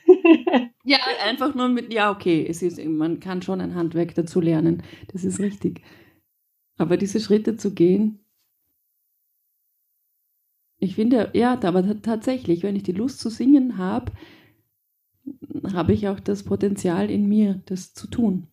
ja, 0.84 0.97
einfach 1.26 1.53
nur 1.55 1.68
mit, 1.68 1.93
ja, 1.93 2.12
okay, 2.12 2.45
es 2.47 2.62
ist, 2.62 2.84
man 2.84 3.20
kann 3.20 3.41
schon 3.41 3.62
ein 3.62 3.76
Handwerk 3.76 4.16
dazu 4.16 4.39
lernen, 4.39 4.84
das 5.12 5.24
ist 5.24 5.39
richtig. 5.39 5.82
Aber 6.78 6.97
diese 6.97 7.20
Schritte 7.20 7.58
zu 7.58 7.74
gehen, 7.74 8.20
ich 10.80 10.95
finde, 10.95 11.32
ja, 11.34 11.60
aber 11.64 12.01
tatsächlich, 12.01 12.62
wenn 12.64 12.76
ich 12.76 12.84
die 12.84 12.91
Lust 12.91 13.20
zu 13.20 13.30
singen 13.30 13.78
habe, 13.78 14.12
habe 15.74 15.93
ich 15.93 16.08
auch 16.08 16.20
das 16.20 16.43
Potenzial 16.43 17.10
in 17.10 17.28
mir, 17.28 17.62
das 17.66 17.93
zu 17.93 18.08
tun. 18.08 18.47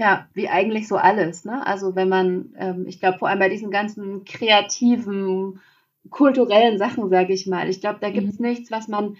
Ja, 0.00 0.26
wie 0.32 0.48
eigentlich 0.48 0.88
so 0.88 0.96
alles. 0.96 1.44
Ne? 1.44 1.66
Also 1.66 1.94
wenn 1.94 2.08
man, 2.08 2.54
ähm, 2.56 2.86
ich 2.88 3.00
glaube 3.00 3.18
vor 3.18 3.28
allem 3.28 3.38
bei 3.38 3.50
diesen 3.50 3.70
ganzen 3.70 4.24
kreativen, 4.24 5.60
kulturellen 6.08 6.78
Sachen, 6.78 7.10
sage 7.10 7.34
ich 7.34 7.46
mal, 7.46 7.68
ich 7.68 7.82
glaube, 7.82 7.98
da 8.00 8.08
gibt 8.08 8.26
es 8.26 8.38
mhm. 8.38 8.46
nichts, 8.46 8.70
was 8.70 8.88
man, 8.88 9.18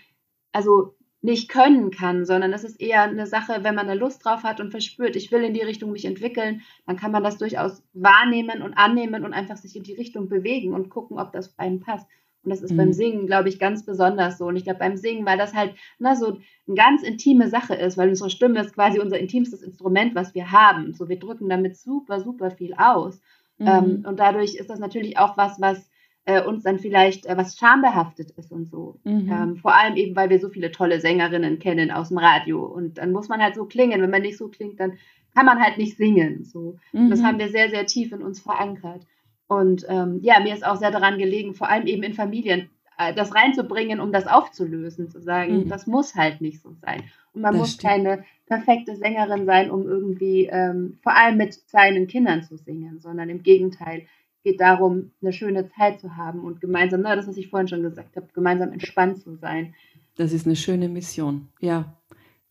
also 0.53 0.95
nicht 1.21 1.51
können 1.51 1.91
kann, 1.91 2.25
sondern 2.25 2.55
es 2.55 2.65
ist 2.65 2.81
eher 2.81 3.03
eine 3.03 3.27
Sache, 3.27 3.63
wenn 3.63 3.75
man 3.75 3.91
eine 3.91 4.01
Lust 4.01 4.25
drauf 4.25 4.43
hat 4.43 4.59
und 4.59 4.71
verspürt, 4.71 5.17
ich 5.17 5.31
will 5.31 5.45
in 5.45 5.53
die 5.53 5.61
Richtung 5.61 5.93
mich 5.93 6.07
entwickeln, 6.07 6.63
dann 6.87 6.97
kann 6.97 7.13
man 7.13 7.23
das 7.23 7.37
durchaus 7.37 7.83
wahrnehmen 7.93 8.63
und 8.63 8.73
annehmen 8.73 9.27
und 9.27 9.35
einfach 9.35 9.59
sich 9.59 9.77
in 9.77 9.83
die 9.83 9.93
Richtung 9.93 10.31
bewegen 10.31 10.73
und 10.73 10.89
gucken, 10.89 11.19
ob 11.19 11.31
das 11.33 11.51
bei 11.51 11.65
einem 11.65 11.81
passt. 11.81 12.07
Und 12.43 12.51
das 12.51 12.63
ist 12.63 12.73
mhm. 12.73 12.77
beim 12.77 12.93
Singen, 12.93 13.27
glaube 13.27 13.49
ich, 13.49 13.59
ganz 13.59 13.85
besonders 13.85 14.39
so. 14.39 14.47
Und 14.47 14.57
ich 14.57 14.65
glaube, 14.65 14.79
beim 14.79 14.97
Singen, 14.97 15.27
weil 15.27 15.39
das 15.39 15.55
halt 15.55 15.75
na, 15.99 16.17
so 16.17 16.39
eine 16.67 16.77
ganz 16.77 17.03
intime 17.03 17.49
Sache 17.49 17.75
ist, 17.75 17.99
weil 17.99 18.09
unsere 18.09 18.31
Stimme 18.31 18.61
ist 18.61 18.75
quasi 18.75 18.99
unser 18.99 19.19
intimstes 19.19 19.63
Instrument, 19.63 20.15
was 20.15 20.35
wir 20.35 20.51
haben. 20.51 20.95
So, 20.95 21.09
wir 21.09 21.19
drücken 21.19 21.49
damit 21.49 21.77
super, 21.77 22.21
super 22.21 22.51
viel 22.51 22.75
aus. 22.75 23.21
Mhm. 23.59 23.67
Ähm, 23.67 24.05
und 24.07 24.19
dadurch 24.19 24.55
ist 24.55 24.71
das 24.71 24.79
natürlich 24.79 25.19
auch 25.19 25.37
was, 25.37 25.61
was 25.61 25.91
äh, 26.25 26.43
uns 26.43 26.63
dann 26.63 26.79
vielleicht 26.79 27.27
äh, 27.27 27.37
was 27.37 27.57
schambehaftet 27.57 28.31
ist 28.31 28.53
und 28.53 28.67
so. 28.67 28.99
Mhm. 29.05 29.31
Ähm, 29.31 29.57
vor 29.57 29.75
allem 29.75 29.97
eben, 29.97 30.17
weil 30.17 30.31
wir 30.31 30.39
so 30.39 30.49
viele 30.49 30.71
tolle 30.71 31.01
Sängerinnen 31.01 31.59
kennen 31.59 31.91
aus 31.91 32.09
dem 32.09 32.19
Radio. 32.19 32.65
Und 32.65 32.99
dann 32.99 33.13
muss 33.13 33.29
man 33.29 33.43
halt 33.43 33.55
so 33.55 33.67
klingen. 33.67 34.01
Wenn 34.01 34.11
man 34.11 34.23
nicht 34.23 34.39
so 34.39 34.49
klingt, 34.49 34.81
dann 34.81 34.95
kann 35.35 35.47
man 35.47 35.61
halt 35.61 35.79
nicht 35.79 35.97
singen. 35.97 36.45
So. 36.45 36.79
Mhm. 36.93 37.11
Das 37.11 37.23
haben 37.23 37.39
wir 37.39 37.49
sehr, 37.51 37.71
sehr 37.71 37.87
tief 37.87 38.13
in 38.13 38.23
uns 38.23 38.41
verankert. 38.41 39.07
Und 39.51 39.85
ähm, 39.89 40.21
ja, 40.23 40.39
mir 40.39 40.55
ist 40.55 40.65
auch 40.65 40.77
sehr 40.77 40.93
daran 40.93 41.19
gelegen, 41.19 41.55
vor 41.55 41.69
allem 41.69 41.89
eben 41.89 42.05
in 42.05 42.15
Familien, 42.15 42.71
äh, 42.97 43.13
das 43.13 43.35
reinzubringen, 43.35 43.99
um 43.99 44.13
das 44.13 44.29
aufzulösen, 44.29 45.09
zu 45.11 45.21
sagen, 45.21 45.65
mhm. 45.65 45.69
das 45.69 45.89
muss 45.89 46.15
halt 46.15 46.41
nicht 46.41 46.63
so 46.63 46.73
sein. 46.81 47.03
Und 47.33 47.43
man 47.43 47.55
das 47.55 47.59
muss 47.59 47.73
stimmt. 47.73 47.93
keine 47.93 48.25
perfekte 48.47 48.95
Sängerin 48.95 49.47
sein, 49.47 49.73
um 49.73 49.89
irgendwie 49.89 50.47
ähm, 50.47 50.99
vor 51.03 51.17
allem 51.17 51.37
mit 51.37 51.55
seinen 51.69 52.07
Kindern 52.07 52.45
zu 52.45 52.59
singen, 52.59 53.01
sondern 53.01 53.29
im 53.29 53.43
Gegenteil, 53.43 54.07
geht 54.45 54.61
darum, 54.61 55.11
eine 55.21 55.33
schöne 55.33 55.69
Zeit 55.69 56.01
zu 56.01 56.17
haben 56.17 56.45
und 56.45 56.61
gemeinsam, 56.61 57.01
na, 57.01 57.17
das, 57.17 57.27
was 57.27 57.37
ich 57.37 57.49
vorhin 57.49 57.67
schon 57.67 57.83
gesagt 57.83 58.15
habe, 58.15 58.29
gemeinsam 58.33 58.73
entspannt 58.73 59.19
zu 59.19 59.35
sein. 59.35 59.75
Das 60.15 60.33
ist 60.33 60.47
eine 60.47 60.55
schöne 60.55 60.89
Mission, 60.89 61.49
ja. 61.59 61.97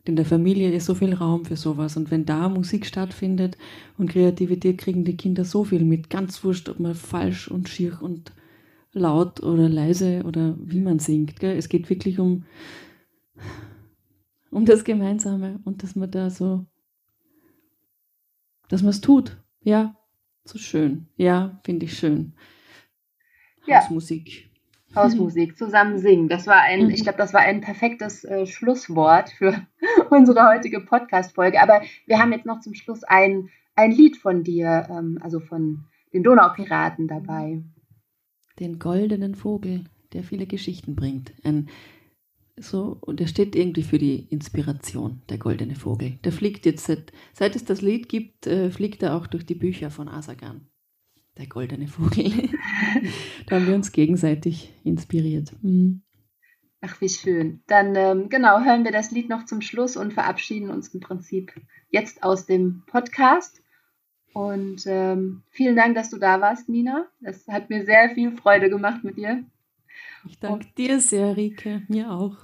In 0.06 0.16
der 0.16 0.26
Familie 0.26 0.72
ist 0.72 0.86
so 0.86 0.95
viel 0.95 1.14
Raum 1.14 1.45
für 1.45 1.58
sowas. 1.58 1.97
Und 1.97 2.10
wenn 2.10 2.26
da 2.26 2.50
Musik 2.50 2.86
stattfindet 2.86 3.58
und 3.97 4.10
Kreativität, 4.10 4.78
kriegen 4.78 5.04
die 5.04 5.18
Kinder 5.18 5.45
so 5.45 5.64
viel 5.64 5.84
mit. 5.84 6.10
Ganz 6.10 6.43
wurscht, 6.43 6.70
ob 6.70 6.80
man 6.80 6.95
falsch 6.95 7.50
und 7.50 7.70
schier 7.70 8.02
und 8.02 8.32
laut 8.91 9.43
oder 9.43 9.70
leise 9.70 10.24
oder 10.24 10.58
wie 10.60 10.82
man 10.82 11.00
singt. 11.00 11.39
Gell? 11.39 11.58
Es 11.58 11.70
geht 11.70 11.89
wirklich 11.89 12.20
um, 12.20 12.45
um 14.52 14.66
das 14.66 14.84
Gemeinsame 14.84 15.60
und 15.64 15.84
dass 15.84 15.95
man 15.95 16.10
da 16.10 16.30
so, 16.30 16.66
dass 18.70 18.82
man 18.82 18.91
es 18.91 19.02
tut. 19.02 19.38
Ja, 19.62 19.95
so 20.45 20.58
schön. 20.58 21.08
Ja, 21.18 21.60
finde 21.64 21.86
ich 21.86 21.97
schön. 21.97 22.34
Ja. 23.68 23.82
Hausmusik. 23.82 24.49
Hausmusik, 24.95 25.57
zusammen 25.57 25.99
singen. 25.99 26.29
Das 26.29 26.47
war 26.47 26.61
ein, 26.61 26.85
mhm. 26.85 26.89
ich 26.89 27.03
glaube, 27.03 27.17
das 27.17 27.33
war 27.33 27.41
ein 27.41 27.61
perfektes 27.61 28.23
äh, 28.23 28.45
Schlusswort 28.45 29.29
für 29.29 29.65
unsere 30.09 30.47
heutige 30.49 30.81
Podcast-Folge. 30.81 31.61
Aber 31.61 31.81
wir 32.05 32.19
haben 32.19 32.31
jetzt 32.31 32.45
noch 32.45 32.59
zum 32.59 32.73
Schluss 32.73 33.03
ein, 33.03 33.49
ein 33.75 33.91
Lied 33.91 34.17
von 34.17 34.43
dir, 34.43 34.87
ähm, 34.89 35.19
also 35.21 35.39
von 35.39 35.85
den 36.13 36.23
Donaupiraten 36.23 37.07
dabei. 37.07 37.61
Den 38.59 38.79
goldenen 38.79 39.35
Vogel, 39.35 39.85
der 40.13 40.23
viele 40.23 40.47
Geschichten 40.47 40.95
bringt. 40.95 41.33
Ein 41.43 41.69
so, 42.61 42.97
und 42.99 43.21
er 43.21 43.27
steht 43.27 43.55
irgendwie 43.55 43.83
für 43.83 43.97
die 43.97 44.27
Inspiration, 44.29 45.21
der 45.29 45.37
goldene 45.37 45.75
Vogel. 45.75 46.19
Der 46.25 46.33
fliegt 46.33 46.65
jetzt, 46.65 46.85
seit, 46.85 47.13
seit 47.33 47.55
es 47.55 47.63
das 47.63 47.81
Lied 47.81 48.09
gibt, 48.09 48.47
äh, 48.47 48.69
fliegt 48.69 49.01
er 49.01 49.15
auch 49.15 49.27
durch 49.27 49.45
die 49.45 49.55
Bücher 49.55 49.89
von 49.89 50.09
Asagan. 50.09 50.67
Der 51.39 51.47
goldene 51.47 51.87
Vogel. 51.87 52.49
da 53.47 53.55
haben 53.55 53.67
wir 53.67 53.73
uns 53.75 53.93
gegenseitig 53.93 54.73
inspiriert. 54.83 55.53
Mhm. 55.61 56.01
Ach, 56.81 56.99
wie 56.99 57.07
schön. 57.07 57.63
Dann 57.65 57.95
ähm, 57.95 58.27
genau, 58.27 58.59
hören 58.59 58.83
wir 58.83 58.91
das 58.91 59.11
Lied 59.11 59.29
noch 59.29 59.45
zum 59.45 59.61
Schluss 59.61 59.95
und 59.95 60.13
verabschieden 60.13 60.69
uns 60.69 60.89
im 60.89 60.99
Prinzip 60.99 61.53
jetzt 61.89 62.23
aus 62.23 62.45
dem 62.45 62.83
Podcast. 62.87 63.61
Und 64.33 64.83
ähm, 64.85 65.43
vielen 65.49 65.77
Dank, 65.77 65.95
dass 65.95 66.09
du 66.09 66.17
da 66.17 66.41
warst, 66.41 66.67
Nina. 66.67 67.07
Das 67.21 67.47
hat 67.47 67.69
mir 67.69 67.85
sehr 67.85 68.09
viel 68.09 68.35
Freude 68.35 68.69
gemacht 68.69 69.05
mit 69.05 69.17
dir. 69.17 69.45
Ich 70.27 70.39
danke 70.39 70.65
und 70.67 70.77
dir 70.77 70.99
sehr, 70.99 71.37
Rike. 71.37 71.83
Mir 71.87 72.11
auch. 72.11 72.35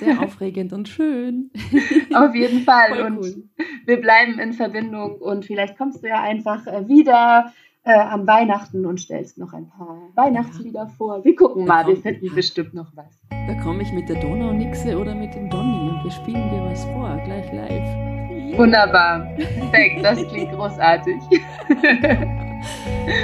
Sehr 0.00 0.20
aufregend 0.22 0.72
und 0.72 0.88
schön. 0.88 1.52
Auf 2.14 2.34
jeden 2.34 2.62
Fall. 2.62 2.90
Voll 2.90 3.00
und 3.02 3.18
cool. 3.18 3.48
wir 3.86 4.00
bleiben 4.00 4.40
in 4.40 4.52
Verbindung 4.52 5.20
und 5.20 5.44
vielleicht 5.44 5.78
kommst 5.78 6.02
du 6.02 6.08
ja 6.08 6.20
einfach 6.20 6.66
äh, 6.66 6.88
wieder 6.88 7.52
äh, 7.90 7.98
an 7.98 8.26
Weihnachten 8.26 8.86
und 8.86 9.00
stellst 9.00 9.38
noch 9.38 9.52
ein 9.52 9.68
paar 9.68 9.98
Weihnachtslieder 10.14 10.88
vor. 10.96 11.24
Wir 11.24 11.34
gucken 11.34 11.66
da 11.66 11.74
mal, 11.74 11.86
wir 11.86 11.96
finden 11.96 12.34
bestimmt 12.34 12.74
noch 12.74 12.94
was. 12.94 13.18
Da 13.30 13.54
komme 13.62 13.82
ich 13.82 13.92
mit 13.92 14.08
der 14.08 14.20
Donaunixe 14.20 14.96
oder 14.96 15.14
mit 15.14 15.34
dem 15.34 15.50
Donny 15.50 15.90
und 15.90 16.04
wir 16.04 16.10
spielen 16.10 16.50
dir 16.50 16.62
was 16.70 16.84
vor, 16.84 17.20
gleich 17.24 17.52
live. 17.52 18.56
Wunderbar, 18.56 19.26
perfekt, 19.36 20.04
das 20.04 20.18
klingt 20.28 20.52
großartig. 20.52 21.20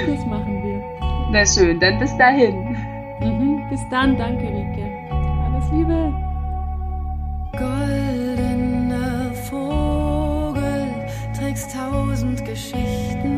das 0.07 0.25
machen 0.25 0.63
wir. 0.63 0.83
Na 1.31 1.45
schön, 1.45 1.79
dann 1.79 1.99
bis 1.99 2.15
dahin. 2.17 2.75
Mhm, 3.21 3.69
bis 3.69 3.81
dann, 3.89 4.17
danke 4.17 4.47
Rike. 4.47 4.85
Alles 5.09 5.71
Liebe. 5.71 6.13
Goldener 7.57 9.31
Vogel, 9.49 10.87
trägst 11.37 11.73
tausend 11.75 12.43
Geschichten. 12.45 13.36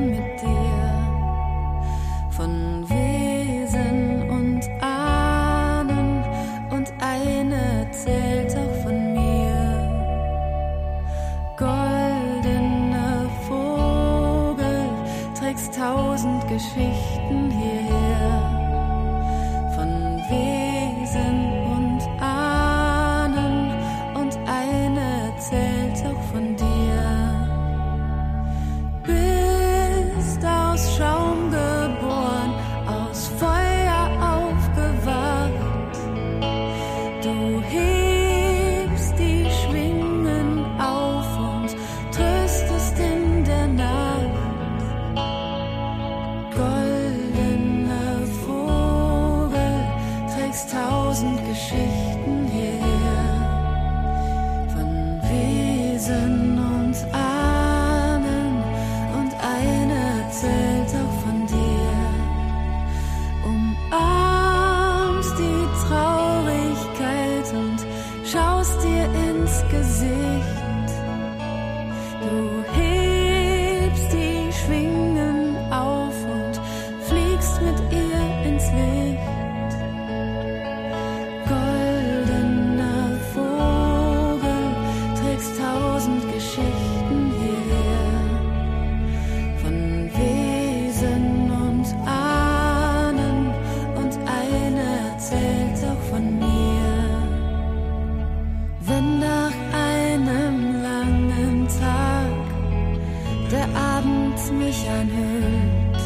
Herz 104.40 104.52
mich 104.52 104.90
anhüllt, 104.90 106.02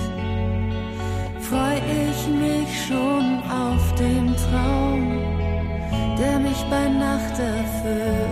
freu 1.40 1.76
ich 1.76 2.28
mich 2.28 2.88
schon 2.88 3.44
auf 3.50 3.94
den 3.96 4.36
Traum, 4.36 5.22
der 6.18 6.40
mich 6.40 6.64
bei 6.70 6.88
Nacht 6.90 7.40
erfüllt. 7.40 8.23